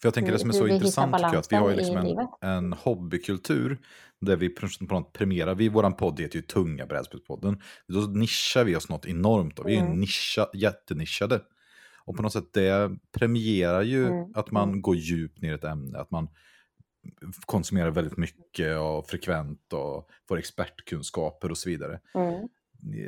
[0.00, 1.96] För jag tänker det som är så intressant tycker jag, att vi har ju liksom
[1.96, 3.78] en, en hobbykultur
[4.20, 8.76] där vi på något premierar, vi, våran podd heter ju Tunga brädspelspodden, då nischar vi
[8.76, 9.62] oss något enormt, då.
[9.62, 10.00] vi är ju Mm.
[10.00, 11.40] nischa, jättenischade.
[12.06, 15.64] Och på något sätt det premierar ju Mm, att man går djupt ner i ett
[15.64, 16.28] ämne, att man
[17.46, 22.00] konsumerar väldigt mycket och frekvent och får expertkunskaper och så vidare.
[22.14, 22.48] Mm.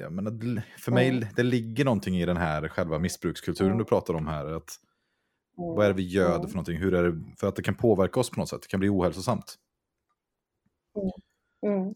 [0.01, 1.29] Jag menar, för mig Mm.
[1.37, 3.79] det ligger någonting i den här själva missbrukskulturen Mm.
[3.79, 4.45] du pratar om här.
[4.47, 4.71] Att,
[5.59, 5.75] Mm.
[5.75, 6.49] vad är det vi göder Mm.
[6.49, 6.79] för någonting?
[6.79, 8.63] Hur är det, för att det kan påverka oss på något sätt.
[8.63, 9.55] Det kan bli ohälsosamt.
[11.67, 11.95] Mm, mm.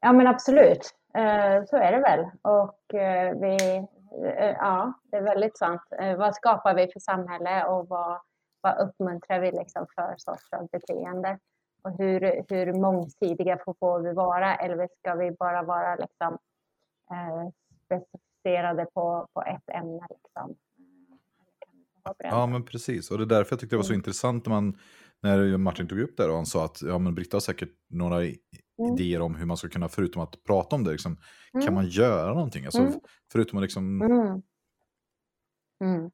[0.00, 2.24] Ja men absolut, eh, så är det väl.
[2.42, 3.86] Och eh, vi,
[4.58, 5.82] ja, det är väldigt sant.
[5.98, 8.20] Eh, vad skapar vi för samhälle och vad,
[8.60, 11.38] vad uppmuntrar vi liksom för sorts av beteende?
[11.82, 16.38] Och hur, hur mångsidiga får, vi vara eller ska vi bara vara liksom,
[17.10, 17.48] eh,
[17.84, 20.06] specificerade på, på ett ämne?
[20.10, 20.56] Liksom?
[22.06, 22.30] Eh?
[22.30, 23.10] Ja, men precis.
[23.10, 23.98] Och det är därför jag tyckte det var så Mm.
[23.98, 24.78] intressant när, man,
[25.22, 28.16] när Martin tog upp det och han sa att ja, men Britta har säkert några
[28.78, 28.92] Mm.
[28.94, 31.16] idéer om hur man ska kunna, förutom att prata om det, liksom,
[31.52, 31.74] kan Mm.
[31.74, 32.64] man göra någonting?
[32.64, 33.00] Alltså, Mm.
[33.32, 34.02] Förutom att liksom...
[34.02, 34.42] Mm.
[35.84, 36.10] Mm.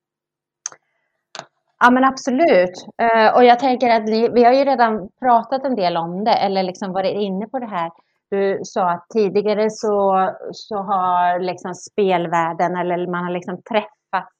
[1.80, 2.86] Ja men absolut.
[3.02, 6.34] Eh, och jag tänker att ni, vi har ju redan pratat en del om det
[6.34, 7.90] eller liksom varit inne på det här.
[8.30, 14.34] Du sa att tidigare så, så har liksom spelvärlden eller man har liksom träffats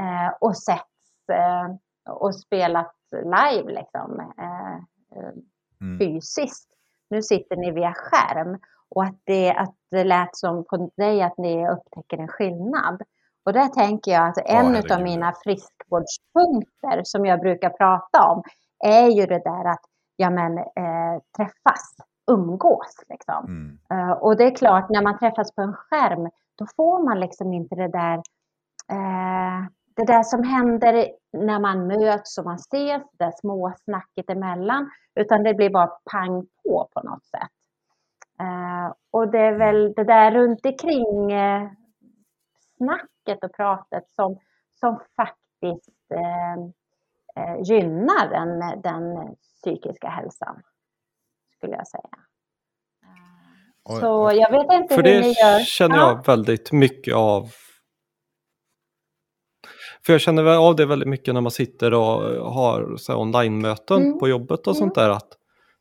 [0.00, 1.76] eh, och setts eh,
[2.14, 4.32] och spelat live liksom.
[5.80, 5.98] Mm.
[5.98, 6.68] fysiskt.
[7.10, 8.58] Nu sitter ni via skärm
[8.90, 13.02] och att det, att det lät som på dig att ni upptäcker en skillnad.
[13.44, 14.92] Och där tänker jag att en herregud.
[14.92, 18.42] av mina friskvårdspunkter som jag brukar prata om
[18.84, 19.84] är ju det där att
[20.16, 21.94] ja, men, eh, träffas,
[22.30, 23.04] umgås.
[23.08, 23.44] Liksom.
[23.44, 23.78] Mm.
[23.90, 27.52] Eh, och det är klart, när man träffas på en skärm, då får man liksom
[27.52, 28.22] inte det där,
[28.92, 29.66] eh,
[29.96, 34.90] det där som händer när man möts och man ses, det där små snacket emellan,
[35.14, 37.50] utan det blir bara pang på på något sätt.
[38.40, 41.68] Eh, och det är väl det där runt omkring eh,
[42.76, 44.38] snacket och pratet som,
[44.80, 46.54] som faktiskt eh,
[47.44, 50.62] eh, gynnar den, den psykiska hälsan,
[51.56, 52.18] skulle jag säga.
[54.00, 55.58] Så jag vet inte För hur det ni gör.
[55.64, 56.08] känner Ja.
[56.08, 57.42] jag väldigt mycket av.
[60.06, 64.18] För jag känner av det väldigt mycket när man sitter och har online-möten Mm.
[64.18, 64.78] på jobbet och Mm.
[64.78, 65.10] sånt där.
[65.10, 65.28] Att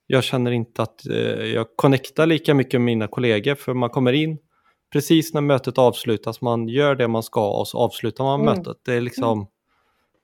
[0.07, 4.13] jag känner inte att eh, jag connectar lika mycket med mina kollegor för man kommer
[4.13, 4.37] in
[4.93, 8.55] precis när mötet avslutas, man gör det man ska och så avslutar man Mm.
[8.57, 8.77] mötet.
[8.85, 9.47] Det är liksom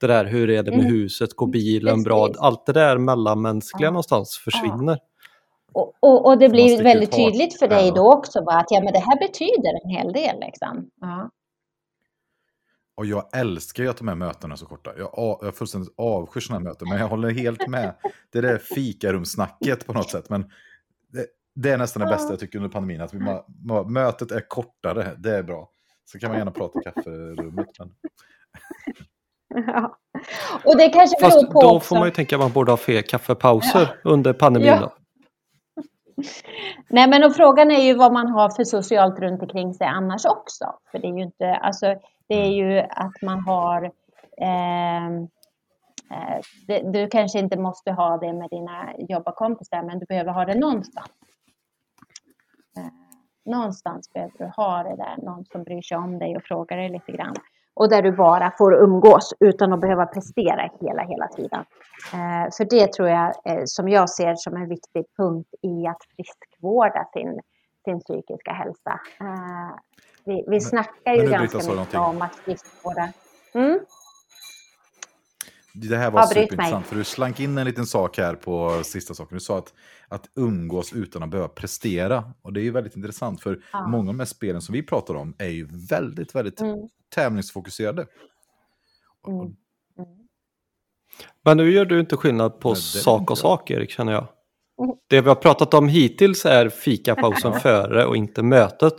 [0.01, 0.91] det där, hur är det med Mm.
[0.93, 2.29] huset, går bilen bra?
[2.39, 3.91] Allt det där mellanmänskliga Ja.
[3.91, 4.97] någonstans försvinner.
[5.73, 8.53] Och, och, och det blir väldigt tydligt för dig då också va?
[8.53, 10.39] att ja, men det här betyder en hel del.
[10.39, 10.89] Liksom.
[11.01, 11.29] Ja.
[12.95, 14.91] Och jag älskar ju att de här mötena är så korta.
[14.97, 17.93] Jag, jag fullständigt avskyr sådana här möten, men jag håller helt med.
[18.31, 20.29] Det där fikarumssnacket på något sätt.
[20.29, 20.41] Men
[21.13, 22.11] det, det är nästan det Ja.
[22.15, 25.15] bästa jag tycker under pandemin, att vi, ma- ma- mötet är kortare.
[25.17, 25.69] Det är bra.
[26.05, 27.67] Så kan man gärna prata i kafferummet.
[27.79, 27.91] Men...
[29.67, 29.97] Ja.
[30.65, 31.87] Och det kanske beror Fast på då också.
[31.87, 34.67] får man ju tänka att man borde ha fler kaffepauser under pandemin.
[34.67, 34.93] Ja.
[36.89, 40.25] Nej men och frågan är ju vad man har för socialt runt omkring sig annars
[40.25, 40.65] också.
[40.91, 41.95] För det är ju inte, alltså
[42.27, 43.91] det är ju att man har
[44.37, 45.27] ehm,
[46.11, 50.45] eh, det, du kanske inte måste ha det med dina jobbarkompisar men du behöver ha
[50.45, 51.11] det någonstans.
[52.77, 52.85] Eh,
[53.45, 56.89] någonstans behöver du ha det där, någon som bryr sig om dig och frågar dig
[56.89, 57.35] lite grann.
[57.73, 61.65] Och där du bara får umgås utan att behöva prestera hela, hela tiden.
[62.13, 66.01] Eh, för det tror jag, eh, som jag ser som en viktig punkt i att
[66.15, 67.39] friskvårda sin,
[67.85, 68.99] sin psykiska hälsa.
[70.25, 71.99] Vi, vi snackar ju men ganska mycket någonting.
[71.99, 73.13] om att friskvårda.
[73.53, 73.79] Mm?
[75.73, 76.43] Det här var Avbryt mig.
[76.49, 79.35] superintressant, för du slank in en liten sak här på sista saken.
[79.37, 79.73] Du sa att,
[80.07, 82.33] att umgås utan att behöva prestera.
[82.41, 83.87] Och det är ju väldigt intressant, för Ja.
[83.87, 86.77] många av de här spelen som vi pratar om är ju väldigt, väldigt Mm.
[87.15, 88.05] tävlingsfokuserade.
[89.27, 89.39] Mm.
[89.39, 89.55] Mm.
[91.45, 94.27] Men nu gör du inte skillnad på sak och sak Erik känner jag.
[94.83, 94.95] Mm.
[95.07, 98.93] Det vi har pratat om hittills är fikapausen före och inte mötet.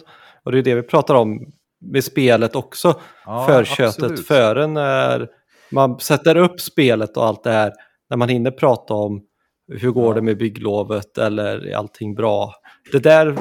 [0.45, 3.01] Och det är det vi pratar om med spelet också.
[3.27, 4.27] Ja, Förköttet absolut.
[4.27, 5.29] före när
[5.71, 7.73] man sätter upp spelet och allt det här.
[8.11, 9.23] När man hinner prata om
[9.69, 10.15] hur går Ja.
[10.15, 12.55] det med bygglovet eller är allting bra.
[12.93, 13.37] Det där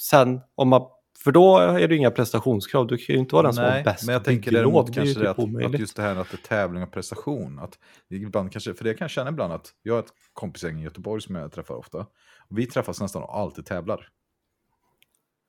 [0.00, 0.82] sen om man
[1.24, 2.86] för då är det inga prestationskrav.
[2.86, 5.14] Du kan ju inte vara den som har bäst men jag tänker däremot Det kanske
[5.14, 5.80] det typ att, att omöjligt.
[5.80, 7.58] just det här att det är tävling och prestation.
[7.58, 7.78] Att
[8.10, 10.84] det ibland kanske, för det kan jag känna ibland att jag har ett kompisgäng i
[10.84, 11.98] Göteborg som jag träffar ofta.
[12.48, 14.08] Och vi träffas nästan och alltid tävlar.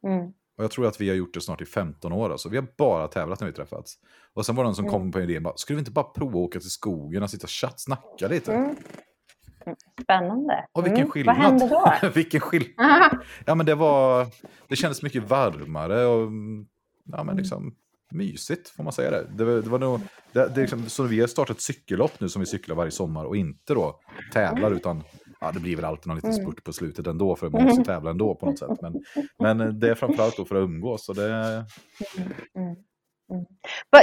[0.07, 0.25] Mm.
[0.57, 2.31] Och jag tror att vi har gjort det snart i 15 år.
[2.31, 2.49] Alltså.
[2.49, 3.93] Vi har bara tävlat när vi träffats.
[4.33, 4.91] Och sen var det någon som Mm.
[4.99, 7.43] kom på idén, bara, skulle vi inte bara prova att åka till skogen och sitta
[7.45, 8.53] och chatt, snacka lite?
[8.53, 8.75] Mm.
[9.65, 9.75] Mm.
[10.03, 10.65] Spännande.
[10.71, 11.09] Och vilken Mm.
[11.11, 11.35] skillnad!
[11.37, 11.67] Vad hände
[12.01, 12.09] då?
[12.15, 13.17] vilken skillnad!
[13.45, 14.27] Ja men det var,
[14.67, 16.27] det kändes mycket varmare och ja
[17.13, 17.25] Mm.
[17.25, 17.75] men liksom
[18.11, 19.27] mysigt får man säga det.
[19.37, 19.99] Det, var- det var nog,
[20.31, 23.25] det, det liksom, så vi har startat ett cykellopp nu som vi cyklar varje sommar
[23.25, 23.99] och inte då
[24.33, 25.03] tävlar utan
[25.43, 26.43] ja det blir väl alltid någon liten Mm.
[26.45, 28.81] spurt på slutet ändå för man måste tävla ändå på något sätt.
[28.81, 29.03] Men,
[29.39, 31.65] men det är framförallt då för att umgås och det,
[32.55, 32.75] Mm.
[33.31, 33.45] Mm.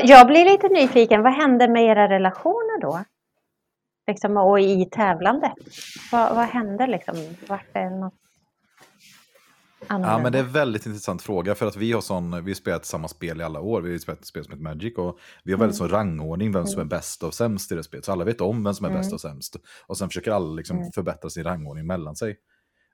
[0.03, 1.23] Jag blir lite nyfiken.
[1.23, 3.05] Vad hände med era relationer då?
[4.07, 5.53] Liksom, och i tävlandet?
[6.12, 7.15] Vad, vad hände liksom?
[7.49, 8.15] Vart det något
[9.89, 10.12] annorlunda?
[10.16, 12.55] Ja, men det är en väldigt intressant fråga för att vi har sån, vi har
[12.55, 13.82] spelat samma spel i alla år.
[13.82, 16.81] Vi har spelat spel som heter Magic och vi har väldigt sån rangordning vem som
[16.81, 18.05] är bäst och sämst i det spelet.
[18.05, 19.15] Så alla vet om vem som är bäst Mm.
[19.15, 19.57] och sämst.
[19.86, 20.93] Och sen försöker alla liksom Mm.
[20.93, 22.36] förbättra sin rangordning mellan sig.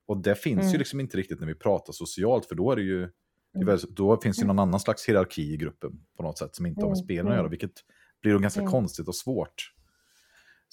[0.06, 0.78] Och det finns ju Mm.
[0.78, 3.08] liksom inte riktigt när vi pratar socialt för då är det ju
[3.66, 6.66] väl, då finns det ju någon annan slags hierarki i gruppen på något sätt som
[6.66, 7.04] inte har med Mm.
[7.04, 7.50] spelen att göra, Mm.
[7.50, 7.72] vilket
[8.22, 8.72] blir då ganska Mm.
[8.72, 9.72] konstigt och svårt.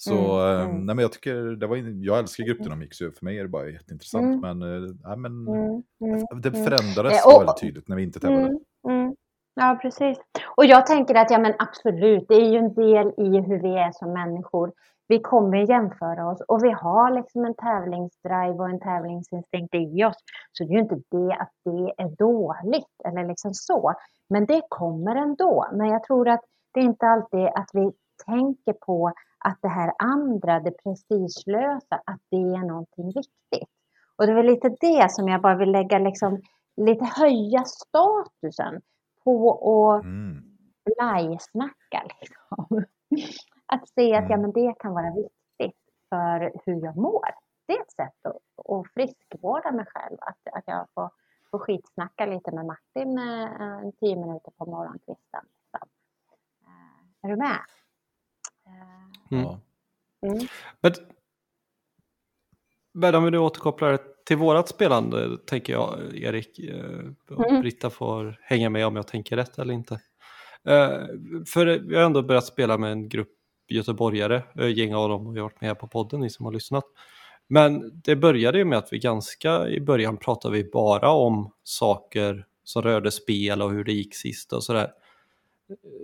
[0.04, 0.58] Så Mm.
[0.58, 0.86] eh, Mm.
[0.86, 3.68] nej, men jag tycker, det var, jag älskar gruppdynamik så för mig är det bara
[3.68, 4.24] jätteintressant.
[4.44, 4.58] Mm.
[4.58, 6.64] Men, eh, nej, men Mm, mm, det mm.
[6.64, 8.46] förändrades och- väldigt tydligt när vi inte tävlade.
[8.46, 8.58] Mm,
[8.88, 9.16] mm.
[9.54, 10.18] Ja, precis.
[10.56, 13.74] Och jag tänker att ja, men absolut, det är ju en del i hur vi
[13.76, 14.72] är som människor.
[15.08, 20.16] Vi kommer jämföra oss och vi har liksom en tävlingsdrive och en tävlingsinstinkt i oss.
[20.52, 23.94] Så det är ju inte det att det är dåligt eller liksom så.
[24.28, 25.66] Men det kommer ändå.
[25.72, 26.40] Men jag tror att
[26.74, 27.92] det är inte alltid att vi
[28.26, 33.68] tänker på att det här andra, det prestigelösa, att det är någonting viktigt.
[34.16, 36.42] Och det är väl lite det som jag bara vill lägga liksom,
[36.76, 38.82] lite höja statusen
[39.24, 39.52] på
[39.94, 40.42] att Mm.
[40.96, 42.02] blajsnacka.
[42.20, 42.84] Liksom.
[43.66, 44.40] Att se att ja, Mm.
[44.40, 45.78] men det kan vara viktigt
[46.08, 47.28] för hur jag mår.
[47.66, 48.36] Det är ett sätt att,
[48.70, 50.16] att friskvårda mig själv.
[50.20, 51.10] Att, att jag får,
[51.50, 55.44] får skitsnacka lite med Martin eh, tio minuter på morgonkvisten.
[55.62, 55.88] Liksom.
[56.66, 57.58] Eh, Är du med?
[59.30, 59.44] Mm.
[59.44, 59.60] Ja.
[60.26, 60.46] Mm.
[60.80, 60.92] Men,
[62.94, 67.60] men om vi nu återkopplar till vårat spelande, tänker jag, Erik, eh, och Mm.
[67.62, 69.94] Britta får hänga med om jag tänker rätt eller inte.
[70.68, 70.90] Eh,
[71.46, 73.28] För vi har ändå börjat spela med en grupp
[73.68, 76.84] göteborgare, eh, gäng av dem har varit med på podden, ni som har lyssnat.
[77.48, 82.46] Men det började ju med att vi ganska i början pratade vi bara om saker
[82.64, 84.90] som rörde spel och hur det gick sist och sådär.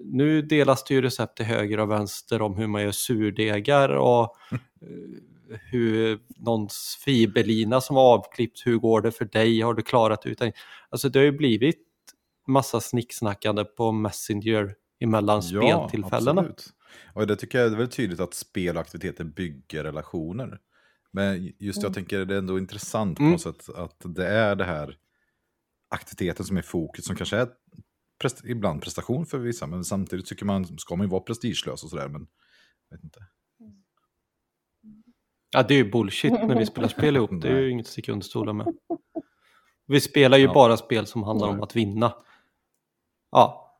[0.05, 4.37] Nu delas det ju recept till höger och vänster om hur man gör surdegar och
[4.81, 10.27] eh, hur någons fiberlina som var avklippt, hur går det för dig, har du klarat
[10.27, 10.53] ut det?
[10.89, 11.87] Alltså det har ju blivit
[12.47, 16.41] massa snicksnackande på Messenger emellan speltillfällena.
[16.41, 16.67] absolut.
[17.15, 20.59] Och det tycker jag är väldigt tydligt att spel och aktiviteter bygger relationer.
[21.13, 23.33] Men just jag tänker det är ändå intressant på Mm.
[23.33, 24.97] något sätt att det är det här
[25.89, 27.49] aktiviteten som är fokus som kanske är
[28.21, 31.91] prest ibland prestation för vissa men samtidigt tycker man ska man ju vara prestigelös och
[31.91, 32.27] sådär men
[32.91, 33.21] jag vet inte.
[35.53, 37.31] Ja, det är ju bullshit när vi spelar spel ihop.
[37.43, 38.75] Det är ju inget att sticka under stolen med.
[39.87, 40.55] Vi spelar ju Ja.
[40.55, 42.15] bara spel som handlar om att vinna.
[43.31, 43.77] Ja.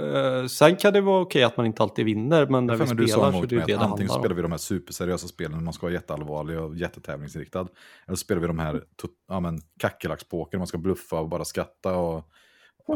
[0.00, 2.94] Eh, sen kan det vara okej att man inte alltid vinner, men när vi mig,
[2.96, 5.72] du sa spelar så är det det antingen spelar vi de här superseriösa spelen, man
[5.72, 7.68] ska vara jätteallvarlig och jättetävlingsinriktad.
[8.06, 8.84] Eller så spelar vi de här
[9.28, 12.30] ja, kackerlackspoker, man ska bluffa och bara skratta och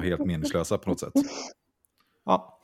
[0.00, 1.12] helt meningslösa på något sätt.
[2.24, 2.58] Ja.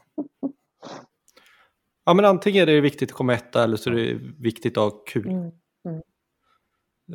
[2.04, 4.92] ja, men antingen är det viktigt att komma etta eller så är det viktigt att
[4.92, 5.28] ha kul.
[5.28, 5.46] Mm.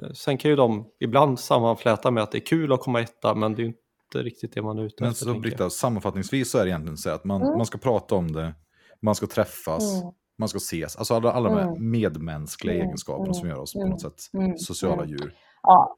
[0.03, 3.35] Eh, Sen kan ju de ibland sammanfläta med att det är kul att komma etta,
[3.35, 5.26] men det är ju inte riktigt det man är ute Men efter.
[5.26, 5.40] så.
[5.40, 7.57] Britta, sammanfattningsvis så är det egentligen så att man, Mm.
[7.57, 8.53] man ska prata om det,
[9.02, 10.14] man ska träffas, Mm.
[10.38, 10.95] man ska ses.
[10.95, 11.91] Alltså alla, alla de här Mm.
[11.91, 12.88] medmänskliga Mm.
[12.88, 13.90] egenskaperna som gör oss på Mm.
[13.90, 14.57] något sätt Mm.
[14.57, 15.10] sociala Mm.
[15.10, 15.35] djur.
[15.64, 15.98] Ja.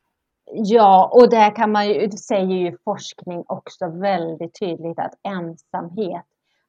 [0.51, 6.25] Ja, och där kan man ju, säger ju forskning också väldigt tydligt att ensamhet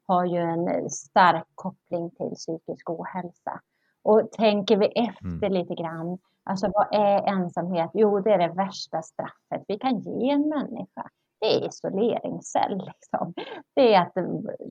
[0.06, 3.60] har ju en stark koppling till psykisk ohälsa.
[4.02, 5.52] Och tänker vi efter Mm.
[5.52, 7.90] lite grann, alltså vad är ensamhet?
[7.94, 11.10] Jo, det är det värsta straffet vi kan ge en människa.
[11.40, 12.76] Det är isoleringscell.
[12.86, 13.34] Liksom.
[13.74, 14.24] Det är att eh,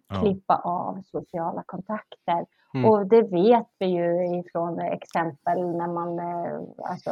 [0.07, 0.22] Ja.
[0.22, 2.45] klippa av sociala kontakter.
[2.73, 2.90] Mm.
[2.90, 6.60] Och det vet vi ju ifrån exempel när man eh,
[6.91, 7.11] alltså,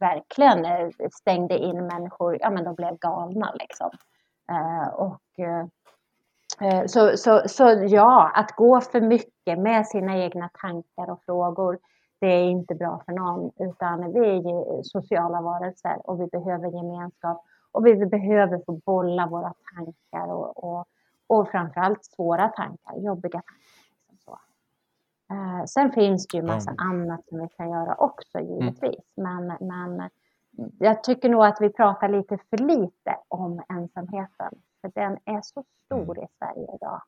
[0.00, 3.90] verkligen eh, stängde in människor, ja men de blev galna liksom.
[4.50, 5.66] Eh, och, eh,
[6.86, 11.78] så, så, så ja, att gå för mycket med sina egna tankar och frågor,
[12.20, 16.68] det är inte bra för någon, utan vi är ju sociala varelser och vi behöver
[16.68, 20.86] gemenskap och vi behöver få bolla våra tankar och, och,
[21.26, 23.71] och framförallt svåra tankar, jobbiga tankar.
[25.32, 26.84] Eh, sen finns det ju massa Ja.
[26.84, 29.04] annat som vi kan göra också givetvis.
[29.16, 30.10] Men, men
[30.78, 34.54] jag tycker nog att vi pratar lite för lite om ensamheten.
[34.80, 37.02] För den är så stor i Sverige idag.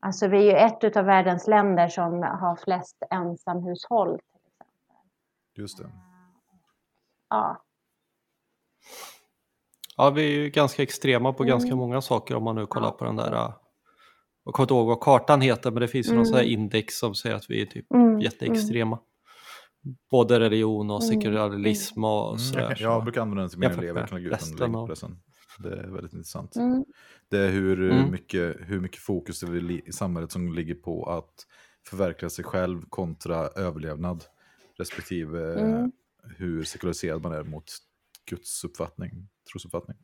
[0.00, 4.18] Alltså vi är ju ett av världens länder som har flest ensamhushåll.
[4.18, 4.96] Till exempel.
[5.54, 5.90] Just det.
[7.28, 7.62] Ja,
[9.98, 11.78] Ja, vi är ju ganska extrema på ganska Mm.
[11.78, 13.52] många saker om man nu kollar på den där.
[14.46, 16.24] Jag kommer inte ihåg vad kartan heter, men det finns ju någon Mm.
[16.26, 18.98] sån här index som säger att vi är typ Mm, jätteextrema.
[20.10, 22.62] Både religion och Mm, sekularism och Mm, sådär.
[22.62, 24.86] jag, jag brukar använda den till mina elever, jag kan lägga ut en länk på
[24.86, 25.18] det sen.
[25.58, 26.56] Det är väldigt intressant.
[26.56, 26.84] mm,
[27.30, 28.10] Det är hur, Mm.
[28.10, 31.34] mycket, hur mycket fokus det är i samhället som ligger på att
[31.88, 34.24] förverkliga sig själv kontra överlevnad.
[34.78, 35.92] Respektive Mm.
[36.36, 37.64] hur sekulariserad man är mot
[38.30, 39.96] Guds uppfattning, trosuppfattning.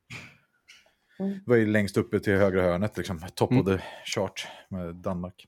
[1.18, 1.32] Mm.
[1.32, 3.60] Det var ju längst uppe till högra hörnet, liksom, top Mm.
[3.60, 5.47] of the chart med Danmark.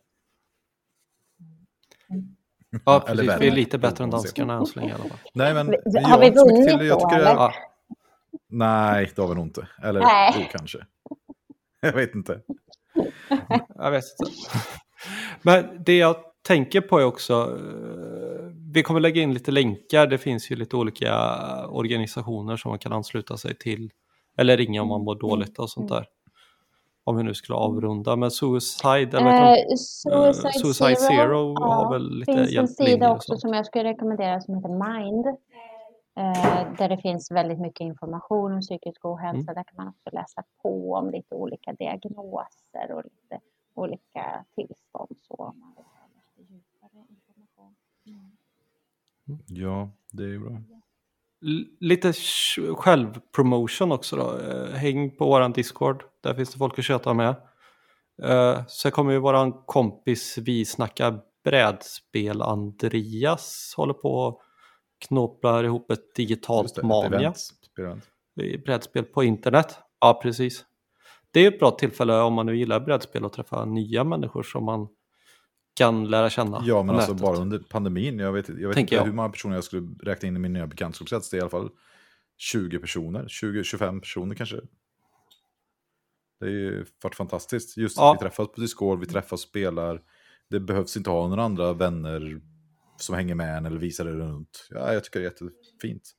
[2.85, 3.41] Ja, Eller precis.
[3.43, 5.19] Vi är lite bättre än danskarna än så länge i alla fall.
[5.35, 5.75] Nej, men Har
[6.11, 6.67] jag vi vunnit.
[6.83, 7.31] Jag då, tycker eller?
[7.35, 7.53] Ja,
[8.49, 9.69] Nej, det har vi nog inte.
[9.83, 10.35] Eller Nej.
[10.39, 10.79] jo, kanske.
[11.81, 12.41] Jag vet inte.
[13.75, 14.33] jag vet inte.
[15.43, 20.19] Men det jag tänker på är också, eh, vi kommer lägga in lite länkar, det
[20.19, 21.17] finns ju lite olika
[21.67, 23.91] organisationer som man kan ansluta sig till.
[24.37, 26.07] Eller ringa om man mår dåligt och sånt där.
[27.05, 29.61] Om vi nu skulle avrunda, men Suicide, eller de?
[29.61, 33.67] Eh, Suicide, Eh, Suicide Zero, Zero har väl lite finns en sida också som jag
[33.67, 35.27] skulle rekommendera som heter Mind.
[36.17, 39.51] Eh, där det finns väldigt mycket information om psykisk ohälsa.
[39.51, 39.55] Mm.
[39.55, 43.41] Där kan man också läsa på om lite olika diagnoser och lite
[43.75, 45.17] olika tillstånd.
[45.29, 47.75] Så om man vill ha lite djupare information.
[49.47, 50.63] Ja, det är ju bra.
[51.81, 52.13] Lite
[52.77, 54.39] självpromotion också då.
[54.39, 57.35] Eh, Häng på våran Discord, där finns det folk att köta med.
[58.23, 64.41] Eh, Så kommer ju våran kompis Vi snackar brädspel Andreas håller på och
[65.09, 67.35] knåpar ihop ett digitalt det, mania.
[68.65, 69.79] brädspel på internet.
[70.01, 70.65] Ja, precis.
[71.31, 74.65] Det är ett bra tillfälle om man nu gillar brädspel att träffa nya människor som
[74.65, 74.89] man
[75.75, 76.63] kan lära känna.
[76.65, 77.27] Ja, men alltså nätet.
[77.27, 78.19] bara under pandemin.
[78.19, 79.05] Jag vet, jag vet inte jag.
[79.05, 81.31] hur många personer jag skulle räkna in i min nya bekantskapskrets.
[81.31, 81.71] Det är i alla fall
[82.39, 84.57] 20 personer, 20-25 personer kanske.
[86.41, 87.77] Det har ju varit fantastiskt.
[87.77, 88.13] Just Ja.
[88.13, 90.03] att vi träffas på Discord, vi träffas och spelar.
[90.51, 92.41] Det behövs inte ha några andra vänner
[92.97, 94.69] som hänger med en eller visar det runt.
[94.71, 96.11] Ja, jag tycker det är jättefint.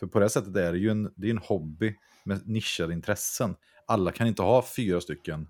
[0.00, 3.56] För på det sättet är det ju en, det är en hobby med nischade intressen.
[3.86, 5.48] Alla kan inte ha fyra stycken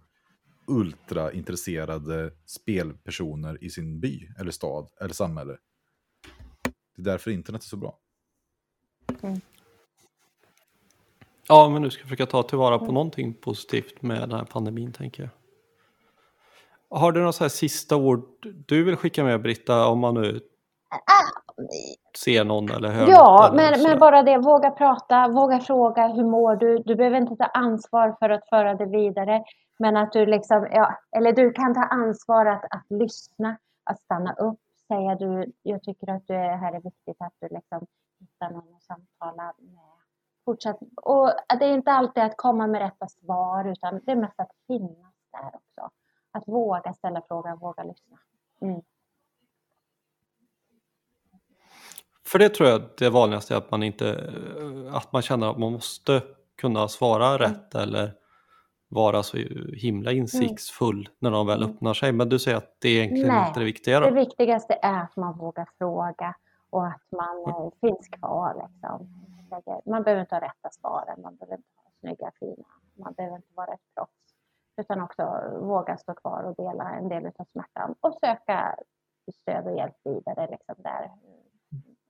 [0.68, 5.56] ultraintresserade spelpersoner i sin by, eller stad, eller samhälle.
[6.96, 7.98] Det är därför internet är så bra.
[11.48, 12.86] Ja, men nu ska jag försöka ta tillvara Mm.
[12.86, 15.30] på någonting positivt med den här pandemin tänker jag.
[16.98, 18.24] Har du några så här sista ord
[18.66, 20.40] du vill skicka med Britta om man nu
[22.18, 23.10] ser någon eller hör något?
[23.10, 26.78] Ja, eller men, men bara det, våga prata, våga fråga, hur mår du?
[26.78, 29.44] Du behöver inte ta ansvar för att föra det vidare,
[29.78, 34.32] men att du liksom, ja, eller du kan ta ansvar att, att lyssna, att stanna
[34.32, 37.86] upp, säga du, jag tycker att du är, här är viktigt att du liksom
[38.20, 39.96] hittar någon att samtala med
[40.46, 40.78] fortsatt.
[40.96, 44.52] Och det är inte alltid att komma med rätta svar utan det är mest att
[44.66, 45.90] finnas där också.
[46.32, 48.18] Att våga ställa frågan, våga lyssna.
[48.60, 48.82] Mm.
[52.26, 54.32] För det tror jag det vanligaste är att man inte,
[54.92, 56.22] att man känner att man måste
[56.56, 57.38] kunna svara Mm.
[57.38, 58.12] rätt eller
[58.88, 59.36] vara så
[59.76, 61.74] himla insiktsfull när de väl Mm.
[61.74, 62.12] öppnar sig.
[62.12, 64.14] Men du säger att det är egentligen Nej, inte det viktiga Det då?
[64.14, 66.34] viktigaste är att man vågar fråga
[66.70, 68.54] och att man eh, finns kvar.
[68.68, 69.08] Liksom.
[69.86, 72.64] Man behöver inte ha rätta svaren, man behöver inte ha snygga, fina,
[72.94, 74.10] man behöver inte vara ett proffs.
[74.76, 75.22] Utan också
[75.60, 78.76] våga stå kvar och dela en del av smärtan och söka
[79.42, 81.10] stöd och hjälp vidare liksom där,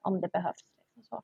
[0.02, 0.64] om det behövs.
[0.94, 1.22] Liksom så.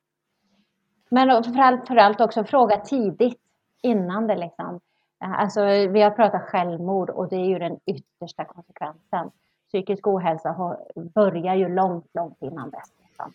[1.09, 3.41] Men framförallt för allt också fråga tidigt
[3.83, 4.81] innan det liksom.
[5.25, 9.31] Alltså, vi har pratat självmord och det är ju den yttersta konsekvensen.
[9.69, 10.79] Psykisk ohälsa har,
[11.15, 12.93] börjar ju långt, långt innan dess.
[13.09, 13.33] Liksom.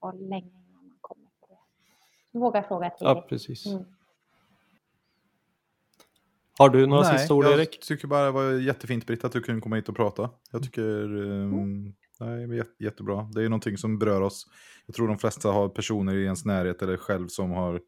[0.00, 1.56] Och länge innan man kommer till
[2.32, 2.38] det.
[2.38, 3.28] Våga fråga Ja, tidigt.
[3.28, 3.66] precis.
[3.66, 3.84] Mm.
[6.58, 7.80] Har du några Nej, sista ord jag Erik?
[7.80, 10.30] tycker bara det var jättefint Britta att du kunde komma hit och prata.
[10.52, 10.82] Jag tycker
[11.16, 13.28] um, nej, jättebra.
[13.34, 14.46] Det är någonting som berör oss.
[14.86, 17.80] Jag tror de flesta har personer i ens närhet eller själv som har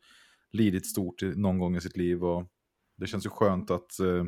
[0.53, 2.25] lidit stort någon gång i sitt liv.
[2.25, 2.45] Och
[2.97, 4.25] det känns ju skönt att, eh,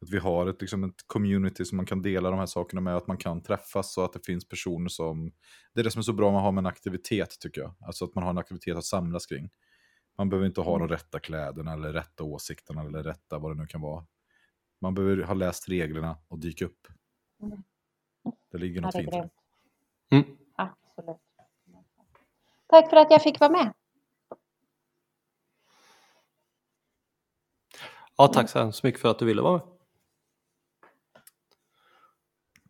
[0.00, 2.96] att vi har ett, liksom ett community som man kan dela de här sakerna med.
[2.96, 5.32] Att man kan träffas och att det finns personer som...
[5.74, 7.74] Det är det som är så bra med att ha med en aktivitet tycker jag.
[7.80, 9.50] Alltså att man har en aktivitet att samlas kring.
[10.18, 13.66] Man behöver inte ha de rätta kläderna eller rätta åsikterna eller rätta vad det nu
[13.66, 14.06] kan vara.
[14.80, 16.86] Man behöver ha läst reglerna och dyka upp.
[17.42, 17.62] Mm.
[18.50, 19.18] Det ligger Ja, något det fint i det.
[19.20, 19.32] grymt.
[20.10, 20.36] Mm.
[20.56, 21.16] Absolut.
[22.66, 23.72] Tack för att jag fick vara med.
[28.18, 29.62] Ja, tack så hemskt mycket för att du ville vara med.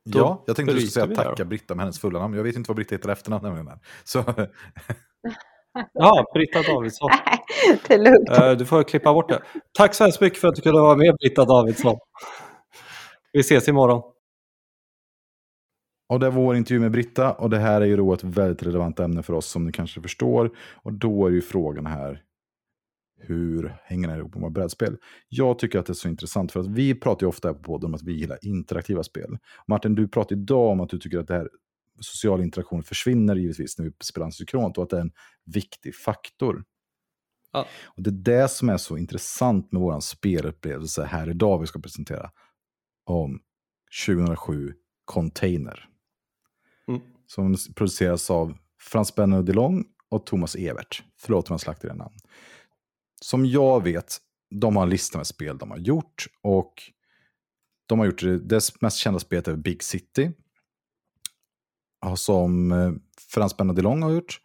[0.05, 1.45] Då Ja, jag tänkte du skulle säga tacka då.
[1.45, 2.35] Britta med hennes fulla namn.
[2.35, 3.79] Jag vet inte vad Britta heter efternamn nämligen.
[4.05, 4.25] Så
[5.93, 7.11] Ja, Britta Davidsson.
[7.89, 8.31] det är lugnt.
[8.31, 9.43] Eh, Du får klippa bort det.
[9.79, 11.99] Tack så hemskt mycket för att du kunde vara med Britta Davidsson.
[13.33, 14.03] Vi ses imorgon.
[16.09, 18.63] Och det var vår intervju med Britta och det här är ju då ett väldigt
[18.63, 20.51] relevant ämne för oss som ni kanske förstår.
[20.75, 22.23] Och då är ju frågan här,
[23.19, 24.97] hur hänger det ihop med brädspel?
[25.29, 27.87] Jag tycker att det är så intressant för att vi pratar ju ofta på podden
[27.87, 29.39] om att vi gillar interaktiva spel.
[29.67, 31.49] Martin, du pratar idag om att du tycker att det här
[32.01, 35.13] social interaktion försvinner givetvis när vi spelar Antikront och att det är en
[35.45, 36.65] viktig faktor.
[37.53, 37.67] Ja.
[37.85, 41.81] Och det är det som är så intressant med vår spelupplevelse här idag vi ska
[41.81, 42.31] presentera
[43.05, 43.41] om
[44.07, 44.75] 2007
[45.05, 45.89] Container
[46.89, 47.01] Mm.
[47.27, 51.03] som produceras av Frans Benno Delong och Thomas Evert.
[51.17, 52.17] Förlåt om jag slaktar dina namn.
[53.21, 54.19] Som jag vet,
[54.51, 56.83] de har en lista med spel de har gjort och
[57.87, 60.33] de har gjort det, det mest kända spelet är Big City.
[62.17, 62.93] Som eh,
[63.31, 64.41] Frans Benno har gjort.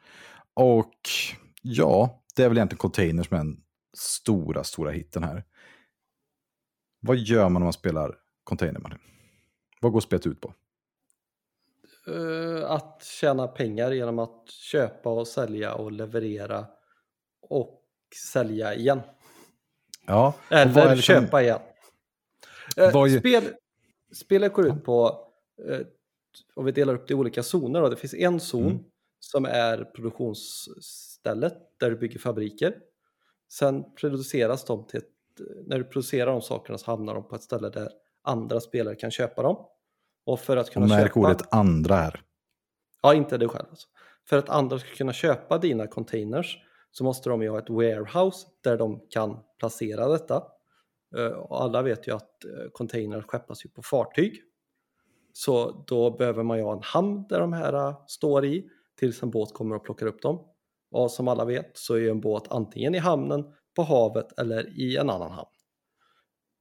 [0.53, 0.99] Och
[1.61, 3.63] ja, det är väl egentligen Container som är den
[3.97, 5.43] stora, stora hitten här.
[6.99, 8.99] Vad gör man om man spelar Container, Martin?
[9.81, 10.53] Vad går spelet ut på?
[12.07, 16.65] Eh, att tjäna pengar genom att köpa och sälja och leverera
[17.41, 17.82] och
[18.15, 18.99] sälja igen.
[20.05, 21.59] Ja, Eller köpa igen.
[22.77, 23.43] Eh, Vad Spel,
[24.13, 25.27] spelet går ut på,
[25.69, 25.79] eh,
[26.55, 27.81] och vi delar upp det i olika zoner.
[27.81, 27.89] Då.
[27.89, 28.83] Det finns en zon Mm.
[29.19, 32.75] som är produktionsstället där du bygger fabriker.
[33.51, 35.09] Sen produceras de till ett,
[35.65, 37.89] när du producerar de sakerna så hamnar de på ett ställe där
[38.23, 39.65] andra spelare kan köpa dem.
[40.25, 41.19] Och för att kunna Och märk köpa...
[41.19, 42.21] ordet andra här.
[43.01, 43.87] Ja, inte du själv alltså.
[44.25, 46.57] För att andra ska kunna köpa dina containers
[46.93, 50.43] så måste de ju ha ett warehouse där de kan placera detta.
[51.17, 54.41] Eh, och alla vet ju att eh, containrar skeppas ju på fartyg.
[55.33, 59.23] Så då behöver man ju ha en hamn där de här eh, står i tills
[59.23, 60.47] en båt kommer och plockar upp dem.
[60.91, 63.45] Och som alla vet så är ju en båt antingen i hamnen,
[63.75, 65.49] på havet eller i en annan hamn.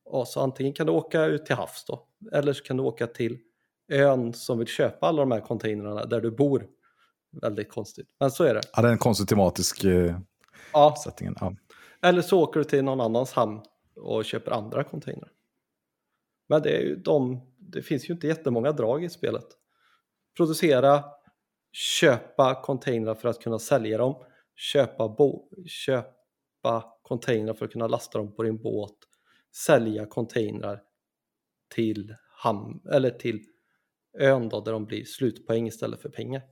[0.04, 3.06] Och så antingen kan du åka ut till havs då, eller så kan du åka
[3.06, 3.38] till
[3.88, 6.66] ön som vill köpa alla de här containrarna där du bor.
[7.32, 8.60] Väldigt konstigt, men så är det.
[8.72, 10.18] Ja, det är en konstig tematisk eh,
[10.72, 11.34] Ja, setting.
[11.40, 11.54] Ja.
[12.02, 13.60] eller så åker du till någon annans hamn
[13.96, 15.30] och köper andra containrar.
[16.48, 19.46] Men det, är ju de, det finns ju inte jättemånga drag i spelet.
[20.36, 21.04] Producera,
[21.72, 24.24] köpa containrar för att kunna sälja dem,
[24.56, 28.96] köpa, bo, köpa containrar för att kunna lasta dem på din båt,
[29.66, 30.82] sälja containrar
[31.74, 33.44] till, ham, eller till
[34.18, 36.42] ön då, där de blir slutpoäng istället för pengar.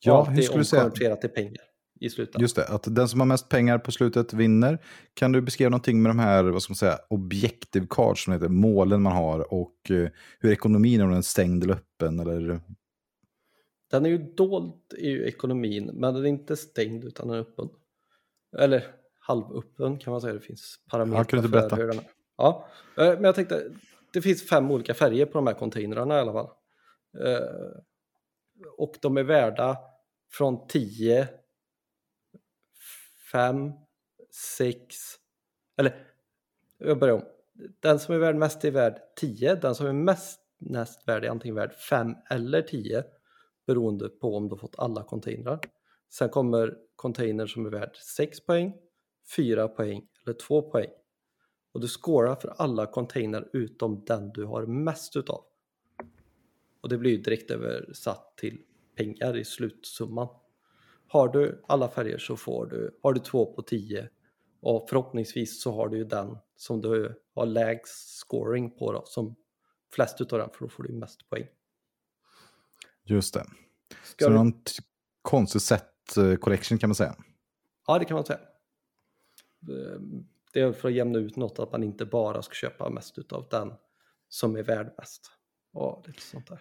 [0.00, 0.82] Ja, allt hur skulle du säga?
[0.82, 1.62] omkonverterat till pengar
[2.00, 2.42] i slutändan.
[2.42, 4.78] Just det, att den som har mest pengar på slutet vinner.
[5.14, 8.48] Kan du beskriva någonting med de här, vad ska man säga, objective cards som heter,
[8.48, 10.08] målen man har och eh,
[10.40, 12.60] hur ekonomin är, om den är stängd eller öppen eller
[13.90, 17.68] den är ju dold i ekonomin, men den är inte stängd utan den är öppen.
[18.58, 18.84] Eller
[19.20, 21.76] halvöppen kan man säga, det finns parametrar Ja, kan du inte berätta?
[21.76, 22.04] för hur den är.
[22.36, 23.70] Ja, eh, men jag tänkte,
[24.12, 26.48] det finns fem olika färger på de här containrarna i alla fall.
[28.76, 29.78] Och de är värda
[30.30, 31.28] från 10,
[33.32, 33.72] 5,
[34.56, 34.96] 6,
[35.76, 36.06] eller
[36.78, 37.24] jag börjar om.
[37.80, 41.30] Den som är värd mest är värd 10, den som är mest näst värd är
[41.30, 43.04] antingen värd 5 eller 10
[43.66, 45.60] beroende på om du har fått alla containrar.
[46.10, 48.74] Sen kommer container som är värd 6 poäng,
[49.36, 50.90] 4 poäng eller 2 poäng.
[51.72, 55.44] Och du scorar för alla container utom den du har mest utav.
[56.88, 58.62] Och det blir ju direkt översatt till
[58.96, 60.28] pengar i slutsumman.
[61.08, 64.08] Har du alla färger så får du, har du två på 10
[64.60, 69.34] och förhoppningsvis så har du ju den som du har lägst scoring på då, som
[69.94, 71.46] flest utav den för då får du mest poäng.
[73.04, 73.44] Just det.
[74.04, 74.82] Ska Så du- någon t-
[75.22, 77.16] konstig set eh, collection kan man säga.
[77.86, 78.40] Ja, det kan man säga.
[79.68, 80.00] Eh,
[80.52, 83.48] Det är för att jämna ut något att man inte bara ska köpa mest utav
[83.50, 83.72] den
[84.28, 85.30] som är värd mest.
[85.72, 86.60] Och lite sånt där.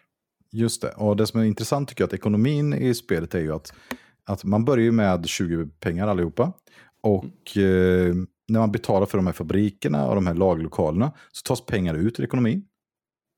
[0.52, 0.90] Just det.
[0.90, 3.74] Och det som är intressant tycker jag att ekonomin i spelet är ju att,
[4.26, 6.53] att man börjar med 20 pengar allihopa.
[7.02, 8.14] Och eh,
[8.48, 12.19] när man betalar för de här fabrikerna och de här lagerlokalerna så tas pengar ut
[12.19, 12.65] ur ekonomin.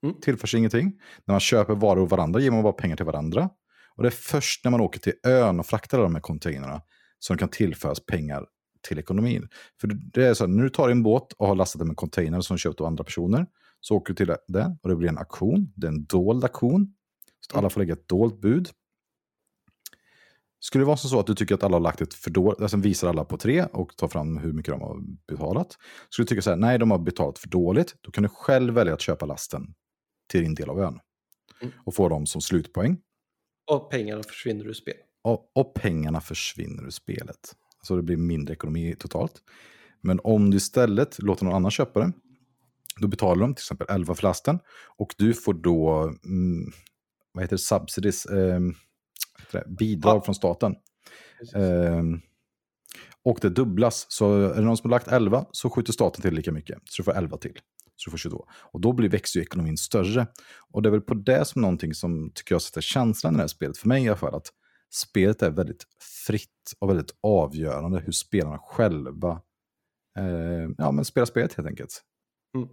[0.04, 0.16] Mm.
[0.22, 1.02] Tillförs ingenting.
[1.26, 3.50] När man köper varor av varandra ger man bara pengar till varandra.
[3.96, 6.82] Och det är först när man åker till ön och fraktar de här containerna
[7.20, 8.46] som kan tillföras pengar
[8.88, 9.48] till ekonomin.
[9.82, 11.98] För det är så att när du tar en båt och har lastat den med
[11.98, 13.46] container som köpt av andra personer
[13.82, 15.74] så åker du till det och det blir en auktion.
[15.76, 16.94] Det är en dold auktion.
[17.50, 18.70] Att alla får lägga ett dolt bud.
[20.60, 22.78] Skulle det vara så att du tycker att alla har lagt ett för dåligt, alltså
[22.78, 25.78] visar alla på tre och tar fram hur mycket de har betalat.
[26.10, 28.74] Skulle du tycka så här, nej de har betalat för dåligt, då kan du själv
[28.74, 29.74] välja att köpa lasten
[30.28, 31.00] till din del av ön.
[31.62, 31.74] Mm.
[31.86, 32.98] Och få dem som slutpoäng.
[33.72, 34.94] Och pengarna försvinner ur spel.
[35.24, 37.56] Och, och pengarna försvinner ur spelet.
[37.84, 39.42] Så det blir mindre ekonomi totalt.
[40.02, 42.12] Men om du istället låter någon annan köpa det,
[43.00, 44.60] då betalar de till exempel 11 för lasten.
[44.98, 46.72] Och du får då, mm,
[47.32, 48.60] vad heter det, subsidies, eh,
[49.52, 49.64] det?
[49.68, 50.22] bidrag Ja.
[50.22, 50.76] från staten.
[51.56, 52.04] Eh,
[53.24, 56.34] och det dubblas, så är det någon som har lagt 11 så skjuter staten till
[56.34, 56.78] lika mycket.
[56.86, 57.60] Så du får 11 till.
[57.96, 58.46] Så du får 22.
[58.52, 60.28] Och då blir, växer ju ekonomin större.
[60.72, 63.44] Och det är väl på det som någonting som tycker jag sätter känslan i det
[63.44, 64.48] här spelet, för mig i alla fall, att
[64.94, 65.84] spelet är väldigt
[66.28, 69.42] fritt och väldigt avgörande hur spelarna själva
[70.18, 72.04] eh, ja, men spelar spelet helt enkelt.
[72.56, 72.70] Mm.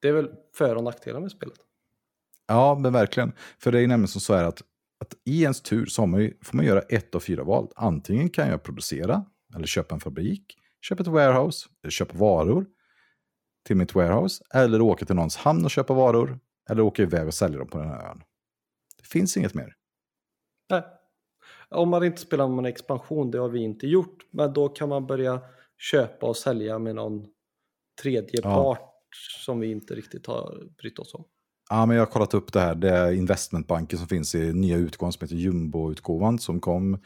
[0.00, 1.58] Det är väl för och nackdelar med spelet.
[2.46, 3.32] Ja, men verkligen.
[3.58, 4.62] För det är nämligen som så här att,
[5.00, 7.68] att i ens tur så man ju, får man göra ett av fyra val.
[7.76, 9.24] Antingen kan jag producera,
[9.54, 12.66] eller köpa en fabrik, köpa ett warehouse, eller köpa varor
[13.66, 16.38] till mitt warehouse, eller åka till någons hamn och köpa varor,
[16.70, 18.22] eller åka iväg och sälja dem på den här ön.
[18.96, 19.76] Det finns inget mer.
[20.70, 20.82] Nej.
[21.68, 24.88] Om man inte spelar med en expansion, det har vi inte gjort, men då kan
[24.88, 25.40] man börja
[25.78, 27.26] köpa och sälja med någon
[28.02, 28.89] tredje part
[29.44, 31.24] som vi inte riktigt har brytt oss om.
[31.70, 32.74] Ja, men jag har kollat upp det här.
[32.74, 36.98] Det är investmentbanken som finns i nya utgåvan som heter Jumbo-utgåvan som kom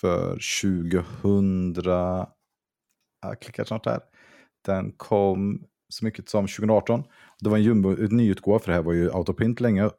[0.00, 1.74] för 2000...
[3.22, 4.00] Jag klickar snart här.
[4.66, 7.02] Den kom så mycket som 2018.
[7.40, 9.90] Det var en Jumbo, en nyutgåva för det här var ju autoprint länge.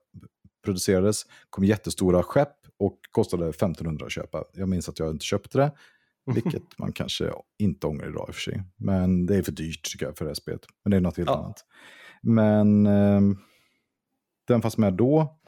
[0.63, 4.43] Producerades, kom jättestora skepp och kostade 1500 att köpa.
[4.53, 5.71] Jag minns att jag inte köpte det.
[6.25, 8.63] Vilket man kanske inte ångrar idag i och för sig.
[8.77, 10.61] Men det är för dyrt tycker jag för det här spelet.
[10.83, 11.37] Men det är något helt Ja.
[11.37, 11.65] annat.
[12.21, 13.37] Men ehm,
[14.47, 15.39] den fanns med då.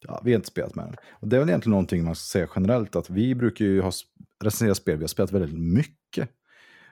[0.00, 0.96] Ja, vi har inte spelat med den.
[1.10, 2.96] Och det är väl egentligen någonting man ska säga generellt.
[2.96, 3.92] Att vi brukar ju ha
[4.44, 6.30] recensera spel, vi har spelat väldigt mycket.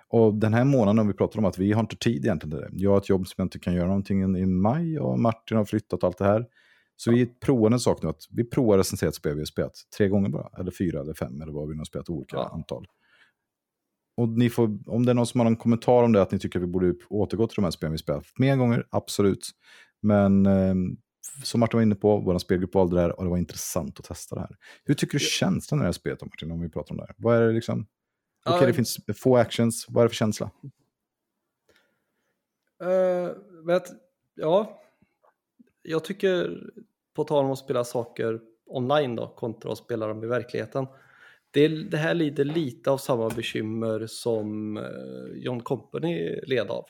[0.09, 2.61] Och den här månaden har vi pratat om att vi har inte tid egentligen till
[2.61, 2.69] det.
[2.85, 5.65] Jag har ett jobb som jag inte kan göra någonting i maj och Martin har
[5.65, 6.47] flyttat och allt det här.
[6.97, 9.47] Så vi provar en sak nu att vi provar att recensera ett spel vi har
[9.47, 10.51] spelat tre gånger bara.
[10.59, 12.51] Eller fyra eller fem eller vad vi nu har spelat olika Ja.
[12.55, 12.87] antal.
[14.17, 16.39] Och ni får, om det är någon som har någon kommentar om det, att ni
[16.39, 19.51] tycker att vi borde återgå till de här spelen vi spelat mer gånger, absolut.
[20.03, 20.75] Men eh,
[21.43, 24.05] som Martin var inne på, vår spelgrupp valde det här och det var intressant att
[24.05, 24.57] testa det här.
[24.85, 27.15] Hur tycker du känslan i det här spelet Martin, om vi pratar om det här?
[27.19, 27.87] Vad är det liksom?
[28.47, 30.51] Okej, det finns få actions, vad är det för känsla?
[32.83, 33.31] Eh,
[33.65, 33.89] men att,
[34.35, 34.83] ja,
[35.87, 36.63] jag tycker
[37.15, 40.87] på tal om att spela saker online då kontra att spela dem i verkligheten.
[41.51, 44.85] Det, det här lider lite av samma bekymmer som uh,
[45.35, 46.87] John Company led av.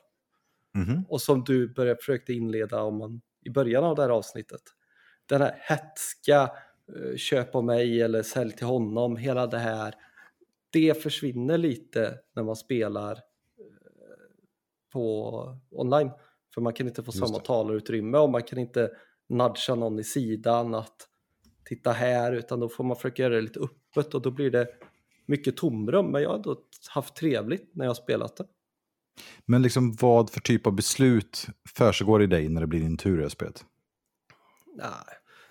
[0.77, 1.05] Mhm.
[1.09, 4.61] och som du började försökte inleda om man, i början av det här avsnittet.
[5.27, 6.51] Den här hetska,
[6.97, 9.95] eh, köp av mig eller sälj till honom, hela det här.
[10.73, 13.19] Det försvinner lite när man spelar eh,
[14.93, 16.11] på online.
[16.57, 17.45] För man kan inte få Just samma det.
[17.45, 18.91] talarutrymme och man kan inte
[19.29, 21.09] nudga någon i sidan att
[21.65, 24.69] titta här, utan då får man försöka göra det lite öppet och då blir det
[25.27, 26.07] mycket tomrum.
[26.07, 26.57] Men jag har ändå
[26.89, 28.47] haft trevligt när jag har spelat det.
[29.45, 31.47] Men liksom vad för typ av beslut
[31.77, 33.65] försiggår i dig när det blir din tur i spelet?
[34.75, 34.89] Nej.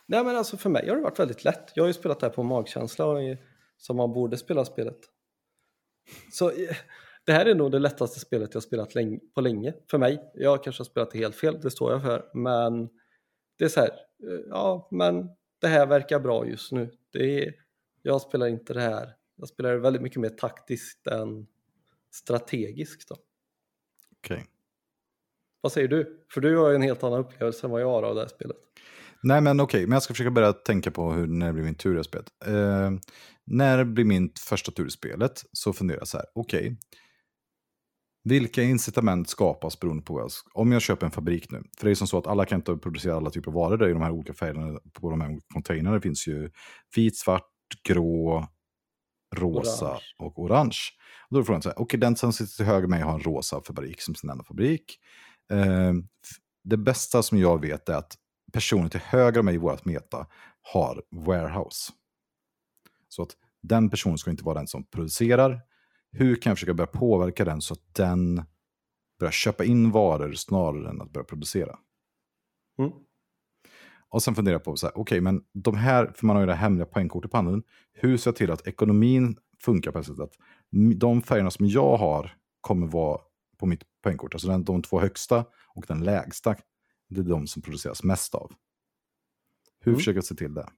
[0.06, 1.72] Nej, men alltså för mig har det varit väldigt lätt.
[1.76, 3.20] Jag har ju spelat det här på magkänsla och
[3.78, 5.00] som man borde spela spelet.
[6.32, 6.76] Så eh,
[7.26, 8.94] det här är nog det lättaste spelet jag spelat
[9.36, 10.32] på länge för mig.
[10.34, 12.30] Jag kanske har spelat det helt fel, det står jag för.
[12.34, 12.90] Men
[13.58, 13.90] det är så här,
[14.24, 15.30] eh, ja, men
[15.62, 16.92] det här verkar bra just nu.
[17.12, 17.54] Det är,
[18.02, 19.16] jag spelar inte det här.
[19.36, 21.48] Jag spelar väldigt mycket mer taktiskt än
[22.12, 23.12] strategiskt.
[23.12, 23.22] Okej.
[24.24, 24.44] Okay.
[25.62, 26.26] Vad säger du?
[26.32, 28.28] För du har ju en helt annan upplevelse än vad jag har av det här
[28.28, 28.58] spelet.
[29.24, 29.88] Nej, men okej, okay.
[29.88, 32.28] men jag ska försöka börja tänka på hur, när det blir min tur i spelet.
[32.46, 32.92] Eh,
[33.46, 36.60] när det blir min första tur i spelet så funderar jag så här, okej.
[36.60, 36.76] Okay.
[38.30, 41.64] Vilka incitament skapas beroende på vad jag, om jag köper en fabrik nu?
[41.78, 43.90] För det är som så att alla kan inte producera alla typer av varor där
[43.90, 45.96] i de här olika färgerna på de här olika containrarna.
[45.96, 46.50] Det finns ju
[46.96, 47.50] vit, svart,
[47.88, 48.48] grå,
[49.36, 50.02] rosa orange.
[50.18, 50.78] och orange.
[51.30, 53.14] Och då är frågan så här, okej okay, den som sitter till höger mig har
[53.14, 55.00] en rosa fabrik som sin enda fabrik.
[55.52, 55.94] Eh,
[56.64, 58.16] det bästa som jag vet är att
[58.54, 60.28] personen till höger om mig i vårt meta
[60.74, 61.92] har warehouse.
[63.10, 63.32] Så att
[63.62, 65.62] den personen ska inte vara den som producerar.
[66.18, 68.44] Hur kan jag försöka börja påverka den så att den
[69.20, 71.80] börjar köpa in varor snarare än att börja producera?
[72.80, 72.92] Mm.
[74.10, 76.44] Och sen funderar jag på, så här, okej, okay, men de här, för man har
[76.44, 77.64] ju det hemliga poängkortet på handen,
[77.94, 80.34] hur ser jag till att ekonomin funkar på ett sätt att
[80.96, 83.22] de färgerna som jag har kommer vara
[83.58, 86.56] på mitt poängkort, alltså den, de två högsta och den lägsta
[87.10, 88.52] det är de som produceras mest av.
[89.80, 90.00] Hur mm.
[90.00, 90.70] försöker jag se till det?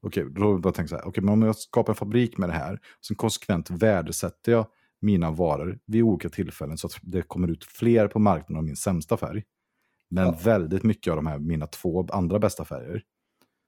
[0.00, 2.48] Okej, okay, då bara tänka så här, okay, men om jag skapar en fabrik med
[2.48, 4.66] det här, så konsekvent värdesätter jag
[5.00, 8.76] mina varor vid olika tillfällen så att det kommer ut fler på marknaden av min
[8.76, 9.42] sämsta färg.
[10.08, 10.38] Men ja.
[10.44, 13.02] väldigt mycket av de här, mina två andra bästa färger.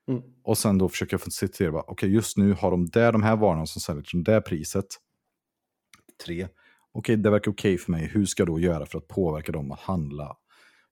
[0.09, 0.23] Mm.
[0.43, 3.23] Och sen då försöker jag se till, okej okay, just nu har de där, de
[3.23, 4.87] här varorna som säljer till det priset.
[6.27, 6.45] Tre.
[6.45, 6.53] Okej,
[6.93, 8.07] okay, det verkar okej för mig.
[8.07, 10.37] Hur ska jag då göra för att påverka dem att handla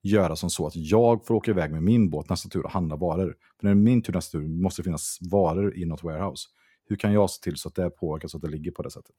[0.02, 2.96] göra som så att jag får åka iväg med min båt nästa tur och handla
[2.96, 3.36] varor.
[3.60, 6.48] För när det är min tur nästa tur måste det finnas varor i något warehouse.
[6.84, 8.90] Hur kan jag se till så att det påverkas så att det ligger på det
[8.90, 9.16] sättet?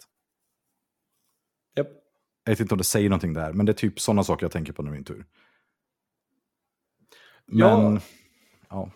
[1.77, 1.88] Yep.
[2.43, 4.52] Jag vet inte om det säger någonting där, men det är typ sådana saker jag
[4.52, 5.26] tänker på när det är min tur.
[7.45, 8.02] Men, ja.
[8.69, 8.91] ja.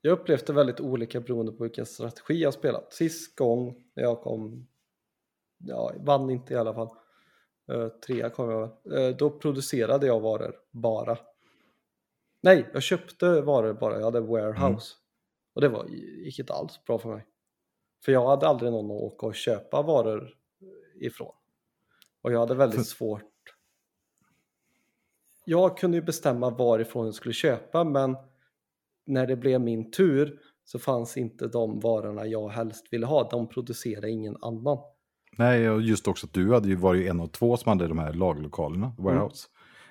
[0.00, 2.92] Jag upplevde väldigt olika beroende på vilken strategi jag spelat.
[2.92, 4.66] Sist gång när jag kom,
[5.58, 6.88] ja, vann inte i alla fall,
[7.72, 8.62] Uh, trea kom jag
[8.98, 11.18] uh, Då producerade jag varor bara.
[12.42, 13.96] Nej, jag köpte varor bara.
[13.96, 14.94] Jag hade warehouse.
[14.94, 15.00] Mm.
[15.54, 15.86] Och det var,
[16.24, 17.26] gick inte alls bra för mig.
[18.04, 20.34] För jag hade aldrig någon att åka och köpa varor
[21.00, 21.34] ifrån.
[22.24, 23.22] Och jag hade väldigt svårt.
[25.44, 28.16] Jag kunde ju bestämma varifrån jag skulle köpa men
[29.06, 33.28] när det blev min tur så fanns inte de varorna jag helst ville ha.
[33.30, 34.78] De producerade ingen annan.
[35.38, 37.98] Nej, och just också att du hade ju varit en av två som hade de
[37.98, 39.04] här lagerlokalerna, mm.
[39.04, 39.48] warehouse.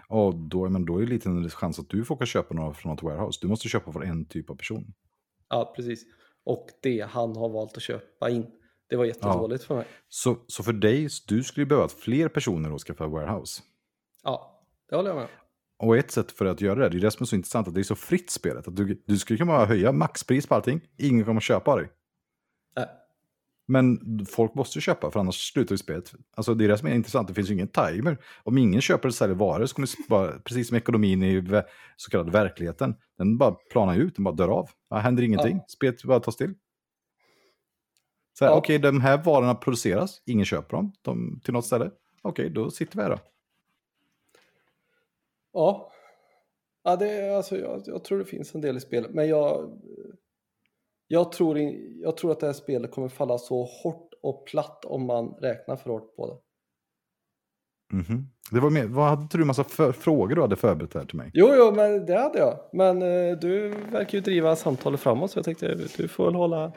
[0.10, 0.22] Mm.
[0.22, 2.74] Och då, men då är det lite en chans att du får åka köpa några
[2.74, 3.40] från något warehouse.
[3.42, 4.94] Du måste köpa för en typ av person.
[5.50, 6.06] Ja, precis.
[6.44, 8.48] Och det han har valt att köpa in.
[8.94, 9.68] Det var jättedåligt ja.
[9.68, 9.86] för mig.
[10.10, 13.62] Så, så för dig, du skulle behöva fler personer att skaffa warehouse?
[14.24, 15.28] Ja, det håller jag med
[15.80, 17.74] Och ett sätt för att göra det, det är det som är så intressant, att
[17.74, 18.68] det är så fritt spelet.
[18.68, 21.90] Att du, du skulle kunna höja maxpris på allting, ingen kommer att köpa dig.
[22.76, 22.88] Nej.
[23.68, 26.14] Men folk måste köpa för annars slutar spelet.
[26.36, 28.18] Alltså det är det som är intressant, det finns ju ingen timer.
[28.44, 31.64] Om ingen köper och säljer varor så kommer det bara, precis som ekonomin i
[31.98, 34.70] så kallad verkligheten, den bara planar ut, den bara dör av.
[34.90, 35.66] Det händer ingenting, ja.
[35.68, 36.54] spelet bara tar still.
[38.34, 38.52] Så ja.
[38.52, 41.86] okej, okay, de här varorna produceras, ingen köper dem de, till något ställe.
[42.22, 43.20] Okej, okay, då sitter vi här då.
[45.54, 45.92] Ja,
[46.84, 49.72] ja det, alltså, jag, jag tror det finns en del i spelet, men jag
[51.08, 54.86] jag tror, in, jag tror att det här spelet kommer falla så hårt och platt
[54.86, 56.38] om man räknar för hårt på det.
[57.96, 58.24] Mm -hmm.
[58.52, 61.32] det var med, vad hade du massa för, frågor du hade förberett här till mig?
[61.34, 62.60] Jo, jo, men det hade jag.
[62.74, 66.72] Men eh, du verkar ju driva samtalet framåt så jag tänkte du får väl hålla,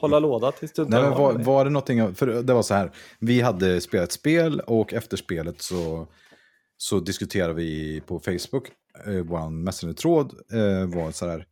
[0.00, 2.92] hålla låda tills du Nej, men var, var det någonting, för det var så här,
[3.18, 6.06] vi hade spelat spel och efter spelet så,
[6.76, 8.68] så diskuterade vi på Facebook,
[9.06, 11.46] eh, vår messenger-tråd eh, var så här,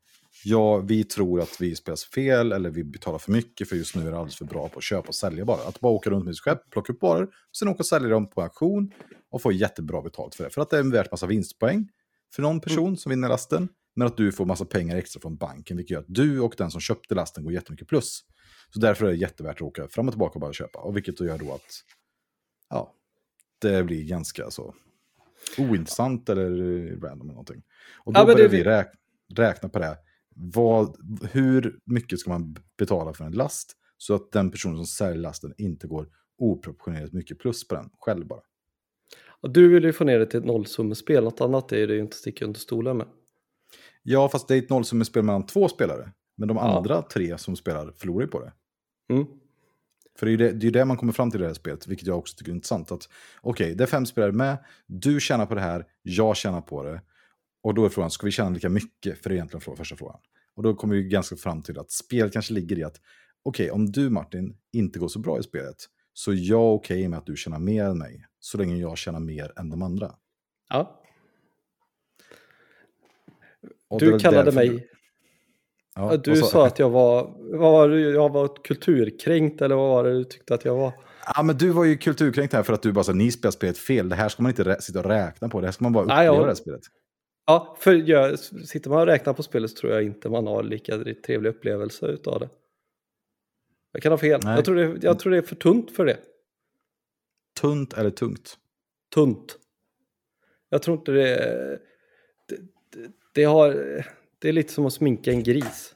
[0.45, 4.07] ja, vi tror att vi spelar fel eller vi betalar för mycket för just nu
[4.07, 5.69] är det alldeles för bra på att köpa och sälja bara.
[5.69, 8.31] Att bara åka runt med sitt skepp, plocka upp varor, sen åka och sälja dem
[8.31, 8.93] på auktion
[9.31, 10.51] och få jättebra betalt för det.
[10.51, 11.89] För att det är värt massa vinstpoäng
[12.35, 12.97] för någon person mm.
[12.97, 16.07] som vinner lasten, men att du får massa pengar extra från banken, vilket gör att
[16.09, 18.25] du och den som köpte lasten går jättemycket plus.
[18.71, 20.79] Så därför är det jättevärt att åka fram och tillbaka och bara köpa.
[20.79, 21.85] Och vilket då gör då att
[22.71, 22.95] ja,
[23.59, 24.75] det blir ganska så
[25.59, 26.51] ointressant eller
[27.01, 27.63] random eller någonting.
[28.05, 28.87] Och då ja, börjar vi räk
[29.35, 29.99] räkna på det
[30.35, 30.97] vad,
[31.33, 35.55] hur mycket ska man betala för en last så att den personen som säljer lasten
[35.59, 36.09] inte går
[36.39, 38.41] oproportionerligt mycket plus på den själv bara.
[39.41, 42.01] Och du vill ju få ner det till ett nollsummespel, något annat är det ju
[42.01, 43.07] inte sticka under stolen med.
[44.03, 46.13] Ja, fast det är ett nollsummespel mellan två spelare.
[46.37, 46.77] Men de Ja.
[46.77, 48.53] andra tre som spelar förlorar ju på det.
[49.09, 49.27] Mm.
[50.19, 51.87] För det är det, det, är det man kommer fram till i det här spelet,
[51.87, 53.09] vilket jag också tycker är intressant.
[53.41, 57.03] Okej, det är fem spelare med, du tjänar på det här, jag tjänar på det.
[57.63, 59.23] Och då är frågan, ska vi tjäna lika mycket?
[59.23, 60.21] För det är egentligen första frågan.
[60.55, 63.01] Och då kommer vi ganska fram till att spelet kanske ligger i att,
[63.43, 65.77] okej, om du Martin inte går så bra i spelet,
[66.13, 69.21] så är jag okej med att du tjänar mer än mig, så länge jag tjänar
[69.21, 70.15] mer än de andra.
[70.69, 71.03] Ja.
[73.89, 74.89] Och Du kallade mig,
[75.99, 79.89] Ja, du vad sa att jag var, vad var det, jag var kulturkränkt eller vad
[79.89, 80.93] var det du tyckte att jag var?
[81.35, 83.79] Ja, men du var ju kulturkränkt här för att du bara sa ni spelar spelet
[83.79, 84.09] fel.
[84.09, 85.61] Det här ska man inte sitta och räkna på.
[85.61, 86.81] Det här ska man bara uppleva Nej, jag- det här spelet.
[87.47, 90.63] Ja, för jag, sitter man och räknar på spelet så tror jag inte man har
[90.63, 92.49] lika trevlig upplevelse utav det.
[93.93, 94.41] Jag kan ha fel.
[94.45, 94.55] Nej.
[94.55, 96.19] Jag tror, det, jag tror det är för tunt för det.
[97.61, 98.57] Tunt eller tungt?
[99.15, 99.59] Tunt.
[100.69, 101.37] Jag tror inte det...
[102.49, 102.57] Det,
[102.93, 103.75] det, det, har,
[104.39, 105.95] det är lite som att sminka en gris.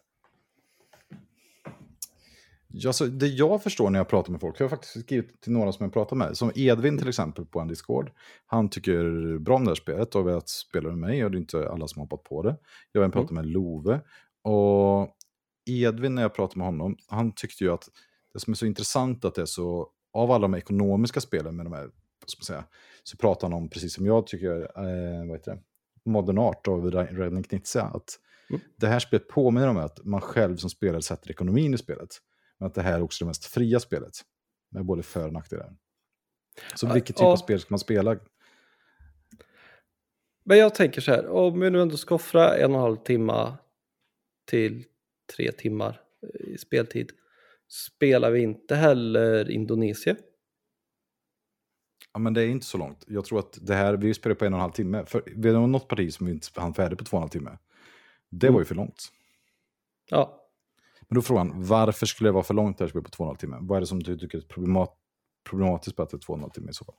[2.75, 5.53] Ja, så det jag förstår när jag pratar med folk, jag har faktiskt skrivit till
[5.53, 8.11] några som jag pratar med, som Edvin till exempel på en Discord.
[8.47, 11.37] Han tycker bra om det här spelet och har velat spela med mig och det
[11.37, 12.57] är inte alla som har hoppat på det.
[12.93, 14.01] Jag har även pratat med Love.
[14.43, 15.09] Och
[15.67, 17.89] Edvin, när jag pratade med honom, han tyckte ju att
[18.35, 21.67] det som är så intressant att det är så, av alla de ekonomiska spelen med
[21.67, 21.91] de här,
[22.27, 22.65] ska säga,
[23.03, 25.61] så pratar han om, precis som jag tycker, eh, vad heter det,
[26.11, 28.19] Modern Art av Redden Knizia, att
[28.51, 28.61] Mm.
[28.77, 32.09] det här spelet påminner om att man själv som spelare sätter ekonomin i spelet.
[32.59, 34.13] Men att det här är också det mest fria spelet.
[34.71, 35.77] Med både för och nackdelar.
[36.75, 37.33] Så Ja, vilket typ ja.
[37.33, 38.19] av spel ska man spela?
[40.45, 42.97] Men jag tänker så här, om vi nu ändå ska offra en och en halv
[42.97, 43.57] timme
[44.47, 44.85] till
[45.37, 46.01] tre timmar
[46.41, 47.11] i speltid,
[47.69, 50.17] spelar vi inte heller Indonesien?
[52.13, 53.05] Ja, men det är inte så långt.
[53.07, 55.05] Jag tror att det här, vi spelar på en och en halv timme.
[55.07, 57.31] För vi har något parti som vi inte hann färdigt på två och en halv
[57.31, 57.59] timme.
[58.33, 59.09] Det var ju för långt.
[60.11, 60.49] Ja,
[61.09, 63.27] Men då frågan, varför skulle det vara för långt det här spelet på två och
[63.27, 63.57] en halv timme?
[63.61, 64.99] Vad är det som du tycker är problemat
[65.51, 66.95] problematiskt på att det är två och en halv timme i så fall?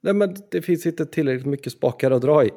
[0.00, 2.50] Nej, men det finns inte tillräckligt mycket spakar att dra i.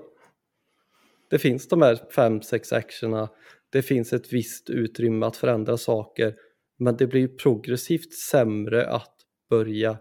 [1.29, 3.29] Det finns de här fem, sex actionerna.
[3.69, 6.35] Det finns ett visst utrymme att förändra saker.
[6.77, 9.15] Men det blir progressivt sämre att
[9.49, 9.97] börja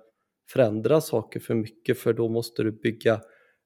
[0.49, 3.21] förändra saker för mycket för då måste du bygga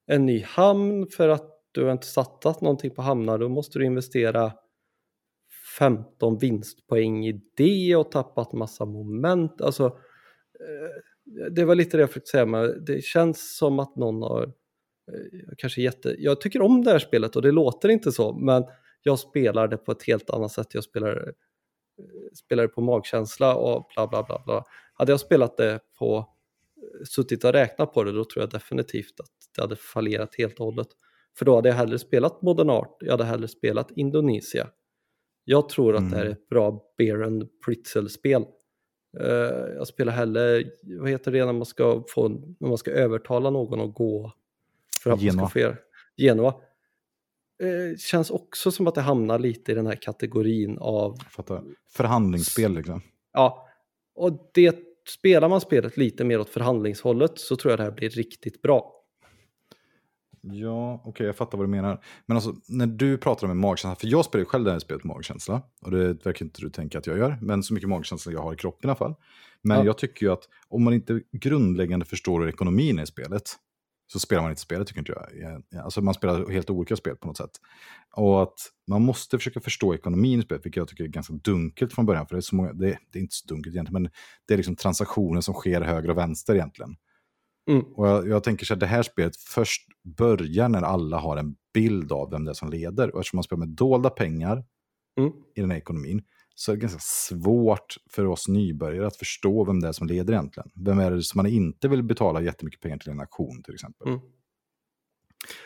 [0.05, 3.37] en ny hamn för att du har inte satsat någonting på hamnar.
[3.37, 4.51] Då måste du investera
[5.79, 9.61] 15 vinstpoäng i det och tappat massa moment.
[9.61, 14.21] Alltså, eh, det var lite det jag försökte säga, men det känns som att någon
[14.21, 16.15] har eh, kanske jätte...
[16.17, 18.63] Jag tycker om det här spelet och det låter inte så, men
[19.01, 20.73] jag spelar det på ett helt annat sätt.
[20.73, 21.33] Jag spelar, eh,
[22.33, 24.41] spelar det på magkänsla och bla bla bla.
[24.45, 24.63] bla.
[24.93, 26.29] Hade jag spelat det på,
[27.05, 30.65] suttit och räknat på det, då tror jag definitivt att det hade fallerat helt och
[30.65, 30.87] hållet.
[31.37, 34.67] För då hade jag hellre spelat Modern Art, jag hade hellre spelat Indonesia.
[35.43, 36.37] Jag tror att det här är Mm.
[36.37, 38.45] ett bra Bear and Pritzel-spel.
[39.19, 39.27] Eh,
[39.75, 40.63] jag spelar hellre,
[40.99, 42.27] vad heter det när man ska, få,
[42.59, 44.31] när man ska övertala någon att gå
[45.03, 45.49] för att man Genua.
[45.49, 45.75] ska.
[46.17, 46.47] Genua.
[47.63, 51.17] Eh, känns också som att det hamnar lite i den här kategorin av.
[51.89, 53.01] Förhandlingsspel liksom.
[53.33, 53.67] ja,
[54.15, 58.09] och det, spelar man spelet lite mer åt förhandlingshållet så tror jag det här blir
[58.09, 59.02] riktigt bra.
[60.45, 62.03] Ja, okej, jag fattar vad du menar.
[62.25, 65.61] Men alltså, när du pratar om magkänsla, för jag spelar själv det här spelet magkänsla,
[65.81, 68.53] och det verkar inte du tänka att jag gör, men så mycket magkänsla jag har
[68.53, 69.15] i kroppen i alla fall.
[69.61, 69.85] Men Ja.
[69.85, 73.43] jag tycker ju att om man inte grundläggande förstår hur ekonomin är i spelet,
[74.07, 75.61] så spelar man inte spelet tycker inte jag.
[75.69, 77.51] Ja, Alltså man spelar helt olika spel på något sätt.
[78.15, 78.57] Och att
[78.87, 82.27] man måste försöka förstå ekonomin i spelet, vilket jag tycker är ganska dunkelt från början,
[82.27, 84.11] för det är, så många, det, det är inte så dunkelt egentligen, men
[84.47, 86.95] det är liksom transaktioner som sker höger och vänster egentligen.
[87.69, 87.83] Mm.
[87.83, 89.81] Och jag, jag tänker så att det här spelet först
[90.17, 93.13] börjar när alla har en bild av vem det är som leder.
[93.13, 94.63] Och eftersom man spelar med dolda pengar
[95.19, 95.31] Mm.
[95.55, 96.21] i den här ekonomin
[96.55, 100.33] så är det ganska svårt för oss nybörjare att förstå vem det är som leder
[100.33, 100.71] egentligen.
[100.85, 104.07] Vem är det som man inte vill betala jättemycket pengar till en aktion till exempel.
[104.07, 104.19] Mm.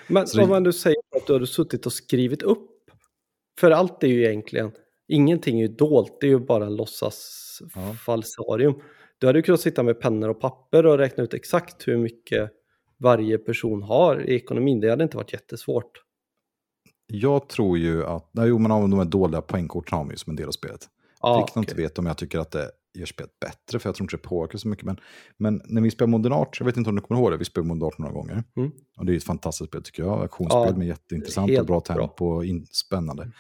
[0.08, 2.70] Men Så det- om man nu säger att du hade suttit och skrivit upp,
[3.60, 4.72] för allt är ju egentligen,
[5.08, 7.44] ingenting är ju dolt, det är ju bara låtsas
[7.76, 7.94] Ja.
[8.06, 8.74] falsarium.
[9.20, 12.52] Du hade ju kunnat sitta med pennor och papper och räkna ut exakt hur mycket
[13.00, 14.80] varje person har i ekonomin.
[14.80, 15.92] Det hade inte varit jättesvårt.
[17.08, 20.18] Jag tror ju att, nej, jo men av de här dolda poängkorten har man ju
[20.18, 20.88] som en del av spelet.
[21.22, 21.84] Ja, Riktigt inte okej.
[21.84, 24.58] vet om jag tycker att det gör spelet bättre, för jag tror inte det påverkar
[24.58, 24.86] så mycket.
[24.86, 25.00] Men,
[25.38, 27.46] men när vi spelar Modern Art, jag vet inte om du kommer ihåg det, vi
[27.46, 28.44] spelade Modern Art några gånger.
[28.58, 28.72] Mm.
[28.98, 31.96] Och det är ett fantastiskt spel tycker jag, aktionsspel Ja, med jätteintressant och bra bra.
[31.96, 33.32] tempo och in, spännande.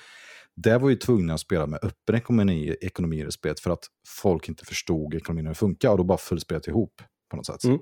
[0.58, 4.50] Där var ju tvungna att spela med öppen ekonomi, ekonomi i spelet för att folk
[4.50, 7.64] inte förstod ekonomin hur det funkar och då bara föll spelet ihop på något sätt.
[7.64, 7.80] Mm.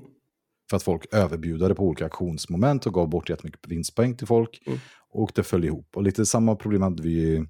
[0.69, 4.63] För att folk överbjudade på olika auktionsmoment och gav bort jättemycket vinstpoäng till folk.
[4.67, 4.79] Mm.
[5.09, 5.95] Och det föll ihop.
[5.95, 7.45] Och lite samma problem hade vi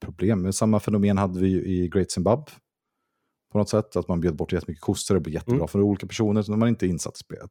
[0.00, 2.52] problem, men samma fenomen hade vi i Great Zimbabwe.
[3.52, 5.68] På något sätt, att man bjöd bort jättemycket koster, det blev jättebra Mm.
[5.68, 7.50] för olika personer, så man inte är insatt i spelet.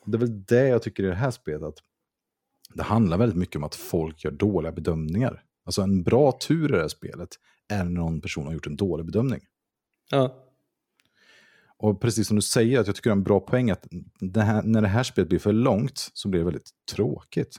[0.00, 1.78] Och det är väl det jag tycker i det här spelet, att
[2.74, 5.42] det handlar väldigt mycket om att folk gör dåliga bedömningar.
[5.64, 7.28] Alltså en bra tur i det här spelet
[7.68, 9.40] är när någon person har gjort en dålig bedömning.
[10.10, 10.38] Ja.
[11.76, 13.86] Och precis som du säger, att jag tycker det är en bra poäng att
[14.20, 17.56] det här, när det här spelet blir för långt så blir det väldigt tråkigt.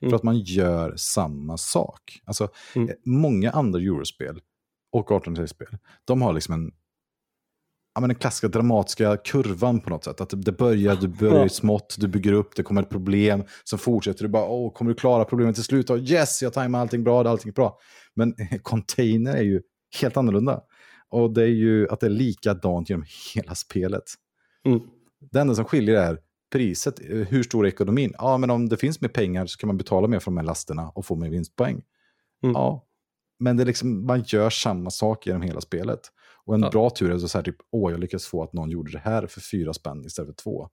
[0.00, 0.10] Mm.
[0.10, 2.20] För att man gör samma sak.
[2.24, 2.88] Alltså, Mm.
[2.88, 4.40] eh, många andra eurospel
[4.92, 6.72] och 18-spel, de har liksom en,
[7.94, 10.20] ja, men den klassiska dramatiska kurvan på något sätt.
[10.20, 14.22] Att det, börjar, du börjar smått, du bygger upp, det kommer ett problem, så fortsätter
[14.22, 15.90] du bara, åh, kommer du klara problemet till slut?
[15.90, 17.78] Och yes, jag tajmar allting bra, allting är bra.
[18.14, 19.62] Men container är ju
[20.00, 20.60] helt annorlunda.
[21.08, 23.04] Och det är ju att det är likadant genom
[23.34, 24.04] hela spelet.
[24.64, 24.80] Mm.
[25.30, 26.18] Det enda som skiljer är
[26.52, 27.00] priset.
[27.00, 28.14] Eh, Hur stor är ekonomin?
[28.18, 30.44] Ja, men om det finns mer pengar så kan man betala mer för de här
[30.44, 31.82] lasterna och få mer vinstpoäng.
[32.42, 32.52] Mm.
[32.54, 32.86] Ja,
[33.38, 36.00] men det är liksom, man gör samma sak genom hela spelet.
[36.44, 36.70] Och en Ja.
[36.70, 39.26] bra tur är så här typ, åh, jag lyckades få att någon gjorde det här
[39.26, 40.68] för fyra spänn istället för två.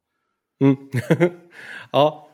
[0.62, 0.76] Mm.
[1.92, 2.30] ja.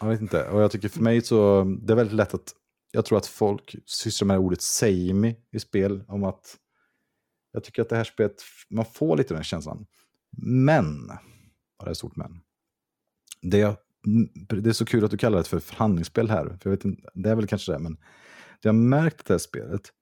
[0.00, 2.52] Jag vet inte, och jag tycker för mig så, det är väldigt lätt att,
[2.90, 6.56] jag tror att folk sysslar med ordet say me i spel, om att
[7.52, 9.86] jag tycker att det här spelet, man får lite den känslan.
[10.42, 11.10] Men,
[11.78, 12.40] och det är stort men,
[13.42, 13.76] det är,
[14.62, 17.10] det är så kul att du kallar det för förhandlingsspel här, för jag vet inte,
[17.14, 17.94] det är väl kanske det, men
[18.62, 19.92] det jag märkt att det här spelet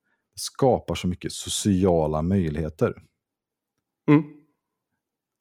[0.40, 3.02] skapar så mycket sociala möjligheter.
[4.08, 4.22] Mm.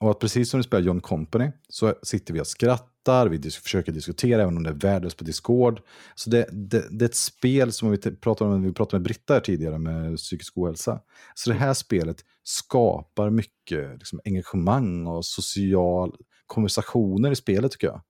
[0.04, 3.62] Och att precis som vi spelar John Company så sitter vi och skrattar, vi dis-
[3.64, 5.82] försöker diskutera även om det är värdelöst på Discord.
[6.16, 9.34] Så det, det, det är ett spel som vi pratade om, vi pratade med Britta
[9.34, 11.02] här tidigare med psykisk ohälsa.
[11.36, 16.16] Så det här spelet skapar mycket liksom, engagemang och social
[16.46, 18.02] konversationer i spelet tycker jag.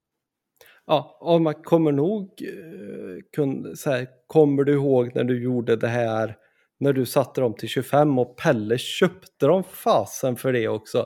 [0.86, 5.88] Ja, och man kommer nog eh, kunna säga, kommer du ihåg när du gjorde det
[5.88, 6.38] här,
[6.80, 11.06] när du satte dem till 25 och Pelle köpte dem fasen för det också.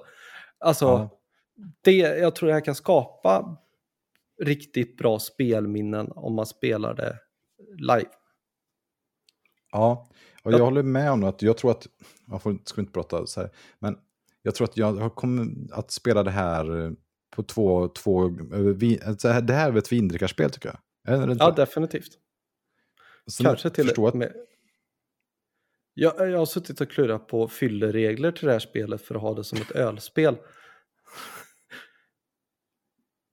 [0.60, 1.10] Alltså, Ja.
[1.84, 3.58] det, jag tror det här kan skapa
[4.42, 7.20] riktigt bra spelminnen om man spelar det
[7.78, 8.10] live.
[9.72, 10.08] Ja,
[10.44, 10.58] och Ja.
[10.58, 11.88] jag håller med om att jag tror att,
[12.28, 13.98] jag får, ska inte prata så här, men
[14.42, 16.92] jag tror att jag har kommit att spela det här eh,
[17.36, 20.70] på två, två eh, vi- så här- det här är ett vindrickarspel tycker
[21.06, 21.38] jag.
[21.40, 22.12] Ja, definitivt.
[23.32, 24.34] Sen Kanske till att, med...
[25.94, 29.34] jag, jag har suttit och klurat på fylleregler till det här spelet för att ha
[29.34, 30.38] det som ett ölspel.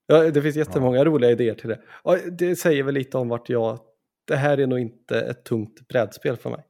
[0.06, 1.80] Ja, det finns jättemånga roliga idéer till det.
[2.04, 3.78] Ja, det säger väl lite om vart jag...
[4.24, 6.64] Det här är nog inte ett tungt brädspel för mig.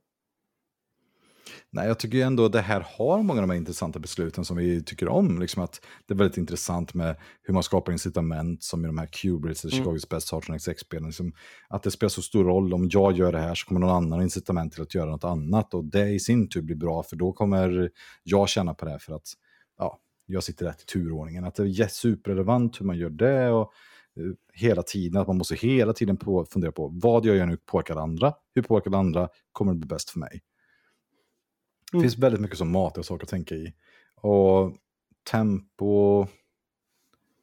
[1.72, 4.44] Nej, jag tycker ju ändå att det här har många av de här intressanta besluten
[4.44, 5.40] som vi tycker om.
[5.40, 9.06] Liksom att det är väldigt intressant med hur man skapar incitament som i de här
[9.06, 9.86] Kubrits eller Mm.
[9.86, 11.06] Chicago's Best Heart X-spelen.
[11.06, 11.32] Liksom,
[11.68, 14.22] att det spelar så stor roll om jag gör det här så kommer någon annan
[14.22, 15.74] incitament till att göra något annat.
[15.74, 17.90] Och det i sin tur blir bra för då kommer
[18.22, 19.28] jag känna på det här för att
[19.78, 21.44] ja, jag sitter rätt i turordningen.
[21.44, 23.72] Att det är superrelevant hur man gör det och
[24.16, 27.56] eh, hela tiden, att man måste hela tiden på, fundera på vad jag gör nu
[27.56, 30.40] påverkar andra, hur påverkar andra, kommer det bli bäst för mig?
[31.90, 32.02] Det Mm.
[32.02, 33.74] finns väldigt mycket som mat och saker att tänka i.
[34.14, 34.76] Och
[35.30, 36.26] tempo,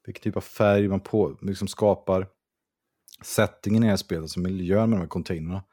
[0.05, 2.27] vilken typ av färg man på, liksom skapar.
[3.23, 5.63] Settingen i det här spelet, alltså miljön med de här containrarna.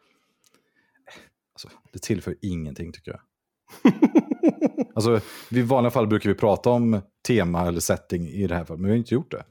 [1.53, 3.21] Alltså, det tillför ingenting tycker jag.
[4.97, 5.21] Alltså,
[5.51, 8.89] I vanliga fall brukar vi prata om tema eller setting i det här fallet, men
[8.89, 9.45] vi har inte gjort det.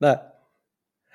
[0.00, 0.18] Nej,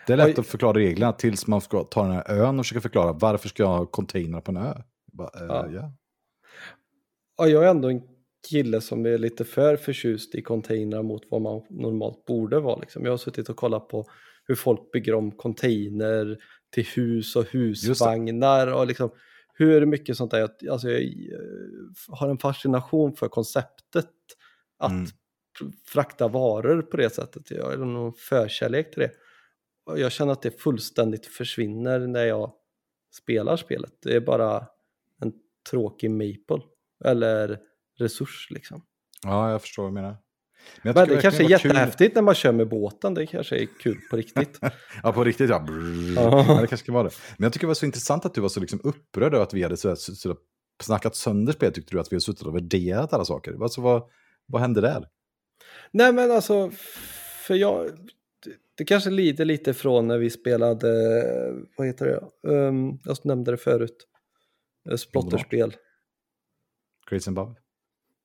[0.08, 0.40] Det är lätt Oj.
[0.40, 3.64] att förklara reglerna tills man ska ta den här ön och försöka förklara varför ska
[3.64, 4.82] jag ha container på en ö?
[5.12, 5.68] Bara, Ja.
[5.72, 5.92] ja.
[7.38, 8.02] Ja, jag är ändå en
[8.50, 12.80] kille som är lite för förtjust i containrar mot vad man normalt borde vara.
[12.80, 13.06] Liksom.
[13.06, 14.06] Jag har suttit och kollat på
[14.48, 16.38] hur folk bygger om container
[16.72, 19.10] till hus och husvagnar och liksom
[19.54, 20.40] hur mycket sånt där.
[20.40, 21.40] Jag- Alltså, jag eh,
[22.08, 24.10] har en fascination för konceptet
[24.78, 25.06] att Mm.
[25.60, 27.52] fr- frakta varor på det sättet.
[27.52, 29.12] Jag har någon förkärlek till det.
[30.00, 32.52] Jag känner att det fullständigt försvinner när jag
[33.22, 33.92] spelar spelet.
[34.02, 34.68] Det är bara
[35.22, 35.34] en
[35.70, 36.62] tråkig maple
[37.06, 37.60] eller
[38.00, 38.82] resurs liksom.
[39.24, 40.18] ja, jag förstår vad du menar.
[40.82, 43.14] Men det verkligen kanske är var kul- jättehäftigt när man kör med båten.
[43.14, 44.60] Det kanske är kul på riktigt.
[45.04, 45.66] Ja, på riktigt ja.
[46.16, 46.46] Ja.
[46.48, 46.54] ja.
[46.54, 47.16] Det kanske ska vara det.
[47.38, 49.54] Men jag tycker det var så intressant att du var så liksom upprörd över att
[49.54, 50.36] vi hade så, så, så
[50.84, 51.74] snackat sönder spel.
[51.74, 53.64] Tyckte du att vi hade suttit och värderat alla saker?
[53.64, 54.04] Alltså, vad,
[54.46, 55.08] vad hände där?
[55.92, 56.72] Nej men alltså,
[57.46, 57.90] för jag...
[58.78, 60.88] det kanske lider lite från när vi spelade,
[61.78, 64.08] vad heter det, um, jag nämnde det förut,
[64.90, 64.98] Eh,
[67.06, 67.20] splotterspel.
[67.20, 67.56] Crazy Above?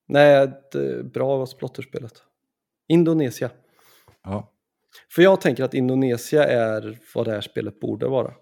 [0.07, 2.23] Nej, det, bra splotterspelet.
[2.87, 3.51] Indonesia.
[4.23, 4.53] Ja.
[5.15, 8.33] För jag tänker att Indonesia är vad det här spelet borde vara.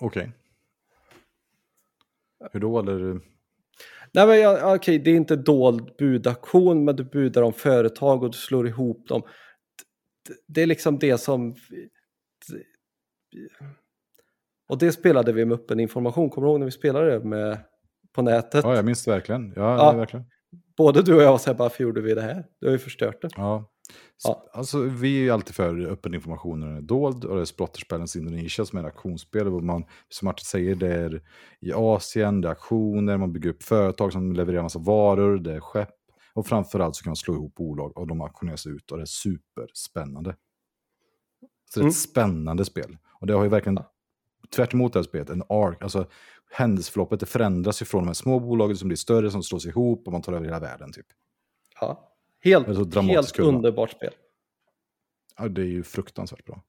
[0.00, 0.32] Okej.
[2.52, 2.78] Hur då?
[2.78, 3.20] Eller?
[4.12, 8.30] Nej men ja, okej, det är inte dold budaktion, men du budar om företag och
[8.30, 9.22] du slår ihop dem.
[10.28, 11.54] Det, det är liksom det som...
[14.68, 17.58] Och det spelade vi med öppen information, kommer du ihåg när vi spelade det med,
[18.14, 18.64] på nätet?
[18.64, 19.52] Ja, jag minns det verkligen.
[19.56, 19.92] Ja, Ja.
[19.92, 20.26] verkligen.
[20.76, 22.44] Både du och jag var så här, varför gjorde vi det här?
[22.60, 23.28] Du har ju förstört det.
[23.36, 23.70] Ja.
[24.24, 24.50] Ja.
[24.52, 27.44] Alltså, vi är ju alltid för öppen information när den är dold och det är
[27.44, 29.46] Splotterspellens Indonesia som är.
[29.46, 31.22] Och man, som Martin säger, det är
[31.60, 35.60] i Asien, det är aktioner, man bygger upp företag som levererar massa varor, det är
[35.60, 35.88] skepp.
[36.34, 39.06] Och framförallt så kan man slå ihop bolag och de auktioneras ut och det är
[39.06, 40.36] superspännande.
[41.70, 41.88] Så det är Mm.
[41.90, 42.96] ett spännande spel.
[43.20, 43.78] Och det har ju verkligen,
[44.54, 45.76] tvärt emot det här spelet, en arc.
[45.80, 46.06] Alltså
[46.50, 50.06] händelseförloppet det förändras ju från de här små bolagen som blir större, som slås ihop
[50.06, 51.06] och man tar över hela världen typ.
[51.80, 52.16] Ja.
[52.40, 53.48] Helt, är helt kurva.
[53.48, 54.12] underbart spel.
[55.38, 56.62] Ja, det är ju fruktansvärt bra.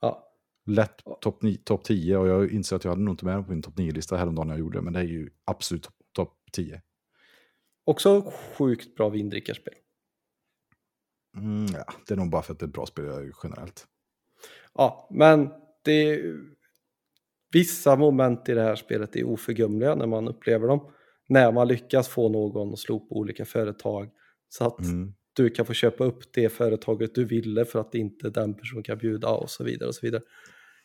[0.00, 0.32] Ja.
[0.66, 3.62] Lätt topp topp 10 och jag inser att jag hade nog inte med på min
[3.62, 6.82] topp 9-lista häromdagen när jag gjorde det, men det är ju absolut topp top 10.
[7.84, 9.74] Också sjukt bra vindrickarspel.
[11.36, 13.86] Mm, ja, det är nog bara för att det är ett bra spel generellt.
[14.74, 15.50] Ja, men
[15.82, 16.22] det
[17.52, 20.92] vissa moment i det här spelet är oförglömliga när man upplever dem.
[21.28, 24.10] När man lyckas få någon att slå på olika företag
[24.48, 25.14] så att Mm.
[25.32, 28.98] du kan få köpa upp det företaget du ville för att inte den personen kan
[28.98, 30.22] bjuda och så vidare och så vidare.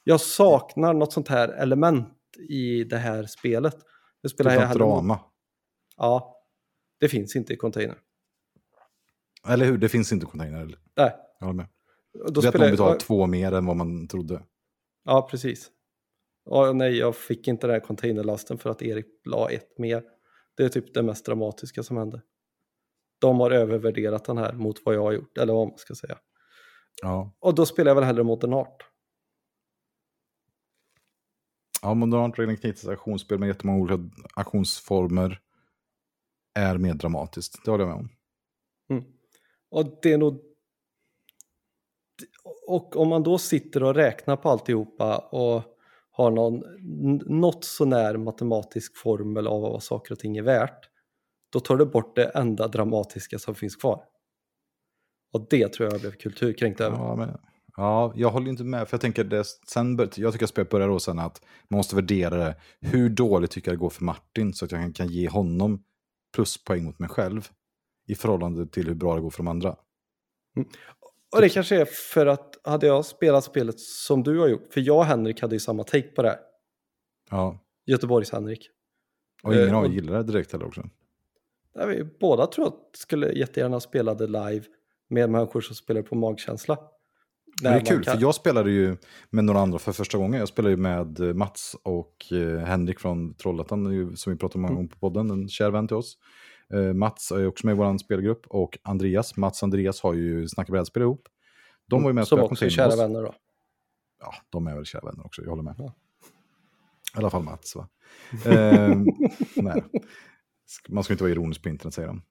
[0.03, 2.07] Jag saknar något sånt här element
[2.49, 3.75] i det här spelet.
[4.23, 5.19] Det spelar Typ jag drama.
[5.97, 6.37] Ja,
[6.99, 7.97] det finns inte i container.
[9.47, 10.61] Eller hur, det finns inte container.
[10.61, 10.79] eller?
[10.97, 11.13] Nej.
[11.39, 11.67] Jag håller med.
[12.27, 14.43] Då det är att man betalar jag- två mer än vad man trodde.
[15.05, 15.69] Ja, precis.
[16.43, 20.03] Ja, nej, jag fick inte den här containerlasten för att Erik la ett mer.
[20.55, 22.21] Det är typ det mest dramatiska som hände.
[23.19, 26.17] De har övervärderat den här mot vad jag har gjort, eller vad man ska säga.
[27.01, 28.83] Ja, Och då spelar jag väl hellre Modern Art.
[31.81, 35.41] ja Modern Trading Knitters aktionsspel med jättemånga olika aktionsformer
[36.53, 37.65] är mer dramatiskt.
[37.65, 38.09] Det håller jag med om.
[39.69, 40.41] Och det är nog...
[42.67, 45.63] Och om man då sitter och räknar på alltihopa och
[46.21, 46.63] har någon
[47.39, 50.89] något sånär matematisk formel av vad saker och ting är värt,
[51.53, 54.03] då tar det bort det enda dramatiska som finns kvar.
[55.33, 56.97] Och det tror jag blev kulturkränkt över.
[56.97, 57.37] Ja, men,
[57.77, 58.87] ja, jag håller inte med.
[58.87, 61.95] För jag tänker, det, sen, jag tycker att spelet börjar då sen att man måste
[61.95, 62.55] värdera det.
[62.81, 65.83] Hur dåligt tycker jag det går för Martin så att jag kan, kan ge honom
[66.35, 67.47] pluspoäng mot mig själv
[68.07, 69.75] i förhållande till hur bra det går för de andra.
[71.35, 74.81] Och det kanske är för att hade jag spelat spelet som du har gjort, för
[74.81, 76.37] jag och Henrik hade ju samma take på det här,
[77.29, 78.69] Ja, Göteborgs-Henrik.
[79.43, 80.83] och ingen Eh, av er gillar det direkt heller också.
[81.73, 84.65] Där vi båda tror jag skulle jättegärna spela det live
[85.09, 86.77] med människor som spelar på magkänsla.
[87.61, 88.97] Det är kul, kan- för jag spelade ju
[89.29, 90.39] med några andra för första gången.
[90.39, 94.61] Jag spelade ju med eh, Mats och eh, Henrik från Trollhättan, som vi pratade om
[94.61, 94.75] många Mm.
[94.75, 96.17] gånger på podden, en kär vän till oss.
[96.73, 100.47] Eh, Mats är också med i vår spelgrupp och Andreas, Mats och Andreas har ju
[100.47, 101.27] Snacka brädspel ihop.
[101.87, 103.33] De var ju med och Som spelade också är kära vänner då.
[104.19, 105.75] Ja, de är väl kära vänner också, jag håller med.
[105.77, 105.93] Ja.
[107.15, 107.87] I alla fall Mats va?
[108.45, 108.95] eh,
[109.55, 109.83] nej.
[110.89, 112.21] Man ska inte vara ironisk på internet säger de.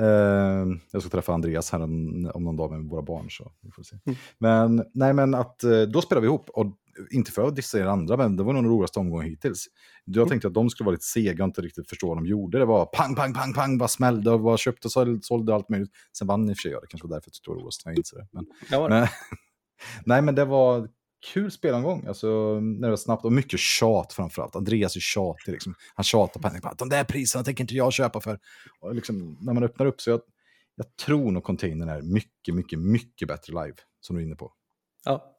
[0.00, 3.26] Eh, jag ska träffa Andreas här om, om någon dag med våra barn.
[3.30, 3.96] Så vi får se.
[4.06, 4.18] Mm.
[4.38, 6.50] Men, nej, men att, eh, då spelade vi ihop.
[6.50, 6.66] Och
[7.10, 9.66] inte för att dissa er andra, men det var nog den roligaste omgången hittills.
[10.04, 10.28] Jag Mm.
[10.28, 12.58] tänkte att de skulle vara lite sega och inte riktigt förstå vad de gjorde.
[12.58, 15.90] Det var pang, pang, pang, pang, bara smällde och bara köpte och sålde, allt möjligt.
[16.18, 17.60] Sen vann i och för sig jag, det kanske var därför jag tyckte det var
[17.60, 18.26] roligast jag inser det.
[18.32, 18.94] Men, Ja, det.
[18.94, 19.08] men,
[20.06, 20.88] nej, men det var
[21.32, 22.06] kul spelomgång.
[22.06, 24.56] Alltså, när det var snabbt och mycket tjat framförallt.
[24.56, 25.52] Andreas är tjatig.
[25.52, 25.74] Liksom.
[25.94, 26.60] Han tjatar på henne.
[26.62, 28.38] bara, De där priserna tänker inte jag köpa för.
[28.80, 30.20] Och liksom, när man öppnar upp så jag,
[30.74, 33.76] jag tror nog containern är mycket, mycket, mycket bättre live.
[34.00, 34.52] Som du är inne på.
[35.04, 35.36] Ja.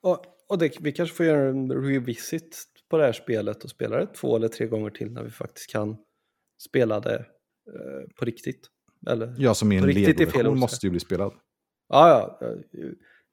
[0.00, 3.96] Och, och det, vi kanske får göra en revisit på det här spelet och spela
[3.96, 5.96] det två eller tre gånger till när vi faktiskt kan
[6.62, 7.16] spela det
[7.74, 8.68] eh, på riktigt.
[9.06, 9.92] Eller, Ja, som i en
[10.32, 10.54] så.
[10.54, 11.32] måste ju bli spelad.
[11.88, 12.48] ja, ja,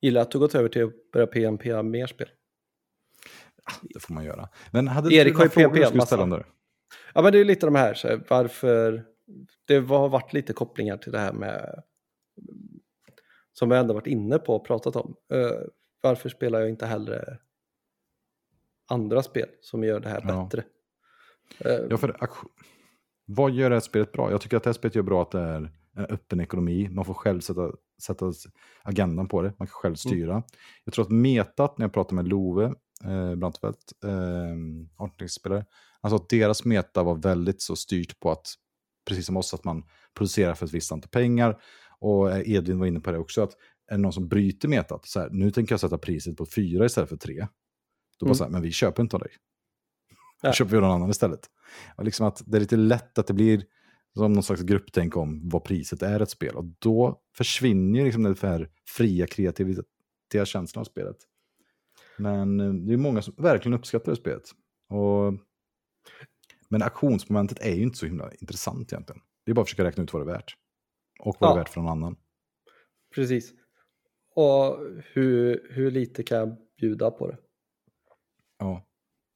[0.01, 2.29] gillar att du gått över till att börja PMP mer spel.
[3.81, 4.49] Det får man göra.
[4.71, 6.43] Men hade Erik du några frågor du skulle ställa?
[7.13, 9.05] Ja, men det är lite de här, så här varför
[9.65, 11.83] det har varit lite kopplingar till det här med
[13.53, 15.15] som jag ändå varit inne på och pratat om.
[15.33, 15.51] Eh,
[16.01, 17.37] varför spelar jag inte hellre
[18.87, 20.43] andra spel som gör det här Ja.
[20.43, 20.63] bättre?
[21.59, 22.17] Eh, Ja, för.
[23.25, 24.31] Vad gör det här spelet bra?
[24.31, 26.89] Jag tycker att det här spelet gör bra att det är en öppen ekonomi.
[26.91, 28.31] Man får själv sätta, sätta
[28.83, 30.31] agendan på det, man kan själv styra.
[30.31, 30.43] Mm.
[30.83, 32.73] Jag tror att metat, när jag pratar med Love
[33.03, 34.09] eh, Brantfeldt, eh,
[36.01, 38.47] han sa att deras meta var väldigt så styrt på att,
[39.07, 39.83] precis som oss, att man
[40.17, 41.61] producerar för ett visst antal pengar.
[41.99, 43.53] Och Edvin var inne på det också, att
[43.87, 46.85] är det någon som bryter metat, så här, nu tänker jag sätta priset på fyra
[46.85, 47.47] istället för tre.
[48.19, 48.35] Då bara mm.
[48.35, 49.31] så här, men vi köper inte av dig.
[50.41, 51.49] Då köper vi någon annan istället.
[51.95, 53.63] Och liksom att det är lite lätt att det blir
[54.17, 56.55] som någon slags grupptänk om vad priset är ett spel.
[56.55, 59.83] Och då försvinner liksom den här fria kreativa
[60.45, 61.17] känslan av spelet.
[62.17, 64.43] Men eh, det är många som verkligen uppskattar det spelet.
[64.89, 65.33] Och...
[66.69, 69.21] Men auktionsmomentet är ju inte så himla intressant egentligen.
[69.45, 70.57] Det är bara att försöka räkna ut vad det är värt.
[71.19, 71.53] Och vad ja.
[71.53, 72.15] det är värt för någon annan.
[73.15, 73.53] Precis.
[74.35, 74.79] Och
[75.13, 77.37] hur, hur lite kan jag bjuda på det?
[78.59, 78.85] Ja.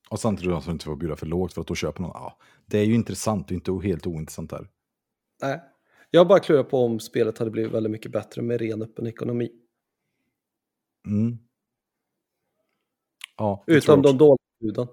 [0.10, 2.12] Och samtidigt att du inte får bjuda för lågt för att då köper någon.
[2.14, 2.40] Ja,
[2.70, 4.70] det är ju intressant, är inte helt ointressant där.
[5.42, 5.62] Nej,
[6.10, 9.52] jag bara klurar på om spelet hade blivit väldigt mycket bättre med ren öppen ekonomi.
[11.08, 11.38] Mm.
[13.38, 14.88] Ja, Utom de dåliga buden.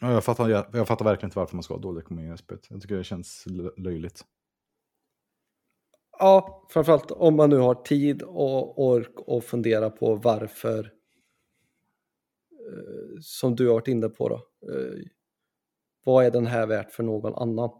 [0.00, 2.36] Ja, jag, fattar, jag, jag fattar verkligen inte varför man ska ha dålig ekonomi i
[2.36, 2.66] spelet.
[2.70, 3.44] Jag tycker det känns
[3.76, 4.24] löjligt.
[6.18, 10.92] Ja, framförallt om man nu har tid och ork och fundera på varför
[12.72, 14.46] Eh, som du har varit inne på då.
[16.06, 17.70] Eh, vad är den här värt för någon annan?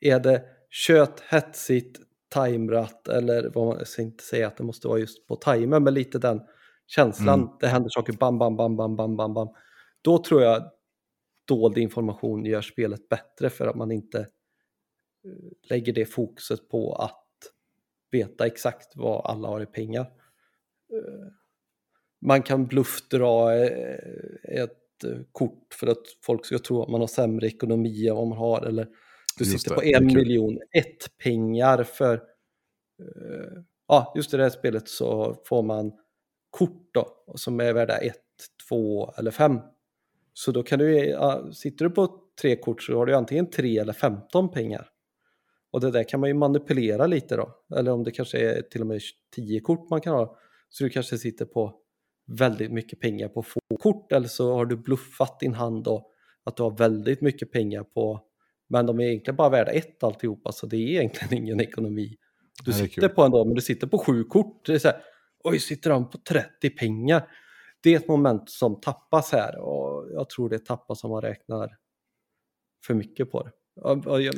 [0.00, 2.00] Är det kött, hetsigt,
[2.34, 5.94] timrat eller vad man ska inte säga att det måste vara just på timer, men
[5.94, 6.40] lite den
[6.86, 7.40] känslan.
[7.40, 7.54] Mm.
[7.60, 9.48] Det händer saker bam, bam, bam, bam, bam, bam, bam.
[10.02, 10.70] Då tror jag
[11.44, 14.26] dold information gör spelet bättre för att man inte eh,
[15.70, 17.26] lägger det fokuset på att
[18.10, 20.06] veta exakt vad alla har i pengar
[22.22, 23.98] man kan bluffdra eh,
[24.42, 24.76] ett eh,
[25.32, 28.66] kort för att folk ska tro att man har sämre ekonomi än vad man har.
[28.66, 28.88] Eller
[29.38, 32.14] du just sitter det, på en miljon, ett pengar för...
[33.00, 35.92] Uh, ja, just i det här spelet så får man
[36.50, 38.16] kort då, som är värda ett,
[38.68, 39.58] två eller fem.
[40.32, 43.78] Så då kan du, ja, sitter du på tre kort så har du antingen tre
[43.78, 44.88] eller femton pengar.
[45.70, 47.54] Och det där kan man ju manipulera lite då.
[47.76, 49.00] Eller om det kanske är till och med
[49.34, 50.36] tio kort man kan ha.
[50.68, 51.81] Så du kanske sitter på
[52.26, 56.12] väldigt mycket pengar på få kort eller så har du bluffat din hand och
[56.44, 58.20] att du har väldigt mycket pengar på
[58.68, 62.16] men de är egentligen bara värda ett alltihopa så det är egentligen ingen ekonomi.
[62.64, 64.66] Du sitter på en dag men du sitter på sju kort.
[64.66, 65.02] Det är så här,
[65.44, 67.28] Oj, sitter han på 30 pengar?
[67.82, 71.76] Det är ett moment som tappas här och jag tror det tappas om man räknar
[72.86, 73.52] för mycket på det.
[73.80, 74.32] Okay,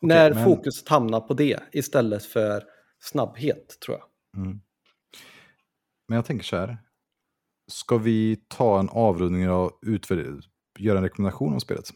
[0.00, 0.44] När men...
[0.44, 2.64] fokuset hamnar på det istället för
[3.00, 4.42] snabbhet tror jag.
[4.42, 4.60] Mm.
[6.08, 6.78] Men jag tänker så här.
[7.70, 9.80] Ska vi ta en avrundning och
[10.78, 11.92] göra en rekommendation om spelet?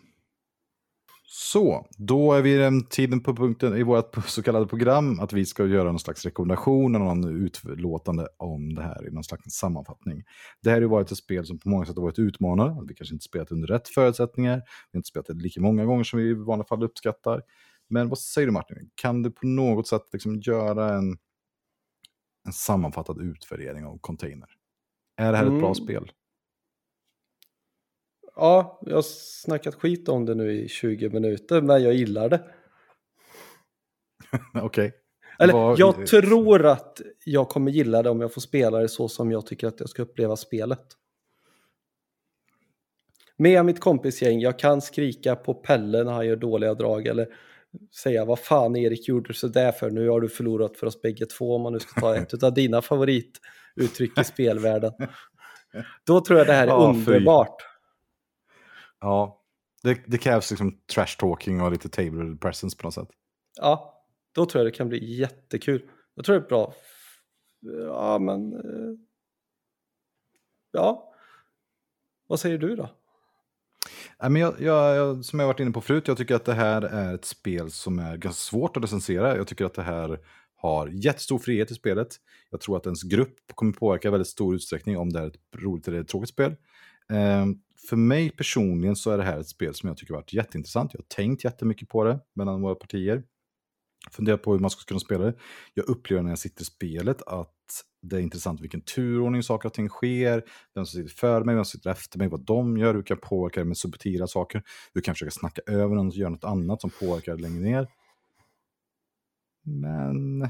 [1.34, 5.32] Så, då är vi i den tiden på punkten i vårt så kallade program att
[5.32, 9.54] vi ska göra någon slags rekommendation eller någon utlåtande om det här i någon slags
[9.54, 10.22] sammanfattning.
[10.62, 12.84] Det här har ju varit ett spel som på många sätt har varit utmanande.
[12.88, 14.56] Vi kanske inte spelat under rätt förutsättningar.
[14.56, 17.42] Vi har inte spelat det lika många gånger som vi i vanliga fall uppskattar.
[17.88, 18.90] Men vad säger du Martin?
[18.94, 21.16] Kan du på något sätt liksom göra en
[22.46, 24.48] en sammanfattad utvärdering av Container.
[25.16, 25.54] Är det här mm.
[25.54, 25.74] ett bra mm.
[25.74, 26.12] spel?
[28.36, 32.44] Ja, jag har snackat skit om det nu i 20 minuter, men jag gillar det.
[34.54, 34.64] Okej.
[34.64, 34.90] Okay.
[35.38, 35.76] Eller Var...
[35.78, 39.46] jag tror att jag kommer gilla det om jag får spela det så som jag
[39.46, 40.86] tycker att jag ska uppleva spelet.
[43.36, 47.34] Med mitt kompisgäng, jag kan skrika på Pelle när han gör dåliga drag eller
[48.02, 51.26] säga vad fan Erik gjorde du sådär för, nu har du förlorat för oss bägge
[51.26, 54.92] två om man nu ska ta ett av dina favorituttryck i spelvärlden.
[56.06, 57.56] Då tror jag det här är ja, underbart.
[59.00, 59.42] Ja,
[59.82, 63.08] det, det krävs liksom trash talking och lite table presence på något sätt.
[63.60, 65.90] Ja, då tror jag det kan bli jättekul.
[66.14, 66.74] Jag tror det är bra.
[67.86, 68.52] Ja, men...
[68.52, 68.98] Eh,
[70.70, 71.14] ja.
[72.26, 72.88] Vad säger du då?
[74.28, 77.14] Men jag, jag, som jag varit inne på förut, jag tycker att det här är
[77.14, 79.36] ett spel som är ganska svårt att recensera.
[79.36, 80.18] Jag tycker att det här
[80.56, 82.08] har jättestor frihet i spelet.
[82.50, 85.88] Jag tror att ens grupp kommer påverka väldigt stor utsträckning om det är ett roligt
[85.88, 86.50] eller ett tråkigt spel.
[87.10, 87.46] Eh,
[87.88, 90.94] för mig personligen så är det här ett spel som jag tycker har varit jätteintressant.
[90.94, 93.22] Jag har tänkt jättemycket på det mellan våra partier
[94.10, 95.34] Funderat på hur man ska kunna spela det.
[95.74, 97.54] Jag upplever när jag sitter i spelet att
[98.02, 100.44] det är intressant vilken turordning saker och ting sker,
[100.74, 103.16] vem som sitter före mig, vem som sitter efter mig, vad de gör, hur kan
[103.16, 104.62] jag påverka det med subtila saker,
[104.94, 107.88] hur kan jag försöka snacka över någon och göra något annat som påverkar längre ner.
[109.64, 110.48] Men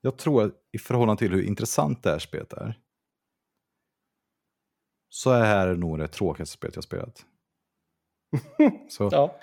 [0.00, 2.78] jag tror att i förhållande till hur intressant det här spelet är
[5.08, 7.26] så är det här nog det tråkigaste spelet jag spelat.
[8.88, 9.40] Så Ja.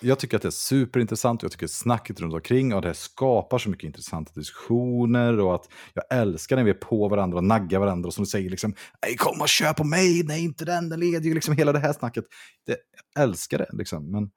[0.00, 3.70] Jag tycker att det är superintressant, jag tycker snacket runt omkring och det skapar så
[3.70, 8.06] mycket intressanta diskussioner och att jag älskar när vi är på varandra och naggar varandra
[8.06, 11.00] och som du säger liksom Nej, kom och kör på mig, nej inte den, den
[11.00, 12.24] leder ju liksom hela det här snacket.
[12.66, 12.76] Det,
[13.14, 14.30] jag älskar det liksom, men,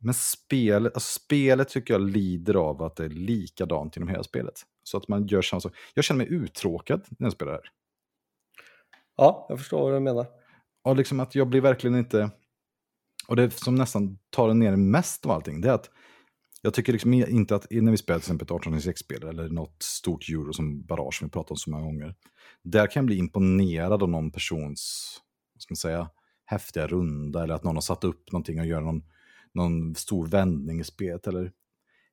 [0.00, 4.54] men spelet, alltså spelet tycker jag lider av att det är likadant genom hela spelet.
[4.82, 5.72] Så att man gör samma sak.
[5.94, 7.70] Jag känner mig uttråkad när jag spelar det här.
[9.16, 10.26] ja, jag förstår vad du menar.
[10.84, 12.30] Och liksom att jag blir verkligen inte...
[13.30, 15.90] Och det som nästan tar det ner mest av allting, det är att
[16.62, 20.28] jag tycker liksom inte att när vi spelar till exempel ett 1896-spel eller något stort
[20.28, 22.14] euro som Barrage som vi pratat om så många gånger.
[22.62, 25.14] Där kan jag bli imponerad av någon persons,
[25.54, 26.10] vad ska man säga,
[26.44, 29.02] häftiga runda eller att någon har satt upp någonting och gör någon,
[29.54, 31.26] någon stor vändning i spelet.
[31.26, 31.52] Eller...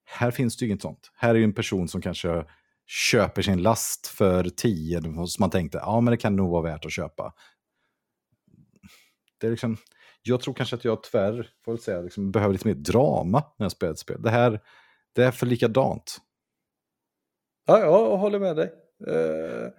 [0.06, 1.12] Här finns det ju inget sånt.
[1.16, 2.46] Här är ju en person som kanske
[2.88, 6.86] köper sin last för 10 som man tänkte, ja men det kan nog vara värt
[6.86, 7.34] att köpa
[9.38, 9.78] det är liksom,
[10.28, 13.66] jag tror kanske att jag tyvärr, får väl säga, liksom, behöver lite mer drama när
[13.66, 14.22] jag spelar ett spel.
[14.22, 14.60] Det här,
[15.16, 16.18] det är för likadant.
[17.66, 18.72] Ja, jag håller med dig.
[19.08, 19.70] Eh,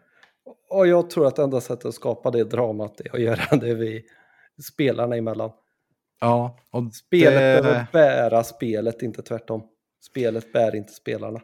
[0.70, 4.04] och jag tror att enda sättet att skapa det dramat är att göra det vi
[4.62, 5.50] spelarna emellan.
[6.20, 7.62] Ja, och Spelet det...
[7.62, 9.62] behöver bära spelet, inte tvärtom.
[10.00, 11.40] Spelet bär inte spelarna.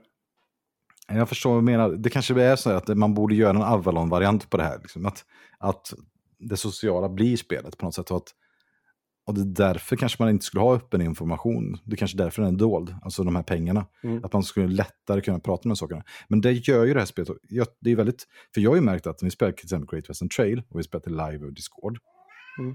[1.08, 1.88] Jag förstår vad du menar.
[1.90, 4.78] Det kanske är så att man borde göra en Avalon-variant på det här.
[4.78, 5.06] Liksom.
[5.06, 5.24] Att,
[5.58, 5.94] att
[6.38, 8.10] det sociala blir spelet på något sätt.
[8.10, 8.34] Och, att,
[9.26, 11.78] och det är därför kanske man inte skulle ha öppen information.
[11.84, 13.86] Det är kanske därför den är dold, alltså de här pengarna.
[14.02, 14.24] Mm.
[14.24, 16.04] Att man skulle lättare kunna prata om de sakerna.
[16.28, 17.30] Men det gör ju det här spelet.
[17.48, 19.88] Jag, det är väldigt, för jag har ju märkt att när vi spelar till exempel
[19.90, 21.98] Great Western Trail och vi spelar till live och Discord.
[22.58, 22.74] Mm.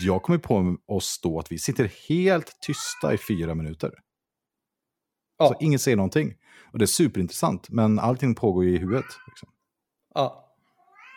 [0.00, 3.92] Jag kommer på oss då att vi sitter helt tysta i fyra minuter.
[5.38, 5.48] Ja.
[5.48, 6.34] Så ingen säger någonting.
[6.72, 9.04] Och det är superintressant, men allting pågår ju i huvudet.
[9.28, 9.48] Liksom.
[10.14, 10.49] Ja.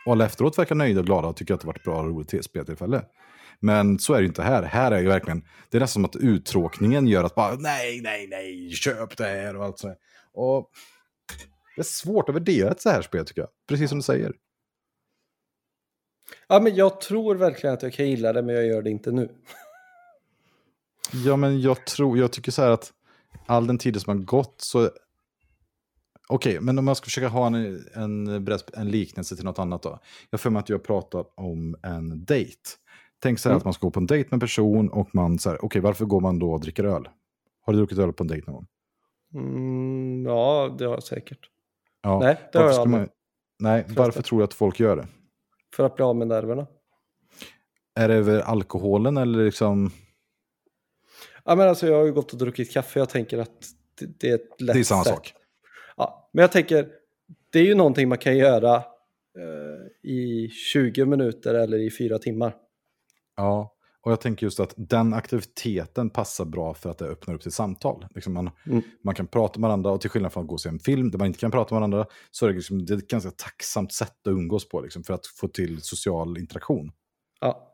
[0.06, 2.08] Och alla efteråt verkar nöjda och glada och tycker att det varit ett bra och
[2.08, 3.06] roligt speltillfälle.
[3.60, 4.64] Men så är det inte här.
[4.64, 8.28] Här är ju verkligen, det är nästan som att uttråkningen gör att bara nej, nej,
[8.28, 9.96] nej, köp det här och allt sådär.
[10.34, 10.70] Och
[11.76, 13.50] det är svårt att värdera ett så här spel tycker jag.
[13.68, 14.34] Precis som du säger.
[16.48, 19.12] ja, men jag tror verkligen att jag kan gilla det, men jag gör det inte
[19.12, 19.30] nu.
[21.26, 22.94] Ja, men jag tror, jag tycker så här att
[23.46, 24.90] all den tiden som har gått så...
[26.34, 28.28] Okej, men om jag ska försöka ha en, en,
[28.74, 30.00] en liknelse till något annat då.
[30.30, 32.58] Jag får mig att jag pratar om en dejt.
[33.22, 33.58] Tänk så här Mm.
[33.58, 35.82] att man ska gå på en dejt med en person och man så här, okej,
[35.82, 37.10] varför går man då och dricker öl?
[37.66, 38.68] Har du druckit öl på en dejt någon gång?
[39.36, 41.50] Mm, ja, det har jag säkert.
[42.02, 42.20] Ja.
[42.20, 43.00] Nej, det har varför jag ska aldrig.
[43.00, 43.10] man,
[43.60, 45.08] Nej, varför tror du att folk gör det?
[45.76, 46.68] För att bli av med nerverna.
[47.96, 49.92] Är det över alkoholen eller liksom...
[51.46, 53.00] Ja, men alltså, jag har ju gått och druckit kaffe.
[53.00, 53.50] Jag tänker att
[54.00, 55.14] det, det är ett lätt Det är samma sätt.
[55.14, 55.34] sak.
[55.98, 56.88] Ja, men jag tänker,
[57.50, 62.56] det är ju någonting man kan göra eh, i 20 minuter eller i fyra timmar.
[63.38, 63.70] Ja,
[64.02, 67.52] och jag tänker just att den aktiviteten passar bra för att det öppnar upp till
[67.52, 68.06] samtal.
[68.16, 68.82] Liksom man, Mm.
[69.04, 71.12] man kan prata med varandra och till skillnad från att gå och se en film
[71.12, 73.32] där man inte kan prata med varandra så är det, liksom, det är ett ganska
[73.32, 76.92] tacksamt sätt att umgås på liksom, för att få till social interaktion.
[77.42, 77.70] Ja,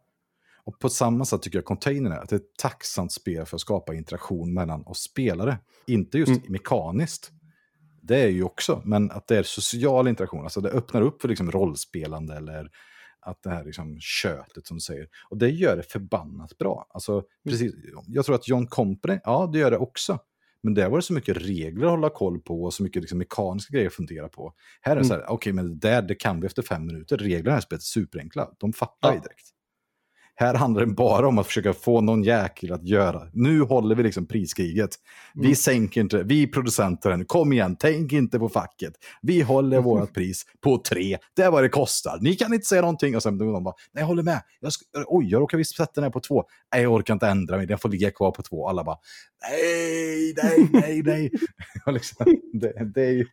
[0.64, 3.58] Och på samma sätt tycker jag Container är att det är ett tacksamt spel för
[3.58, 5.58] att skapa interaktion mellan oss spelare.
[5.88, 6.42] Inte just Mm.
[6.52, 7.32] mekaniskt.
[8.02, 10.44] Det är ju också, men att det är social interaktion.
[10.44, 12.70] Alltså det öppnar upp för liksom rollspelande eller
[13.22, 15.08] att det här liksom köttet som du säger.
[15.30, 16.88] Och det gör det förbannat bra.
[16.90, 17.74] Alltså, precis,
[18.08, 20.20] jag tror att John Company, ja det gör det också.
[20.64, 23.18] Men där var det så mycket regler att hålla koll på och så mycket liksom
[23.18, 24.54] mekaniska grejer att fundera på.
[24.82, 27.18] Här är det så här, okej men det där det kan vi efter fem minuter.
[27.18, 29.22] Reglerna i spelet är superenkla, de fattar Ja.
[29.22, 29.48] direkt.
[30.40, 33.30] Här handlar det bara om att försöka få någon jäkel att göra.
[33.34, 34.90] Nu håller vi liksom priskriget.
[35.34, 35.56] Vi Mm.
[35.56, 38.94] sänker inte, vi producenter, kom igen, tänk inte på facket.
[39.22, 42.18] Vi håller vårt pris på tre, det är vad det kostar.
[42.22, 43.16] Ni kan inte säga någonting.
[43.16, 44.42] Och sen de bara, nej jag håller med.
[44.60, 44.72] Jag
[45.08, 46.44] oj, jag råkar visst sätta den här på två.
[46.74, 48.68] Nej, jag orkar inte ändra mig, den får ligga kvar på två.
[48.68, 48.98] Alla bara,
[49.52, 51.32] nej, nej, nej, nej.
[51.94, 53.26] Liksom, det, det, är ju,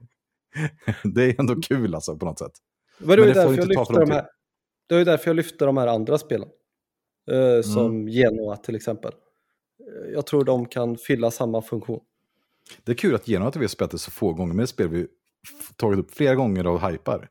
[1.14, 2.52] det är ändå kul alltså på något sätt.
[2.98, 4.20] men det Men det får därför jag inte ta för lång.
[4.88, 6.48] Det är ju därför jag lyfter de här andra spelen.
[7.30, 8.08] Eh, som Mm.
[8.08, 9.12] Genoa till exempel.
[9.80, 12.00] Eh, Jag tror de kan fylla samma funktion.
[12.84, 14.66] Det är kul att genom att vi har spelat det så få gånger med det
[14.66, 15.06] spel vi
[15.76, 17.28] tagit upp flera gånger och hypar.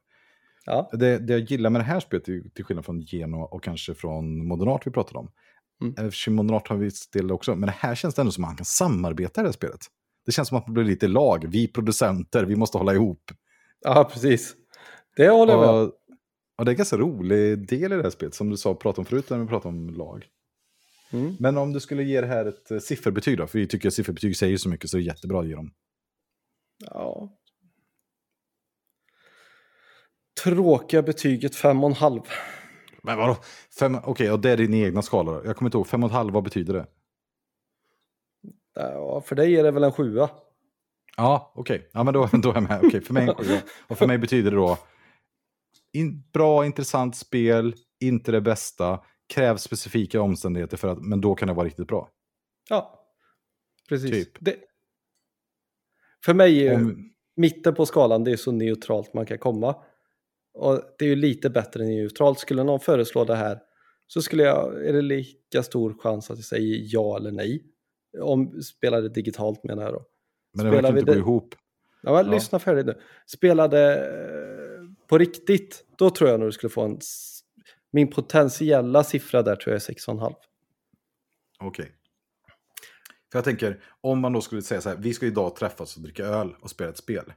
[0.65, 3.63] Ja, Det, det jag gillar med det här spelet, till, till skillnad från Genoa och
[3.63, 5.31] kanske från Modernart vi pratade om.
[5.81, 6.07] Mm.
[6.07, 8.57] Eftersom Modernart har vi del också, men det här känns det ändå som att man
[8.57, 9.79] kan samarbeta i det här spelet.
[10.25, 13.31] Det känns som att man blir lite lag, vi producenter, vi måste hålla ihop.
[13.81, 14.55] ja precis.
[15.15, 15.91] Det håller jag med
[16.57, 19.01] och det är en ganska rolig del i det här spelet, som du sa, pratade
[19.01, 20.27] om förut när vi pratade om lag.
[21.11, 21.35] Mm.
[21.39, 23.93] Men om du skulle ge det här ett eh, sifferbetyg då, för vi tycker att
[23.93, 25.71] sifferbetyg säger så mycket så det är jättebra att ge dem.
[26.77, 27.29] Ja.
[30.43, 32.21] Tråkiga betyget fem och en halv.
[33.03, 33.37] Men vadå?
[33.79, 35.45] Fem, okej, och det är din egna skala då.
[35.45, 36.85] Jag kommer inte ihåg, fem och ett halv, vad betyder det?
[38.75, 40.29] Ja, för dig är det väl en sjua?
[41.17, 41.89] Ja, okej.
[41.93, 42.79] Ja, men då, då är jag med.
[42.83, 43.61] Okej, för mig en sjua.
[43.87, 44.77] Och för mig betyder det då
[45.95, 48.99] in, bra, intressant spel, inte det bästa,
[49.33, 52.09] krävs specifika omständigheter för att, men då kan det vara riktigt bra.
[52.69, 53.09] Ja,
[53.89, 54.11] precis.
[54.11, 54.37] Typ.
[54.39, 54.55] Det...
[56.25, 59.75] För mig är ju Om, mitten på skalan det är så neutralt man kan komma.
[60.53, 62.39] Och det är ju lite bättre än neutralt.
[62.39, 63.59] Skulle någon föreslå det här
[64.07, 67.63] så skulle jag, är det lika stor chans att jag säger ja eller nej.
[68.21, 70.05] Om spelar det digitalt menar jag då.
[70.53, 71.55] men det verkar inte gå ihop.
[72.01, 72.31] Ja, men Ja.
[72.31, 73.01] lyssna färdigt nu.
[73.27, 73.79] Spelade
[75.07, 76.99] på riktigt, då tror jag nog du skulle få en...
[77.91, 80.33] Min potentiella siffra där tror jag är 6,5.
[81.59, 81.91] Okej.
[83.31, 86.01] För jag tänker, om man då skulle säga så här, vi ska idag träffas och
[86.01, 87.33] dricka öl och spela ett spel.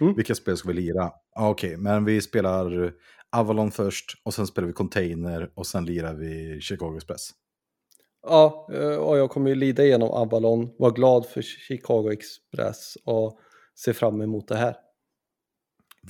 [0.00, 0.14] Mm.
[0.14, 1.12] Vilka spel ska vi lira?
[1.36, 2.92] Okej, men vi spelar
[3.36, 7.30] Avalon först och sen spelar vi Container och sen lirar vi Chicago Express.
[8.22, 13.38] Ja, eh, och jag kommer ju lida igenom Avalon, vara glad för Chicago Express och
[13.74, 14.76] se fram emot det här.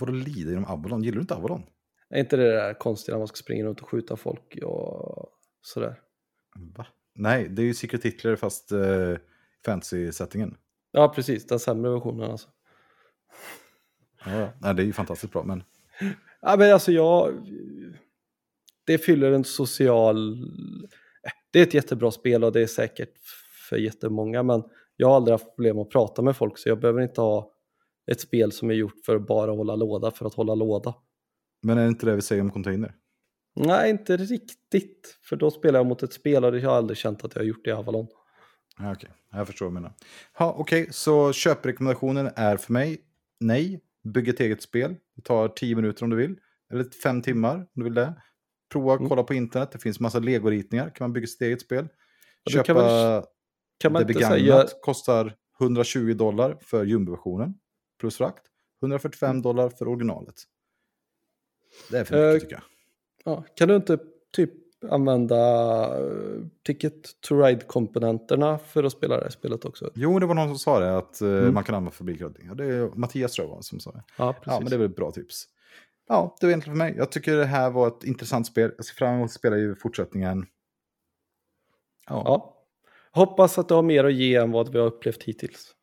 [0.00, 1.02] Vadå lida genom Avalon?
[1.02, 1.62] Gillar du inte Avalon?
[2.10, 5.28] Är inte det där konstiga när man ska springa runt och skjuta folk och
[5.62, 6.00] sådär?
[6.76, 6.86] Va?
[7.14, 9.16] Nej, det är ju Secret Hitler fast uh,
[9.66, 10.56] fantasy-settingen.
[10.92, 12.48] Ja, precis, den sämre versionen alltså.
[14.24, 15.62] Ja, nej, det är ju fantastiskt bra, men
[16.40, 17.34] Ja, men alltså jag...
[18.84, 20.36] Det fyller en social...
[21.50, 23.12] Det är ett jättebra spel och det är säkert
[23.68, 24.62] för jättemånga, men
[24.96, 27.52] jag har aldrig haft problem att prata med folk så jag behöver inte ha
[28.06, 30.94] ett spel som är gjort för att bara hålla låda för att hålla låda.
[31.62, 32.94] men är det inte det vi säger om Container?
[33.56, 36.96] Nej, inte riktigt, för då spelar jag mot ett spel och det har jag aldrig
[36.98, 38.06] känt att jag har gjort det i Avalon.
[38.78, 39.92] Ja, Okej, jag förstår vad du menar.
[40.38, 43.00] Ja, Okej, så köprekommendationen är för mig
[43.40, 43.80] nej.
[44.14, 44.94] Bygg ett eget spel.
[45.16, 46.36] Det tar tio minuter om du vill.
[46.72, 48.14] Eller fem timmar om du vill det.
[48.72, 49.08] Prova, Mm.
[49.08, 49.72] kolla på internet.
[49.72, 50.90] Det finns massa legoritningar.
[50.94, 51.88] Kan man bygga sitt eget spel.
[52.44, 53.22] du Köpa kan väl-
[53.78, 54.34] Kan man det inte säga...
[54.36, 54.78] begagnat.
[54.82, 57.54] Kostar 120 dollar för jumboversionen.
[58.00, 58.42] Plus frakt.
[58.82, 60.34] 145 dollar för originalet.
[61.90, 62.34] Det är för mycket Mm.
[62.36, 62.62] Eh, tycker jag.
[63.24, 63.98] Ja, kan du inte
[64.32, 64.50] typ
[64.90, 69.90] använda uh, Ticket to Ride-komponenterna för att spela det här spelet också?
[69.94, 70.96] Jo, det var någon som sa det.
[70.96, 71.54] Att eh, Mm.
[71.54, 72.14] man kan använda.
[72.18, 74.02] Ja, det är Mattias tror jag som sa det.
[74.18, 74.46] Ja, precis.
[74.46, 75.44] Ja, men det är väl ett bra tips.
[76.08, 76.94] Ja, det var egentligen för mig.
[76.96, 78.72] Jag tycker det här var ett intressant spel.
[78.76, 80.46] Jag ser fram emot att spela i fortsättningen.
[82.06, 82.52] Ja, Ja.
[83.10, 85.75] Hoppas att du har mer att ge än vad vi har upplevt hittills.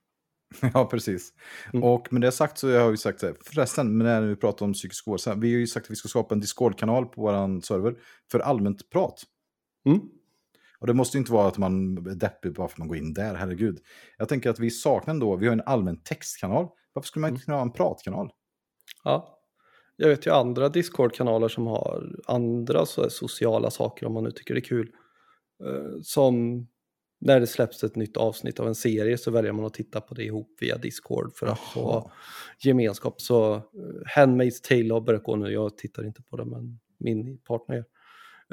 [0.74, 1.34] ja precis.
[1.74, 1.84] Mm.
[1.84, 4.74] Och med det sagt så har vi sagt så här, förresten, när vi pratar om
[4.74, 7.96] psykisk ohälsa, vi har ju sagt att vi ska skapa en Discord-kanal på vår server
[8.32, 9.24] för allmänt prat.
[9.86, 10.00] Mm.
[10.80, 12.98] Och det måste ju inte vara att man är deppig bara för att man går
[12.98, 13.80] in där, herregud.
[14.18, 16.68] Jag tänker att vi saknar ändå, vi har en allmän textkanal.
[16.94, 18.32] Varför skulle man inte kunna ha en pratkanal?
[19.04, 19.40] Ja.
[19.96, 24.54] Jag vet ju andra Discord-kanaler som har andra så sociala saker om man nu tycker
[24.54, 24.92] det är kul.
[25.66, 26.68] Eh, Som
[27.26, 30.14] när det släpps ett nytt avsnitt av en serie så väljer man att titta på
[30.14, 32.12] det ihop via Discord för att få Jaha.
[32.60, 33.22] gemenskap.
[33.22, 33.62] Så uh,
[34.18, 37.86] Handmaid's Tale har börjat gå nu, jag tittar inte på det men min partner gör.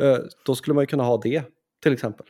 [0.00, 1.42] Eh, Då skulle man ju kunna ha det
[1.82, 2.26] till exempel.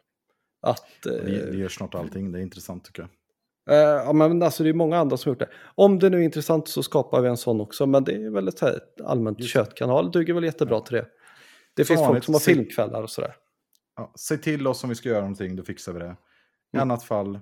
[0.62, 3.10] Att, eh, vi gör snart allting, det är intressant tycker jag.
[3.76, 5.50] Eh, ja, men alltså det är många andra som har gjort det.
[5.74, 8.48] Om det nu är intressant så skapar vi en sån också, men det är väl
[8.48, 9.58] ett så här allmänt Just det.
[9.58, 11.06] köttkanal, duger väl jättebra till det.
[11.74, 13.34] Det Som finns folk som har filmkvällar och sådär.
[13.96, 16.16] Ja, säg till oss om vi ska göra någonting, då fixar vi det.
[16.72, 16.90] I Mm.
[16.90, 17.40] annat fall,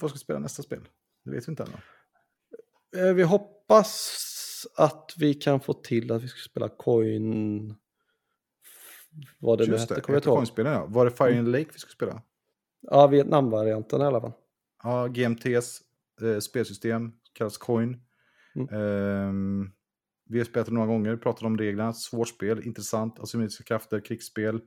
[0.00, 0.88] vad ska vi spela nästa spel?
[1.24, 3.08] Det vet vi inte ännu.
[3.08, 4.20] Eh, Vi hoppas
[4.76, 7.74] att vi kan få till att vi ska spela Coin...
[9.38, 10.66] Vad det nu Just hette, det, kommer jag inte ihåg.
[10.66, 10.86] ja.
[10.86, 12.22] Var det Fire in the Lake vi ska spela?
[12.80, 14.32] Ja, Vietnam-varianten i alla fall.
[14.82, 15.82] Ja, GMTs
[16.22, 18.00] eh, spelsystem kallas Coin.
[18.54, 18.68] Mm.
[18.68, 19.70] Ehm,
[20.28, 21.92] vi har spelat det några gånger, pratat om reglerna.
[21.92, 24.60] Svårt spel, intressant, asymmetriska krafter, krigsspel.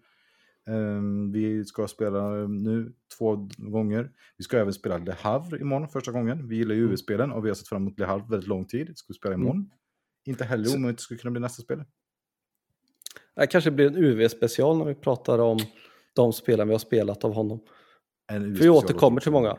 [0.67, 4.11] Ehm, vi ska spela eh, nu två gånger.
[4.37, 6.47] Vi ska även spela Le Havre imorgon första gången.
[6.47, 6.91] Vi gillar ju Mm.
[6.91, 8.87] UV-spelen och vi har sett fram emot Le Havre väldigt lång tid.
[8.87, 9.69] Det ska vi spela imorgon.
[10.25, 11.83] Inte heller omöjligt skulle kunna bli nästa spel.
[13.35, 15.57] Det kanske blir en UV-special när vi pratar om
[16.15, 17.59] de spelen vi har spelat av honom.
[18.29, 19.57] För vi återkommer till många.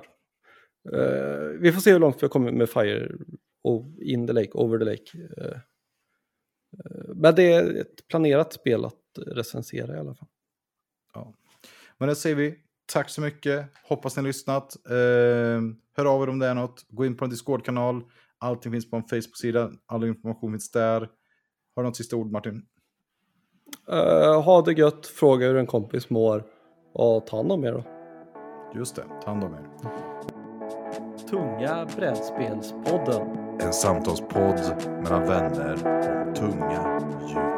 [0.93, 3.12] Eh, vi får se hur långt vi har kommit med Fire
[3.64, 5.18] och in the lake, over the lake.
[5.36, 5.47] Eh,
[6.85, 10.28] eh, men det är ett planerat spel att recensera i alla fall.
[11.98, 12.54] Men det säger vi.
[12.92, 13.66] Tack så mycket.
[13.88, 14.76] Hoppas ni har lyssnat.
[14.90, 15.62] Eh,
[15.96, 16.86] hör av er om det är något.
[16.88, 18.02] Gå in på en Discord-kanal.
[18.38, 19.70] Allting finns på en Facebook-sida.
[19.86, 21.00] All information finns där.
[21.76, 22.62] Har du något sista ord Martin?
[23.90, 26.44] Eh, ha det gött, fråga hur en kompis mår
[26.94, 27.84] och ta hand om er då.
[28.74, 29.68] Just det, ta hand om er.
[31.30, 33.28] Tunga brädspelspodden.
[33.60, 34.60] En samtalspodd
[35.02, 35.72] mellan vänner
[36.26, 37.57] om tunga djur.